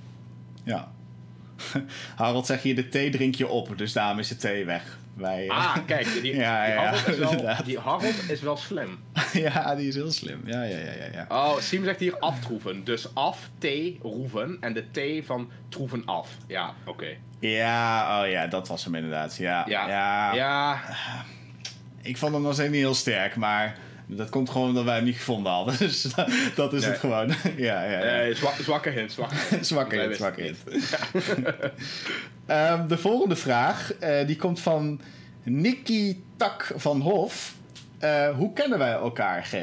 [0.64, 0.92] Ja.
[2.16, 3.78] Harold zegt hier, de thee drink je op.
[3.78, 4.98] Dus daarom is de thee weg.
[5.16, 9.00] Wij, ah, kijk, die, ja, ja, Harold, is wel, die Harold is wel slim.
[9.34, 10.42] ja, die is heel slim.
[10.46, 11.06] Ja, ja, ja, ja.
[11.14, 11.26] ja.
[11.30, 12.84] Oh, Sim zegt hier aftroeven.
[12.84, 13.66] Dus af, T,
[14.02, 14.58] roeven.
[14.62, 16.30] En de T van troeven af.
[16.48, 17.18] Ja, oké.
[17.40, 19.38] Ja, oh ja, dat was hem inderdaad.
[19.38, 19.88] Ja, ja.
[19.88, 20.34] ja.
[20.34, 20.82] ja.
[22.02, 23.78] Ik vond hem nog steeds niet heel sterk, maar...
[24.08, 25.78] Dat komt gewoon omdat wij hem niet gevonden hadden.
[25.88, 26.08] Dus
[26.56, 27.28] dat is het gewoon.
[27.58, 28.00] ja, ja, ja.
[28.00, 29.12] Nee, zwakke hint.
[29.12, 29.68] Zwakke hint.
[29.72, 30.58] zwakke hint, zwakke hint.
[32.48, 35.02] um, de volgende vraag, uh, die komt van
[35.44, 37.56] Nicky Tak van Hof.
[38.04, 39.54] Uh, hoe kennen wij elkaar, G?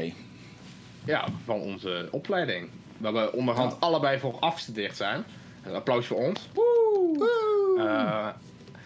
[1.05, 2.69] Ja, van onze opleiding.
[2.99, 5.25] Waar we onderhand allebei voor afgestudeerd zijn.
[5.63, 6.49] Een applaus voor ons.
[6.55, 7.75] Woe!
[7.79, 8.29] Uh,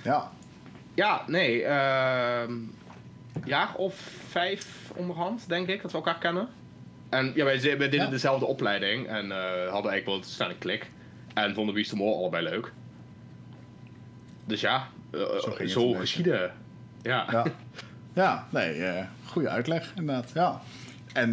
[0.03, 0.31] ja.
[0.95, 1.61] Ja, nee.
[1.61, 2.43] Uh,
[3.45, 3.95] jaar of
[4.29, 6.49] vijf onderhand, denk ik, dat we elkaar kennen.
[7.09, 9.37] En ja, wij, wij deden dezelfde opleiding en uh,
[9.71, 10.91] hadden eigenlijk wel een klik.
[11.35, 12.73] En vonden Wie de Mol allebei leuk.
[14.45, 16.53] Dus ja, uh, zo, zo geschieden.
[17.03, 17.27] Ja.
[17.31, 17.45] Ja,
[18.13, 20.31] ja nee, uh, goede uitleg inderdaad.
[20.35, 20.61] Ja.
[21.13, 21.33] En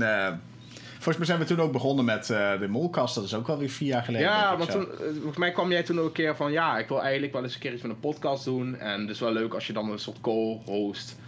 [0.93, 3.16] volgens mij zijn we toen ook begonnen met de Molkast.
[3.16, 4.28] Dat is ook alweer vier jaar geleden.
[4.28, 6.51] Ja, want toen, volgens mij kwam jij toen ook een keer van...
[6.51, 8.76] Ja, ik wil eigenlijk wel eens een keer iets met een podcast doen.
[8.76, 11.22] En het is wel leuk als je dan een soort co-host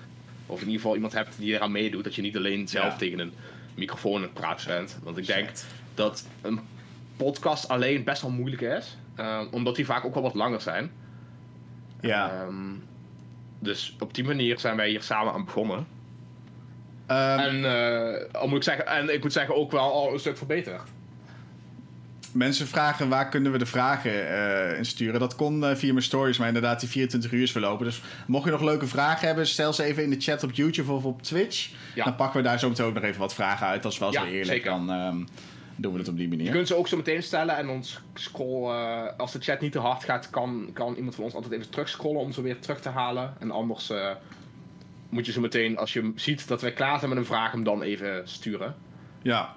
[0.46, 2.04] of in ieder geval iemand hebt die eraan meedoet.
[2.04, 3.34] Dat je niet alleen zelf tegen een
[3.76, 5.00] microfoon aan het praten bent.
[5.04, 5.50] Want ik denk
[5.94, 6.60] dat een
[7.18, 8.98] podcast alleen best wel moeilijk is.
[9.20, 10.92] Uh, omdat die vaak ook wel wat langer zijn.
[12.02, 12.44] Ja.
[12.44, 12.84] Um,
[13.60, 15.78] dus op die manier zijn wij hier samen aan begonnen.
[15.78, 17.56] Um, en,
[18.36, 20.90] uh, moet ik, zeggen, en ik moet zeggen ook wel al een stuk verbeterd
[22.36, 25.20] mensen vragen waar kunnen we de vragen uh, in sturen.
[25.20, 27.86] Dat kon uh, via mijn stories, maar inderdaad die 24 uur is verlopen.
[27.86, 30.92] Dus mocht je nog leuke vragen hebben, stel ze even in de chat op YouTube
[30.92, 31.70] of op Twitch.
[31.96, 33.84] Dan pakken we daar zo meteen ook nog even wat vragen uit.
[33.84, 34.46] Dat is wel zo eerlijk.
[34.46, 34.70] Zeker.
[34.70, 35.28] Dan um,
[35.76, 36.46] doen we het op die manier.
[36.46, 39.72] Je kunt ze ook zo meteen stellen en ons scroll, uh, als de chat niet
[39.72, 42.82] te hard gaat, kan, kan iemand van ons altijd even terugscrollen om ze weer terug
[42.82, 43.34] te halen.
[43.40, 43.92] En anders
[45.10, 47.64] moet je zo meteen, als je ziet dat wij klaar zijn met een vraag, hem
[47.64, 48.76] dan even sturen.
[49.22, 49.56] Ja,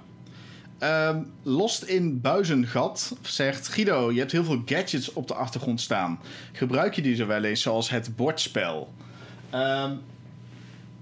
[0.82, 3.68] Um, Lost in Buizengat zegt...
[3.68, 6.20] Guido, je hebt heel veel gadgets op de achtergrond staan.
[6.52, 8.92] Gebruik je die zo wel eens, zoals het bordspel?
[9.54, 10.00] Um,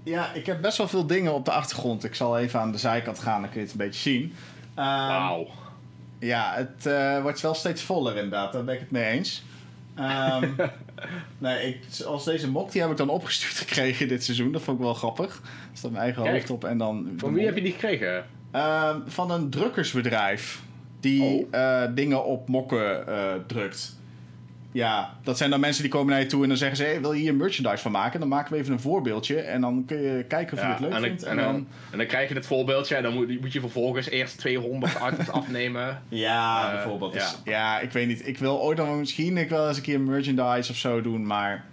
[0.03, 2.03] ja, ik heb best wel veel dingen op de achtergrond.
[2.03, 4.23] Ik zal even aan de zijkant gaan, dan kun je het een beetje zien.
[4.23, 4.33] Um,
[4.75, 5.47] Wauw.
[6.19, 8.53] Ja, het uh, wordt wel steeds voller inderdaad.
[8.53, 9.43] Daar ben ik het mee eens.
[9.99, 10.55] Um,
[11.37, 14.51] nee, ik, als deze mok, die heb ik dan opgestuurd gekregen dit seizoen.
[14.51, 15.35] Dat vond ik wel grappig.
[15.71, 17.13] Er staat mijn eigen hoofd op en dan...
[17.17, 18.25] Van wie heb je die gekregen?
[18.51, 20.61] Ehm, van een drukkersbedrijf
[20.99, 21.47] die oh.
[21.51, 23.95] uh, dingen op mokken uh, drukt.
[24.71, 27.01] Ja, dat zijn dan mensen die komen naar je toe en dan zeggen ze: hey,
[27.01, 28.19] wil je hier merchandise van maken?
[28.19, 30.95] Dan maken we even een voorbeeldje en dan kun je kijken of je het leuk
[30.95, 31.23] vindt.
[31.23, 34.37] En, dan, en, dan, krijg je het voorbeeldje en dan moet, moet je vervolgens eerst
[34.37, 36.01] 200 items afnemen.
[36.09, 37.13] Ja, uh, bijvoorbeeld.
[37.13, 37.19] Ja.
[37.19, 37.79] Dus, ja.
[37.79, 38.27] ik weet niet.
[38.27, 41.65] Ik wil ooit dan misschien ik wel eens een keer merchandise of zo doen, maar.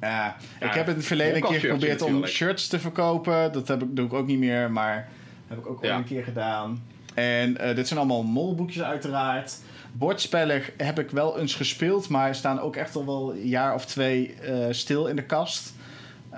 [0.00, 3.52] Ja, ik heb het in het verleden een keer geprobeerd om shirts te verkopen.
[3.52, 5.08] Dat heb ik, doe ik ook niet meer, maar
[5.54, 6.82] heb ik ook al een keer gedaan.
[7.14, 9.58] En uh, dit zijn allemaal molboekjes uiteraard.
[9.92, 13.86] Bordspellen heb ik wel eens gespeeld, maar staan ook echt al wel een jaar of
[13.86, 15.74] twee uh, stil in de kast.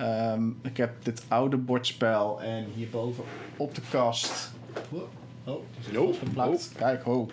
[0.00, 3.24] Um, ik heb dit oude bordspel en hierboven
[3.56, 4.52] op de kast.
[4.90, 5.02] Oh,
[5.44, 6.70] oh is geplakt.
[6.72, 6.78] Oh.
[6.78, 7.30] Kijk, oh.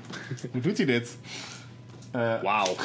[0.51, 1.17] Hoe doet hij dit?
[2.15, 2.75] Uh, Wauw.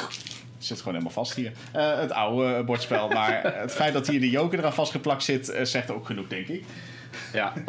[0.57, 1.51] Zit gewoon helemaal vast hier.
[1.75, 3.07] Uh, het oude bordspel.
[3.07, 6.63] maar het feit dat hier de joker eraan vastgeplakt zit, zegt ook genoeg, denk ik.
[7.33, 7.53] Ja.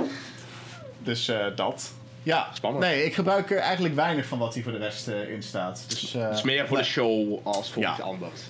[1.10, 1.92] Dus uh, dat.
[2.22, 2.84] Ja, spannend.
[2.84, 5.84] Nee, ik gebruik er eigenlijk weinig van wat hier voor de rest uh, in staat.
[5.88, 8.40] Dus, uh, is meer voor de show als voor iets anders.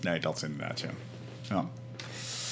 [0.00, 0.88] Nee, dat inderdaad, ja.
[1.42, 1.64] ja.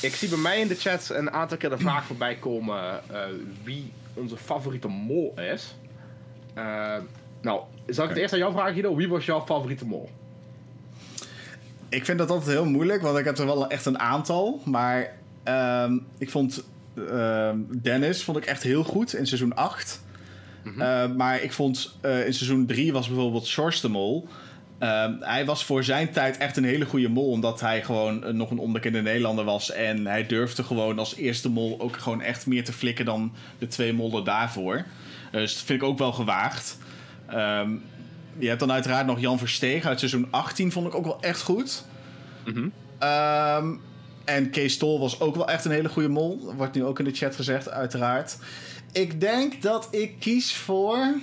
[0.01, 3.01] Ik zie bij mij in de chat een aantal keer de vraag voorbij komen
[3.63, 5.75] wie onze favoriete mol is.
[7.41, 8.97] nou, zal ik het eerst aan jou vragen, Guido?
[8.97, 10.11] Wie was jouw favoriete mol?
[11.89, 14.61] Ik vind dat altijd heel moeilijk, want ik heb er wel echt een aantal.
[14.65, 16.65] Maar ehm, ik vond
[16.97, 20.03] Ehm, Dennis vond ik echt heel goed in seizoen 8.
[20.65, 20.81] Mhm.
[20.81, 24.29] Ehm, maar ik vond uh, in seizoen 3 was bijvoorbeeld Sjors de Mol.
[24.79, 28.51] Ehm, hij was voor zijn tijd echt een hele goede mol, omdat hij gewoon nog
[28.51, 29.71] een onbekende Nederlander was.
[29.71, 33.67] En hij durfde gewoon als eerste mol ook gewoon echt meer te flikken dan de
[33.67, 34.85] twee mollen daarvoor.
[35.31, 36.79] Dus dat vind ik ook wel gewaagd.
[37.27, 37.71] Ehm,
[38.39, 41.43] je hebt dan uiteraard nog Jan Versteeg uit seizoen 18, vond ik ook wel echt
[41.43, 41.85] goed.
[42.99, 43.75] Ehm,
[44.25, 46.53] en Kees Tol was ook wel echt een hele goede mol.
[46.57, 48.37] Wordt nu ook in de chat gezegd, uiteraard.
[48.93, 51.15] Ik denk dat ik kies voor.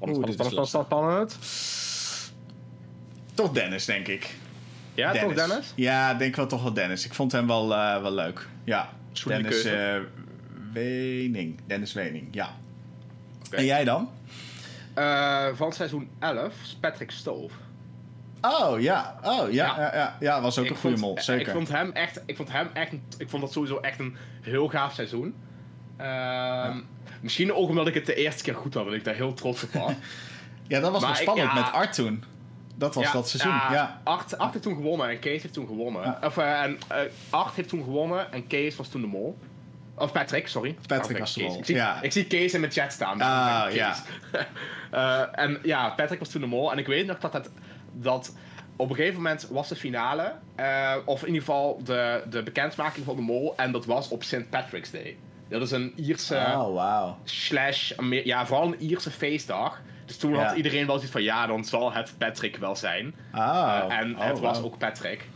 [0.00, 1.38] Oeh, dit is was dat spannend.
[3.34, 4.34] Toch Dennis, denk ik.
[4.94, 5.36] Ja, Dennis.
[5.36, 5.72] toch Dennis?
[5.74, 7.04] Ja, denk wel toch wel Dennis.
[7.04, 8.48] Ik vond hem wel, eh, wel leuk.
[8.64, 8.92] Ja,
[9.24, 9.96] Dennis eh,
[10.72, 11.58] Wening.
[11.66, 12.56] Dennis Wening, ja.
[13.46, 13.56] Oké.
[13.56, 14.10] En jij dan?
[14.94, 17.54] Eh, van seizoen 11 is Patrick Stove.
[18.40, 19.18] Oh, ja.
[19.22, 19.74] Oh, ja.
[19.78, 19.94] Ja.
[19.94, 21.46] Ja, ja, was ook Ik een goede vond- mol, zeker.
[21.46, 24.68] Ik vond hem echt, ik vond hem echt, ik vond dat sowieso echt een heel
[24.68, 25.34] gaaf seizoen.
[25.96, 26.78] Ehm,
[27.20, 29.62] Misschien ook omdat ik het de eerste keer goed had en ik daar heel trots
[29.64, 29.92] op was.
[30.68, 32.24] Ja, dat was Maar ik- spannend met Art toen.
[32.74, 34.00] Dat was dat seizoen, ja.
[34.04, 36.18] Art, Art heeft toen gewonnen en Kees heeft toen gewonnen.
[36.24, 36.98] Of, eh, en, eh,
[37.30, 39.38] Art heeft toen gewonnen en Kees was toen de mol.
[39.94, 40.76] Of Patrick, sorry.
[40.86, 42.02] Patrick was de mol, Ik zie, ja.
[42.02, 43.20] ik zie Kees in mijn chat staan.
[43.20, 43.94] Ah, ja.
[44.90, 46.72] Eh, en ja, Patrick was toen de mol.
[46.72, 47.50] En ik weet nog dat het...
[47.92, 48.36] Dat
[48.76, 50.32] op een gegeven moment was de finale.
[50.56, 53.54] eh, of in ieder geval de, de bekendmaking van de mol.
[53.56, 54.50] En dat was op St.
[54.50, 55.16] Patrick's Day.
[55.48, 57.18] Dat is een Ierse Oh, wauw.
[57.24, 57.92] slash...
[58.10, 59.80] Ja, vooral een Ierse feestdag.
[60.06, 60.44] Dus toen Ja.
[60.46, 61.22] had iedereen wel zoiets van...
[61.22, 63.14] Ja, dan zal het Patrick wel zijn.
[63.32, 65.28] Ah, Eh, en oh, het was ook Patrick.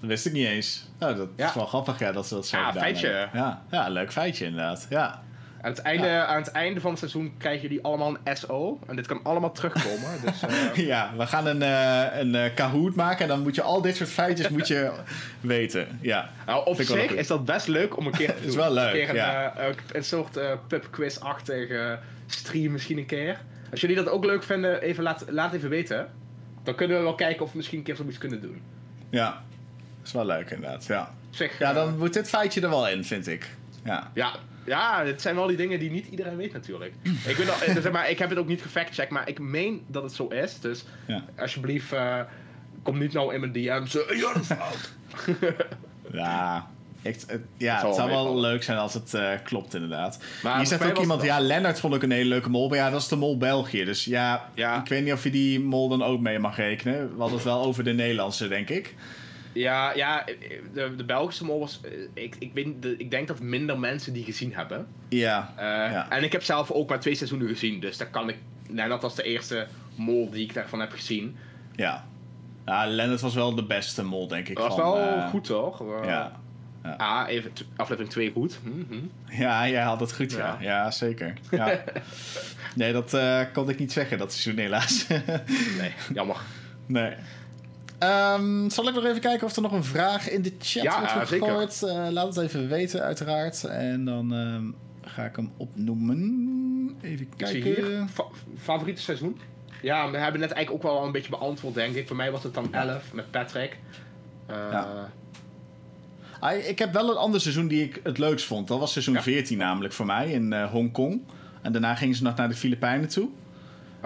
[0.00, 0.88] Dat wist ik niet eens.
[1.00, 1.48] Oh, dat Ja.
[1.48, 3.06] is wel grappig ja, dat ze dat zo Ja, gedaan feitje.
[3.08, 3.40] hebben.
[3.40, 4.86] Ja, ja, leuk feitje inderdaad.
[4.90, 5.22] Ja.
[5.60, 8.78] Aan het, einde, aan het einde van het seizoen krijgen jullie allemaal een SO.
[8.86, 10.10] En dit kan allemaal terugkomen.
[10.24, 13.62] Dus, eh, ja, we gaan een, eh een eh, Kahoot maken en dan moet je
[13.62, 14.92] al dit soort feitjes moet je
[15.40, 15.98] weten.
[16.00, 16.30] Ja.
[16.46, 18.48] nou, op zich is dat best leuk om een keer te doen.
[18.48, 19.54] Is wel leuk, Een, ja.
[19.92, 23.40] een, soort pubquiz-achtige stream misschien een keer.
[23.70, 26.08] Als jullie dat ook leuk vinden, even laat, laat even weten.
[26.62, 28.62] Dan kunnen we wel kijken of we misschien een keer zoiets kunnen doen.
[29.10, 29.42] Ja.
[30.04, 30.86] Is wel leuk inderdaad.
[30.86, 31.10] Ja.
[31.30, 33.50] Zich, ja, dan moet dit feitje er wel in, vind ik.
[33.84, 34.10] Ja.
[34.14, 34.32] Ja,
[34.66, 36.92] ja, dit zijn wel die dingen die niet iedereen weet natuurlijk.
[37.28, 39.82] ik, weet al, eh, zeg maar, ik heb het ook niet gefactcheckt, maar ik meen
[39.86, 40.60] dat het zo is.
[40.60, 41.24] Dus Ja.
[41.38, 42.20] alsjeblieft, eh,
[42.82, 43.96] kom niet nou in mijn DM's.
[44.06, 44.92] eh, ja, dat is fout.
[46.12, 46.66] Ja.
[47.02, 50.18] Het, ja, Het het zou wel leuk zijn als het klopt, inderdaad.
[50.42, 52.68] Maar Hier zegt ook iemand, het ja, Lennart vond ik een hele leuke mol.
[52.68, 53.84] Maar ja, dat is de mol België.
[53.84, 54.80] Dus ja, Ja.
[54.80, 57.08] ik weet niet of je die mol dan ook mee mag rekenen.
[57.08, 58.94] We hadden het wel over de Nederlandse, denk ik.
[59.56, 60.24] Ja, ja
[60.74, 61.80] de, de Belgische mol was.
[62.14, 64.86] eh, Ik, ik, weet, de, ik denk dat minder mensen die gezien hebben.
[65.08, 65.52] Ja.
[65.56, 66.10] Eh, Ja.
[66.10, 67.80] En ik heb zelf ook maar twee seizoenen gezien.
[67.80, 68.36] Dus daar kan ik.
[68.68, 71.36] Nou, dat was de eerste mol die ik daarvan heb gezien.
[71.74, 72.04] Ja.
[72.64, 74.56] Ja, Lennart was wel de beste mol, denk ik.
[74.56, 75.80] Dat was van, wel eh, goed toch?
[75.80, 76.32] Eh, Ja.
[76.96, 78.58] Ah, even aflevering 2 goed.
[78.62, 78.98] Mhm.
[79.30, 80.38] Ja, jij had het goed, ja.
[80.38, 80.56] Ja.
[80.60, 81.32] Ja, zeker.
[81.50, 81.80] Ja.
[82.76, 83.16] nee, dat
[83.52, 85.06] kon ik niet zeggen, dat seizoen helaas.
[85.78, 86.36] Nee, jammer.
[86.86, 87.12] nee.
[87.98, 91.00] Ehm, zal ik nog even kijken of er nog een vraag in de chat Ja,
[91.16, 91.82] wordt gegooid?
[91.82, 93.64] Eh, laat het even weten, uiteraard.
[93.64, 94.64] En dan ehm,
[95.12, 96.96] ga ik hem opnoemen.
[97.00, 98.08] Even kijken.
[98.08, 98.24] Fa-
[98.58, 99.40] favoriete seizoen?
[99.82, 102.06] Ja, we hebben net eigenlijk ook wel een beetje beantwoord, denk ik.
[102.06, 103.78] Voor mij was het dan 11 met Patrick.
[104.46, 105.10] Eh, Ja.
[106.40, 108.68] Ah, ik heb wel een ander seizoen die ik het leukst vond.
[108.68, 109.22] Dat was seizoen Ja.
[109.22, 111.20] 14 namelijk voor mij in eh, Hongkong.
[111.62, 113.28] En daarna gingen ze nog naar de Filipijnen toe.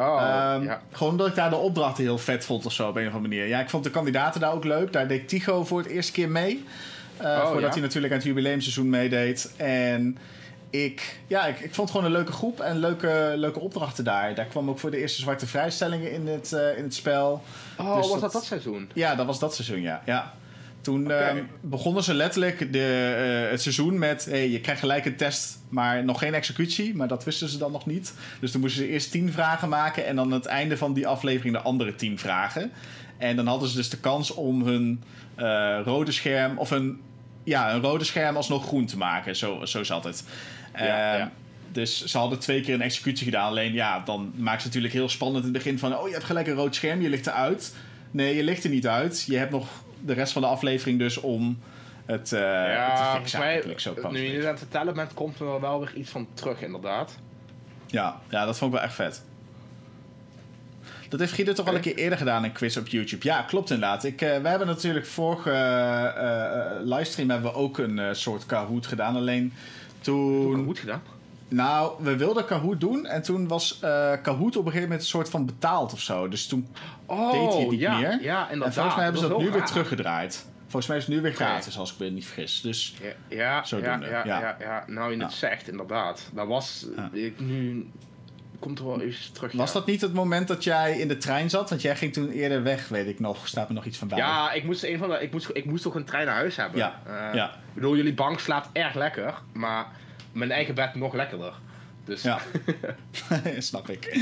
[0.00, 0.80] Oh, Ehm, ja.
[0.92, 3.34] Gewoon omdat ik daar de opdrachten heel vet vond of zo op een of andere
[3.34, 3.46] manier.
[3.48, 4.92] Ja, ik vond de kandidaten daar ook leuk.
[4.92, 6.64] Daar deed Tycho voor het eerste keer mee.
[7.16, 7.70] Eh, Oh, voordat ja?
[7.70, 9.52] hij natuurlijk aan het jubileumseizoen meedeed.
[9.56, 10.18] En
[10.70, 14.34] ik, ja, ik, ik vond gewoon een leuke groep en leuke, leuke opdrachten daar.
[14.34, 17.42] Daar kwam ook voor de eerste zwarte vrijstellingen in het, eh, in het spel.
[17.78, 18.90] Oh, dus was dat dat- dat seizoen?
[18.94, 20.02] Ja, dat was dat seizoen, ja.
[20.06, 20.32] ja.
[20.80, 23.14] Toen ehm, begonnen ze letterlijk de,
[23.44, 24.24] eh, het seizoen met...
[24.24, 26.94] Hey, je krijgt gelijk een test, maar nog geen executie.
[26.94, 28.14] Maar dat wisten ze dan nog niet.
[28.40, 30.06] Dus toen moesten ze eerst tien vragen maken...
[30.06, 32.70] en dan aan het einde van die aflevering de andere tien vragen.
[33.18, 35.02] En dan hadden ze dus de kans om hun
[35.34, 36.58] eh, rode scherm...
[36.58, 37.00] of hun,
[37.44, 39.36] ja, een rode scherm alsnog groen te maken.
[39.36, 40.24] Zo, zo zat het.
[40.74, 41.32] Ja, Ehm, ja.
[41.72, 43.48] Dus ze hadden twee keer een executie gedaan.
[43.48, 45.96] Alleen ja, dan maakt het natuurlijk heel spannend in het begin van...
[45.96, 47.74] oh, je hebt gelijk een rood scherm, je ligt eruit.
[48.10, 49.24] Nee, je ligt er niet uit.
[49.26, 49.68] Je hebt nog
[50.00, 51.58] de rest van de aflevering dus om
[52.06, 53.78] het, eh het te volgens fixen mij.
[53.78, 56.10] Zo kwam nu het je het aan het vertellen bent, komt er wel weer iets
[56.10, 57.18] van terug, inderdaad.
[57.86, 59.22] ja, ja, dat vond ik wel echt vet.
[61.08, 63.26] Dat heeft Guido toch al een keer eerder gedaan, een quiz op YouTube.
[63.26, 64.04] Ja, klopt inderdaad.
[64.04, 68.46] Ik, eh, we hebben natuurlijk vorige eh, eh, livestream hebben we ook een eh, soort
[68.46, 69.16] Kahoot gedaan.
[69.16, 69.52] Alleen
[70.00, 70.64] toen...
[70.64, 71.02] Goed gedaan.
[71.50, 75.06] Nou, we wilden Kahoot doen en toen was eh Kahoot op een gegeven moment een
[75.06, 76.28] soort van betaald of zo.
[76.28, 76.68] Dus toen
[77.06, 78.22] Oh, deed hij het niet ja, meer.
[78.22, 80.46] Ja, en volgens mij hebben ze dat nu weer teruggedraaid.
[80.60, 82.60] Volgens mij is het nu weer gratis, als ik me niet vergis.
[82.60, 84.40] Dus Ja, ja, ja, Zodoende, ja, ja.
[84.40, 84.84] ja, ja.
[84.86, 86.30] Nou, je het zegt, inderdaad.
[86.34, 87.90] Dat was ik nu
[88.60, 89.52] komt er wel even terug.
[89.52, 91.68] Was dat niet het moment dat jij in de trein zat?
[91.68, 93.48] Want jij ging toen eerder weg, weet ik nog.
[93.48, 94.18] Staat me nog iets van bij.
[94.18, 96.56] Ja, ik moest, een van de, ik moest, ik moest toch een trein naar huis
[96.56, 96.78] hebben.
[96.78, 97.00] Ja.
[97.06, 97.48] Uh, ja.
[97.50, 99.86] Ik bedoel, jullie bank slaapt erg lekker, maar
[100.32, 101.52] mijn eigen bed nog lekkerder.
[102.04, 102.22] Dus.
[102.22, 102.40] Ja,
[103.58, 104.18] snap ik.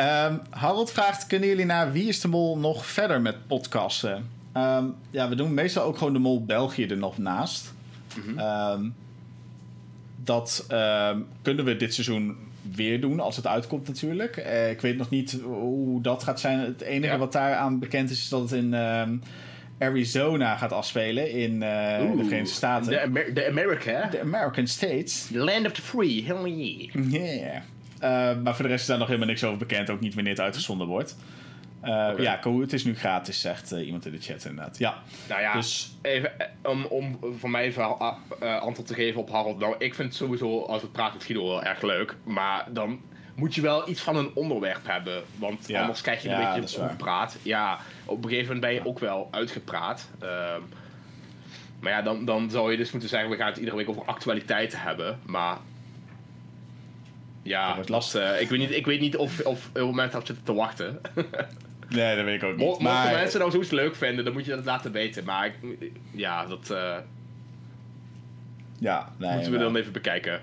[0.00, 4.28] Um, Harold vraagt: Kunnen jullie naar Wie is de Mol nog verder met podcasten?
[4.56, 7.72] Um, ja, we doen meestal ook gewoon de Mol België er nog naast.
[8.16, 8.38] Mm -hmm.
[8.38, 8.94] um,
[10.24, 10.64] dat
[11.42, 12.36] kunnen we dit seizoen
[12.74, 14.36] weer doen als het uitkomt natuurlijk.
[14.36, 16.58] Uh, ik weet nog niet hoe dat gaat zijn.
[16.58, 17.18] Het enige ja.
[17.18, 18.74] wat daaraan bekend is, is dat het in
[19.80, 22.90] Arizona gaat afspelen in uh, de Verenigde Staten.
[22.90, 24.06] De Amer America.
[24.06, 25.26] De American States.
[25.26, 26.24] The land of the free.
[26.24, 27.12] Hell yeah.
[27.12, 27.62] Yeah.
[28.34, 29.90] Uh, maar voor de rest is daar nog helemaal niks over bekend.
[29.90, 31.16] Ook niet wanneer het uitgezonden wordt.
[31.84, 32.22] Uh, okay.
[32.22, 34.78] Ja, het is nu gratis, zegt uh, iemand in de chat inderdaad.
[34.78, 34.94] Ja.
[35.28, 35.96] Nou ja, dus...
[36.02, 37.82] even, om, om voor mij even
[38.42, 39.58] uh, antwoord te geven op Harold.
[39.58, 42.16] Nou, ik vind sowieso, als we praten met Guido, wel erg leuk.
[42.24, 43.00] Maar dan
[43.40, 45.22] moet je wel iets van een onderwerp hebben.
[45.38, 45.80] Want ja.
[45.80, 47.36] anders krijg je een ja, beetje praat.
[47.42, 50.08] Ja, op een gegeven moment ben je ook wel uitgepraat.
[50.22, 50.62] Um,
[51.80, 54.04] maar ja, dan, dan zou je dus moeten zeggen, we gaan het iedere week over
[54.04, 55.18] actualiteiten hebben.
[55.26, 55.58] Maar
[57.42, 58.22] ja, dat lastig.
[58.22, 61.00] Uh, ik, weet niet, ik weet niet of, of heel mensen op zitten te wachten.
[61.88, 62.66] nee, dat weet ik ook niet.
[62.66, 63.12] Mochten maar...
[63.12, 65.24] mensen nou zoiets leuk vinden, dan moet je dat laten weten.
[65.24, 66.96] Maar ik, ja, dat uh,
[68.78, 69.66] ja, nee, moeten we maar...
[69.66, 70.40] dan even bekijken.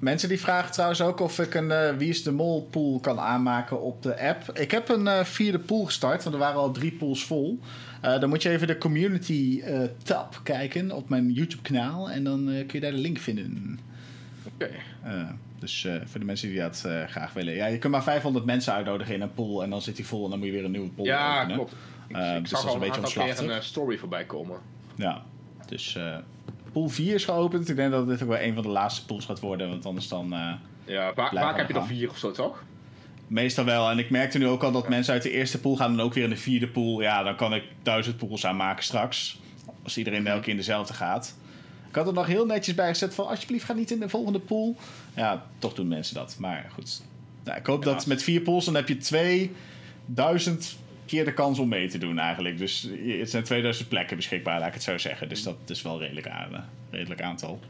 [0.00, 3.18] Mensen die vragen trouwens ook of ik een uh, Wie is de Mol pool kan
[3.18, 4.58] aanmaken op de app.
[4.58, 7.58] Ik heb een uh, vierde pool gestart, want er waren al drie pools vol.
[8.04, 9.62] Uh, dan moet je even de community
[10.02, 13.78] tab kijken op mijn YouTube kanaal en dan kun je daar de link vinden.
[14.54, 14.70] Oké.
[15.02, 15.26] Okay.
[15.58, 17.54] dus voor de mensen die dat graag willen.
[17.54, 20.24] Ja, je kunt maar 500 mensen uitnodigen in een pool en dan zit die vol
[20.24, 21.56] en dan moet je weer een nieuwe pool ja, openen.
[21.56, 21.72] klopt.
[22.08, 23.56] Ik, ik dus zag al een beetje omslachtig.
[23.56, 24.58] een story voorbij komen.
[24.94, 25.22] Ja,
[25.66, 25.98] dus
[26.72, 27.68] pool 4 is geopend.
[27.68, 30.08] Ik denk dat dit ook wel een van de laatste pools gaat worden, want anders
[30.08, 30.34] dan.
[30.34, 30.52] Uh,
[30.84, 32.62] ja, vaak, vaak heb je er vier of zo, toch?
[33.26, 33.90] Meestal wel.
[33.90, 36.14] En ik merkte nu ook al dat mensen uit de eerste pool gaan dan ook
[36.14, 37.00] weer in de vierde pool.
[37.00, 39.40] Ja, dan kan ik duizend pools aanmaken straks.
[39.82, 41.34] Als iedereen elke keer in dezelfde gaat.
[41.88, 44.38] Ik had er nog heel netjes bij gezet van alsjeblieft ga niet in de volgende
[44.38, 44.76] pool.
[45.14, 46.36] Ja, toch doen mensen dat.
[46.38, 47.02] Maar goed.
[47.44, 50.76] Nou, ik hoop ja, dat met vier pools dan heb je 2000
[51.10, 52.58] keer de kans om mee te doen eigenlijk.
[52.58, 52.88] Dus
[53.18, 55.28] het zijn 2000 plekken beschikbaar, laat ik het zo zeggen.
[55.28, 57.60] Dus dat is wel redelijk, aan, redelijk aantal.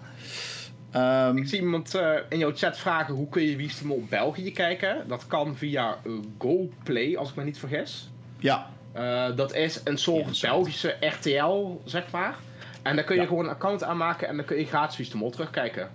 [0.96, 3.86] Um, ik zie iemand uh, in jouw chat vragen hoe kun je Wie is de
[3.86, 5.04] Mol België kijken.
[5.08, 8.10] Dat kan via uh, GoPlay, als ik me niet vergis.
[8.38, 8.70] Ja.
[8.96, 12.34] Uh, dat is een soort ja, Belgische RTL, zeg maar.
[12.82, 13.26] En daar kun je ja.
[13.26, 15.90] gewoon een account aanmaken en dan kun je gratis Wie is de Mol terugkijken.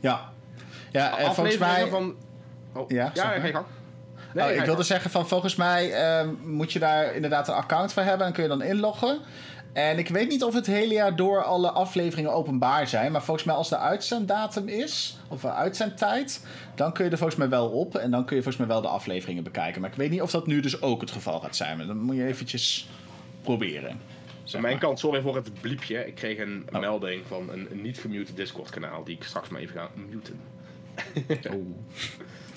[0.00, 0.32] Ja.
[0.92, 1.86] Ja, en volgens mij...
[1.88, 2.14] Van...
[2.72, 2.90] Oh.
[2.90, 3.66] Ja, ja, ga je gang.
[4.34, 5.90] Nee, oh, ik wilde zeggen van volgens mij
[6.22, 9.18] uh, moet je daar inderdaad een account voor hebben en kun je dan inloggen.
[9.72, 13.12] En ik weet niet of het hele jaar door alle afleveringen openbaar zijn.
[13.12, 17.38] Maar volgens mij als de uitzenddatum is, of de uitzendtijd, dan kun je er volgens
[17.38, 17.96] mij wel op.
[17.96, 19.80] En dan kun je volgens mij wel de afleveringen bekijken.
[19.80, 21.76] Maar ik weet niet of dat nu dus ook het geval gaat zijn.
[21.76, 22.88] Maar dan moet je eventjes
[23.42, 24.00] proberen.
[24.54, 26.06] Aan mijn kant, sorry voor het bliepje.
[26.06, 26.80] Ik kreeg een oh.
[26.80, 30.40] melding van een, een niet gemute Discord kanaal die ik straks maar even ga muten.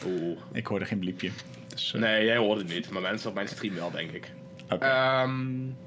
[0.06, 0.38] Oeh.
[0.52, 1.32] Ik hoorde geen bliepje.
[1.82, 2.02] Dus, uh...
[2.02, 4.32] Nee, jij hoorde het niet, maar mensen op mijn stream wel, denk ik.
[4.70, 5.24] Okay.
[5.24, 5.78] Um,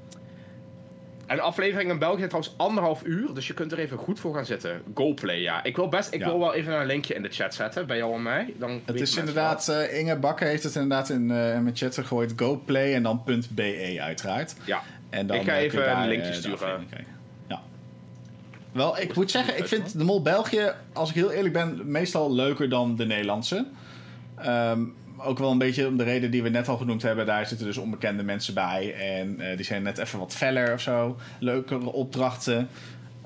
[1.25, 4.35] en de aflevering in België trouwens anderhalf uur, dus je kunt er even goed voor
[4.35, 4.81] gaan zitten.
[4.93, 5.63] GoPlay, ja.
[5.63, 6.25] Ik wil best, ik ja.
[6.25, 8.53] wil wel even een linkje in de chat zetten bij jou en mij.
[8.57, 11.93] Dan het is inderdaad, uh, Inge Bakker heeft het inderdaad in, uh, in mijn chat
[11.93, 12.33] gegooid.
[12.35, 14.55] GoPlay en dan .be uiteraard.
[14.65, 16.87] Ja, en dan, ik ga even daar, een linkje sturen.
[17.47, 17.61] Ja.
[18.71, 22.33] Wel, ik moet zeggen, ik vind de Mol België, als ik heel eerlijk ben, meestal
[22.33, 23.65] leuker dan de Nederlandse.
[24.45, 27.25] Um, ook wel een beetje om de reden die we net al genoemd hebben.
[27.25, 28.93] Daar zitten dus onbekende mensen bij.
[28.93, 31.17] En uh, die zijn net even wat feller of zo.
[31.39, 32.69] Leukere opdrachten.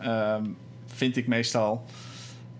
[0.05, 1.85] Um, vind ik meestal.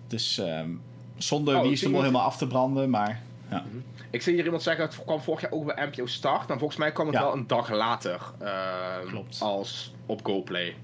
[0.08, 0.82] Dus um,
[1.18, 2.90] zonder oh, wie is helemaal af te branden.
[2.90, 3.64] Maar ja.
[3.72, 3.84] -hmm.
[4.12, 6.48] Ik zie hier iemand zeggen, het kwam vorig jaar ook bij NPO Start.
[6.48, 7.22] Dan volgens mij kwam het ja.
[7.22, 8.20] wel een dag later.
[8.42, 8.50] Uh,
[9.08, 9.38] klopt.
[9.42, 10.76] Als op GoPlay.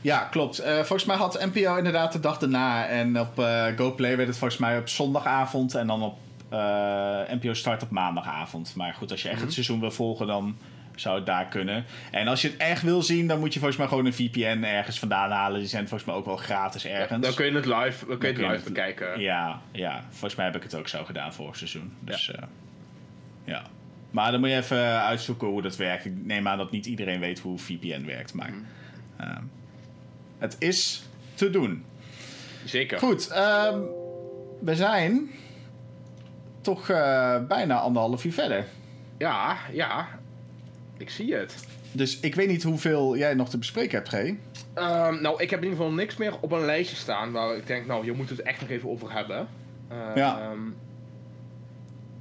[0.00, 0.60] Ja, klopt.
[0.60, 2.86] Uh, volgens mij had NPO inderdaad de dag daarna.
[2.86, 5.74] En op uh, GoPlay werd het volgens mij op zondagavond.
[5.74, 6.18] En dan op
[7.30, 8.74] NPO start op maandagavond.
[8.76, 9.54] Maar goed, als je echt mm -hmm.
[9.54, 10.56] het seizoen wil volgen, dan
[11.00, 11.84] zou het daar kunnen.
[12.10, 14.62] En als je het echt wil zien, dan moet je volgens mij gewoon een VPN
[14.62, 15.58] ergens vandaan halen.
[15.58, 17.26] Die zijn volgens mij ook wel gratis ergens.
[17.26, 19.20] dan kun je het live, dan kun je het live bekijken.
[19.20, 21.92] Ja, ja, volgens mij heb ik het ook zo gedaan vorig seizoen.
[22.00, 22.34] Dus ja.
[22.38, 22.46] Uh,
[23.44, 23.62] ja.
[24.10, 26.04] Maar dan moet je even uitzoeken hoe dat werkt.
[26.04, 28.34] Ik neem aan dat niet iedereen weet hoe VPN werkt.
[28.34, 28.66] Maar mm.
[29.20, 29.36] uh,
[30.38, 31.02] het is
[31.34, 31.84] te doen.
[32.64, 32.98] Zeker.
[32.98, 33.86] Goed, um,
[34.60, 35.30] we zijn
[36.60, 38.64] toch uh, bijna anderhalf uur verder.
[39.18, 40.08] Ja, ja.
[40.96, 41.54] Ik zie het.
[41.92, 44.14] Dus ik weet niet hoeveel jij nog te bespreken hebt, G.
[44.14, 47.66] Um, nou, ik heb in ieder geval niks meer op een lijstje staan waar ik
[47.66, 49.48] denk, nou, je moet het echt nog even over hebben.
[49.92, 50.50] Uh, ja.
[50.50, 50.76] Um,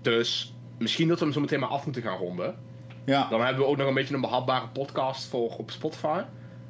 [0.02, 2.56] dus misschien dat we hem zo meteen maar af moeten gaan ronden.
[3.06, 3.28] Ja.
[3.30, 6.22] Dan hebben we ook nog een beetje een behapbare podcast voor op Spotify.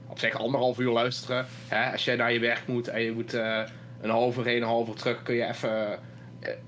[0.08, 1.46] Op zich anderhalf uur luisteren.
[1.68, 1.92] Hè?
[1.92, 3.62] Als jij naar je werk moet en je moet uh,
[4.02, 6.00] een halve uur, een half uur terug, kun je even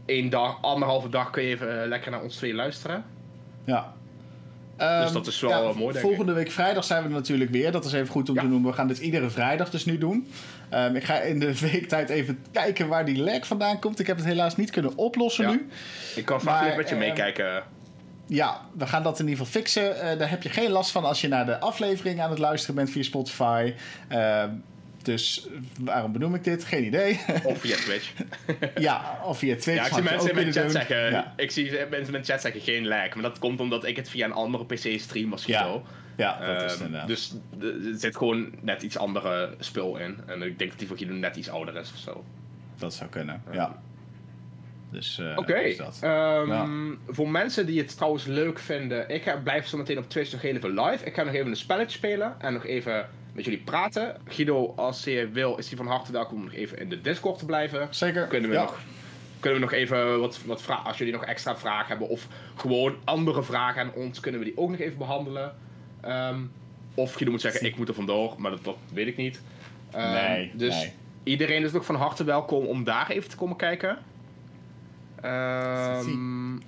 [0.05, 3.05] één dag, anderhalve dag kun je even uh, lekker naar ons twee luisteren.
[3.63, 3.93] Ja.
[4.77, 7.51] dus um, dat is wel ja, mooi, denk Volgende week vrijdag zijn we er natuurlijk
[7.51, 7.71] weer.
[7.71, 8.41] Dat is even goed om ja.
[8.41, 8.69] te noemen.
[8.69, 10.31] We gaan dit iedere vrijdag dus nu doen.
[10.73, 13.99] Um, ik ga in de weektijd even kijken waar die lag vandaan komt.
[13.99, 15.51] Ik heb het helaas niet kunnen oplossen ja.
[15.51, 15.69] nu.
[16.15, 17.63] Ik kan vaak met je meekijken
[18.33, 19.95] ja, we gaan dat in ieder geval fixen.
[19.95, 22.75] Uh, daar heb je geen last van als je naar de aflevering aan het luisteren
[22.75, 23.73] bent via Spotify.
[24.11, 24.43] Uh,
[25.05, 25.47] dus
[25.79, 26.63] waarom benoem ik dit?
[26.63, 27.19] Geen idee.
[27.43, 28.13] Of via Twitch.
[28.75, 29.79] ja, of via Twitch.
[29.79, 31.11] Ja, ik zie mensen in mijn chat zeggen.
[31.11, 31.33] Ja.
[31.37, 33.13] Ik zie mensen in mijn chat zeggen geen lag.
[33.13, 35.63] Maar dat komt omdat ik het via een andere PC stream als ja.
[35.63, 35.85] zo.
[36.17, 37.07] Ja, dat is Ehm, inderdaad.
[37.07, 40.17] Dus er zit gewoon net iets andere spul in.
[40.25, 42.25] En ik denk dat die voor Guido net iets ouder is of zo.
[42.77, 43.81] Dat zou kunnen, ja.
[44.91, 45.39] Dus, uh, Oké.
[45.39, 46.39] Okay.
[46.39, 46.67] Um, ja.
[47.07, 50.43] Voor mensen die het trouwens leuk vinden, ik ga, blijf zo meteen op Twitch nog
[50.43, 51.05] even live.
[51.05, 54.17] Ik ga nog even een spelletje spelen en nog even met jullie praten.
[54.27, 57.39] Guido, als je wil, is hij van harte welkom om nog even in de Discord
[57.39, 57.87] te blijven.
[57.89, 58.27] Zeker.
[58.27, 58.61] Kunnen we, ja.
[58.61, 58.79] nog,
[59.39, 62.95] kunnen we nog even wat, wat vragen, als jullie nog extra vragen hebben of gewoon
[63.03, 65.55] andere vragen aan ons, kunnen we die ook nog even behandelen.
[66.05, 66.51] Um,
[66.93, 69.41] of Guido moet zeggen, ik moet er vandoor, maar dat, dat weet ik niet.
[69.95, 70.93] Um, nee, dus nee.
[71.23, 73.97] iedereen is nog van harte welkom om daar even te komen kijken.
[75.25, 76.61] Um,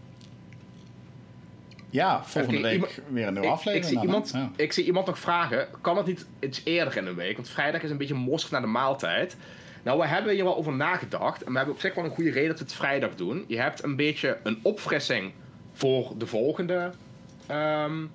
[1.94, 3.86] ja, volgende okay, week weer een nieuwe aflevering.
[3.86, 4.52] Ik zie, iemand, ja.
[4.56, 7.36] ik zie iemand nog vragen: kan het niet iets eerder in de week?
[7.36, 9.38] Want vrijdag is een beetje mossig naar de maaltijd.
[9.84, 11.44] Nou, we hebben hier wel over nagedacht.
[11.44, 13.46] En we hebben op zich wel een goede reden dat we het vrijdag doen.
[13.48, 15.32] Je hebt een beetje een opfrissing
[15.74, 16.92] voor de volgende.
[17.52, 18.12] Um,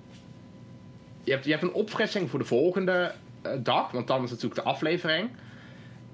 [1.23, 3.11] je, hebt, je hebt een opfrissing voor de volgende
[3.45, 5.29] uh, dag, want dan is natuurlijk de aflevering.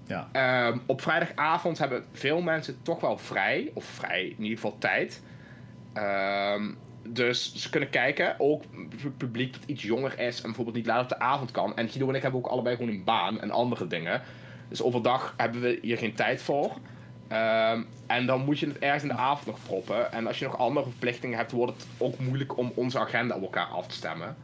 [0.08, 0.30] Ja.
[0.68, 5.22] Um, op vrijdagavond hebben veel mensen toch wel vrij, of vrij in ieder geval tijd.
[5.98, 6.78] Um,
[7.08, 8.64] dus ze kunnen kijken, ook
[9.02, 11.76] het publiek dat iets jonger is en bijvoorbeeld niet laat op de avond kan.
[11.78, 14.22] En Guido en ik hebben ook allebei gewoon een baan en andere dingen.
[14.70, 16.72] Dus overdag hebben we hier geen tijd voor.
[17.32, 20.12] Um, en dan moet je het ergens in de avond nog proppen.
[20.12, 23.42] En als je nog andere verplichtingen hebt, wordt het ook moeilijk om onze agenda op
[23.42, 24.36] elkaar af te stemmen.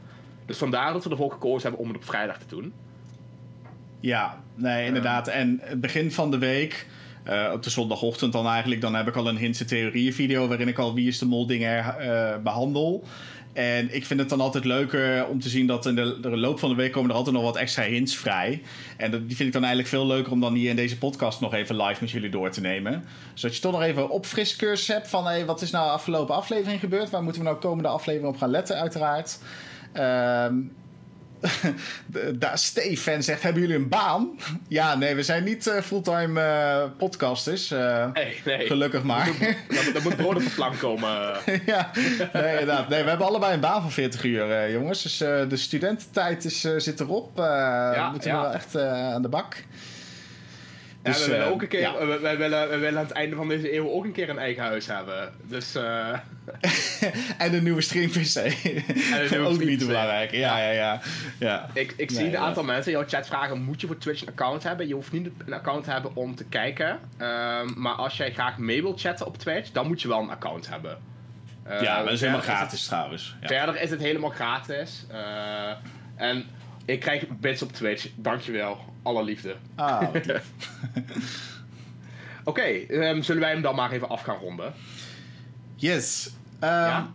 [0.46, 2.74] Dus vandaar dat we ervoor gekozen hebben om het op vrijdag te doen.
[4.00, 5.28] Ja, nee, inderdaad.
[5.28, 6.86] En het begin van de week,
[7.28, 10.68] uh, op de zondagochtend dan eigenlijk, dan heb ik al een Hintse theorieën video waarin
[10.68, 13.04] ik al Wie is de Mol dingen uh, behandel.
[13.54, 16.60] En ik vind het dan altijd leuker om te zien dat in de, de, loop
[16.60, 18.62] van de week komen er altijd nog wat extra hints vrij.
[18.98, 21.42] En dat, die vind ik dan eigenlijk veel leuker om dan hier in deze podcast
[21.42, 23.04] nog even live met jullie door te nemen.
[23.34, 26.36] Zodat je toch nog even een opfriscursus hebt van hey, wat is nou de afgelopen
[26.36, 27.10] aflevering gebeurd?
[27.10, 29.40] Waar moeten we nou komende aflevering op gaan letten uiteraard.
[30.48, 30.72] Um,
[32.40, 34.40] Daar Stefan zegt: Hebben jullie een baan?
[34.68, 37.72] Ja, nee, we zijn niet uh, fulltime uh, podcasters.
[37.72, 38.68] Uh, nee, nee.
[38.68, 39.28] Gelukkig maar.
[39.96, 41.10] Er moet brood op de plank komen.
[41.66, 41.92] ja,
[42.34, 42.90] nee, inderdaad.
[42.90, 45.02] Nee, we hebben allebei een baan van 40 uur, jongens.
[45.04, 47.32] Dus de studententijd is, zit erop.
[47.38, 48.42] ja, we moeten ja.
[48.42, 49.56] wel echt aan de bak.
[51.04, 51.80] Dus, ja, we willen ook een keer.
[51.80, 51.98] Ja.
[51.98, 54.38] We, we, willen, we willen aan het einde van deze eeuw ook een keer een
[54.38, 55.34] eigen huis hebben.
[55.48, 55.76] Dus.
[55.76, 56.18] Uh...
[57.38, 58.38] en een nieuwe stream PC.
[59.50, 60.32] ook niet te belangrijk.
[60.32, 61.02] Ja, ja, ja.
[61.40, 61.70] ja.
[61.74, 64.28] Ik, ik zie een aantal mensen in jouw chat vragen: moet je voor Twitch een
[64.28, 64.88] account hebben?
[64.88, 66.90] Je hoeft niet een account te hebben om te kijken.
[66.90, 70.30] Um, maar als jij graag mee wilt chatten op Twitch, dan moet je wel een
[70.30, 70.98] account hebben.
[71.68, 73.36] Uh, ja, maar dat is helemaal gratis het, trouwens.
[73.42, 73.48] Ja.
[73.48, 75.06] Verder is het helemaal gratis.
[75.12, 75.72] Uh,
[76.16, 76.46] en
[76.92, 78.08] ik krijg bits op Twitch.
[78.16, 78.78] Dankjewel.
[79.04, 79.56] Alle liefde.
[79.76, 80.42] Ah, Oké,
[82.44, 84.74] okay, um, zullen wij hem dan maar even af gaan ronden?
[85.76, 86.32] Yes.
[86.60, 87.12] Um, ja?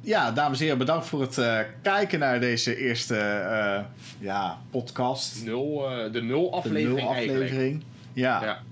[0.00, 3.80] ja, dames en heren, bedankt voor het uh, kijken naar deze eerste uh,
[4.18, 5.44] ja, podcast.
[5.44, 6.96] Nul, uh, de nul aflevering.
[6.96, 7.84] De nul aflevering.
[8.12, 8.42] Ja.
[8.44, 8.62] ja.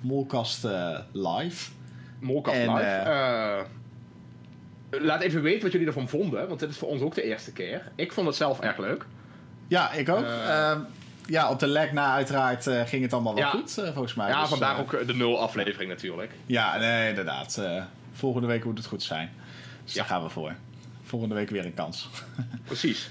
[0.00, 0.66] Molkast
[1.12, 1.70] live.
[2.18, 3.66] Molkast en, live.
[4.90, 7.52] laat even weten wat jullie ervan vonden, want dit is voor ons ook de eerste
[7.52, 7.92] keer.
[7.94, 9.06] Ik vond het zelf erg leuk.
[9.68, 10.24] Ja, ik ook.
[10.24, 10.76] Uh,
[11.26, 13.50] ja, op de leg na uiteraard uh, ging het allemaal wel ja.
[13.50, 14.28] goed, uh, volgens mij.
[14.28, 16.32] Ja, dus, vandaar ook de nul aflevering natuurlijk.
[16.46, 17.62] Ja, nee, inderdaad.
[18.12, 19.30] volgende week moet het goed zijn.
[19.84, 20.00] Dus ja.
[20.00, 20.54] daar gaan we voor.
[21.02, 22.08] Volgende week weer een kans.
[22.64, 23.10] Precies.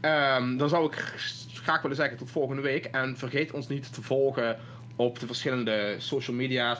[0.00, 1.14] Um, dan zou ik
[1.62, 2.84] graag willen zeggen tot volgende week.
[2.84, 4.58] En vergeet ons niet te volgen
[4.96, 6.78] op de verschillende social media.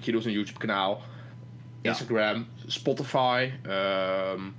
[0.00, 1.02] Guido's een YouTube kanaal.
[1.82, 2.64] Instagram, ja.
[2.66, 3.50] Spotify.
[3.66, 4.54] Um,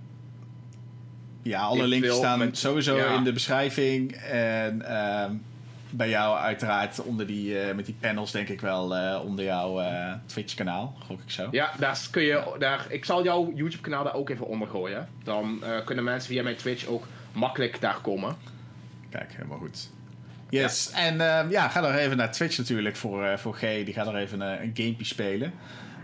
[1.42, 3.16] ja, alle links staan met, sowieso ja.
[3.16, 4.12] in de beschrijving.
[4.12, 5.26] En uh,
[5.90, 9.82] bij jou uiteraard onder die, uh, met die panels denk ik wel uh, onder jouw
[9.82, 11.48] uh, Twitch kanaal, gok ik zo.
[11.52, 15.08] Ja, daar kun je, daar, ik zal jouw YouTube kanaal daar ook even onder gooien.
[15.24, 18.36] Dan kunnen mensen via mijn Twitch ook makkelijk daar komen.
[19.10, 19.90] Kijk, helemaal goed.
[20.50, 20.98] Yes, ja.
[20.98, 23.60] en ja, ga nog even naar Twitch natuurlijk voor, voor G.
[23.60, 25.54] Die gaat nog even een gamepje spelen.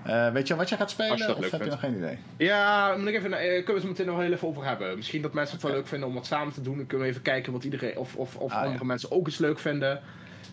[0.07, 1.17] Uh, weet je wat je gaat spelen?
[1.17, 2.17] Je of heb je nog geen idee?
[2.37, 4.95] Ja, moet ik even, uh, kunnen we het meteen nog heel even over hebben.
[4.95, 6.77] Misschien dat mensen het wel leuk vinden om wat samen te doen.
[6.77, 9.37] Dan kunnen we even kijken wat iedereen, of, of, of ah, andere mensen ook eens
[9.37, 10.01] leuk vinden.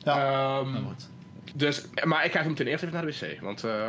[0.02, 0.86] Ja, um,
[1.54, 3.40] dus, maar ik ga even meteen eerst even naar de wc.
[3.40, 3.64] Want.
[3.64, 3.88] Uh.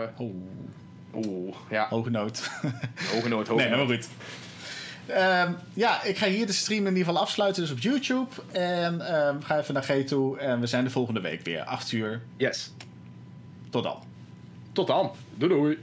[1.15, 1.87] Oeh, ja.
[1.89, 2.49] Hoge nood.
[3.13, 4.07] hoge nood, hoge Nee, maar goed.
[5.09, 8.29] Um, ja, ik ga hier de stream in ieder geval afsluiten, dus op YouTube.
[8.51, 10.39] En um, ga even naar G toe.
[10.39, 12.21] En we zijn de volgende week weer, 8 uur.
[12.37, 12.73] Yes.
[13.69, 14.04] Tot dan.
[14.75, 15.11] Tot dan.
[15.39, 15.77] Doei doei.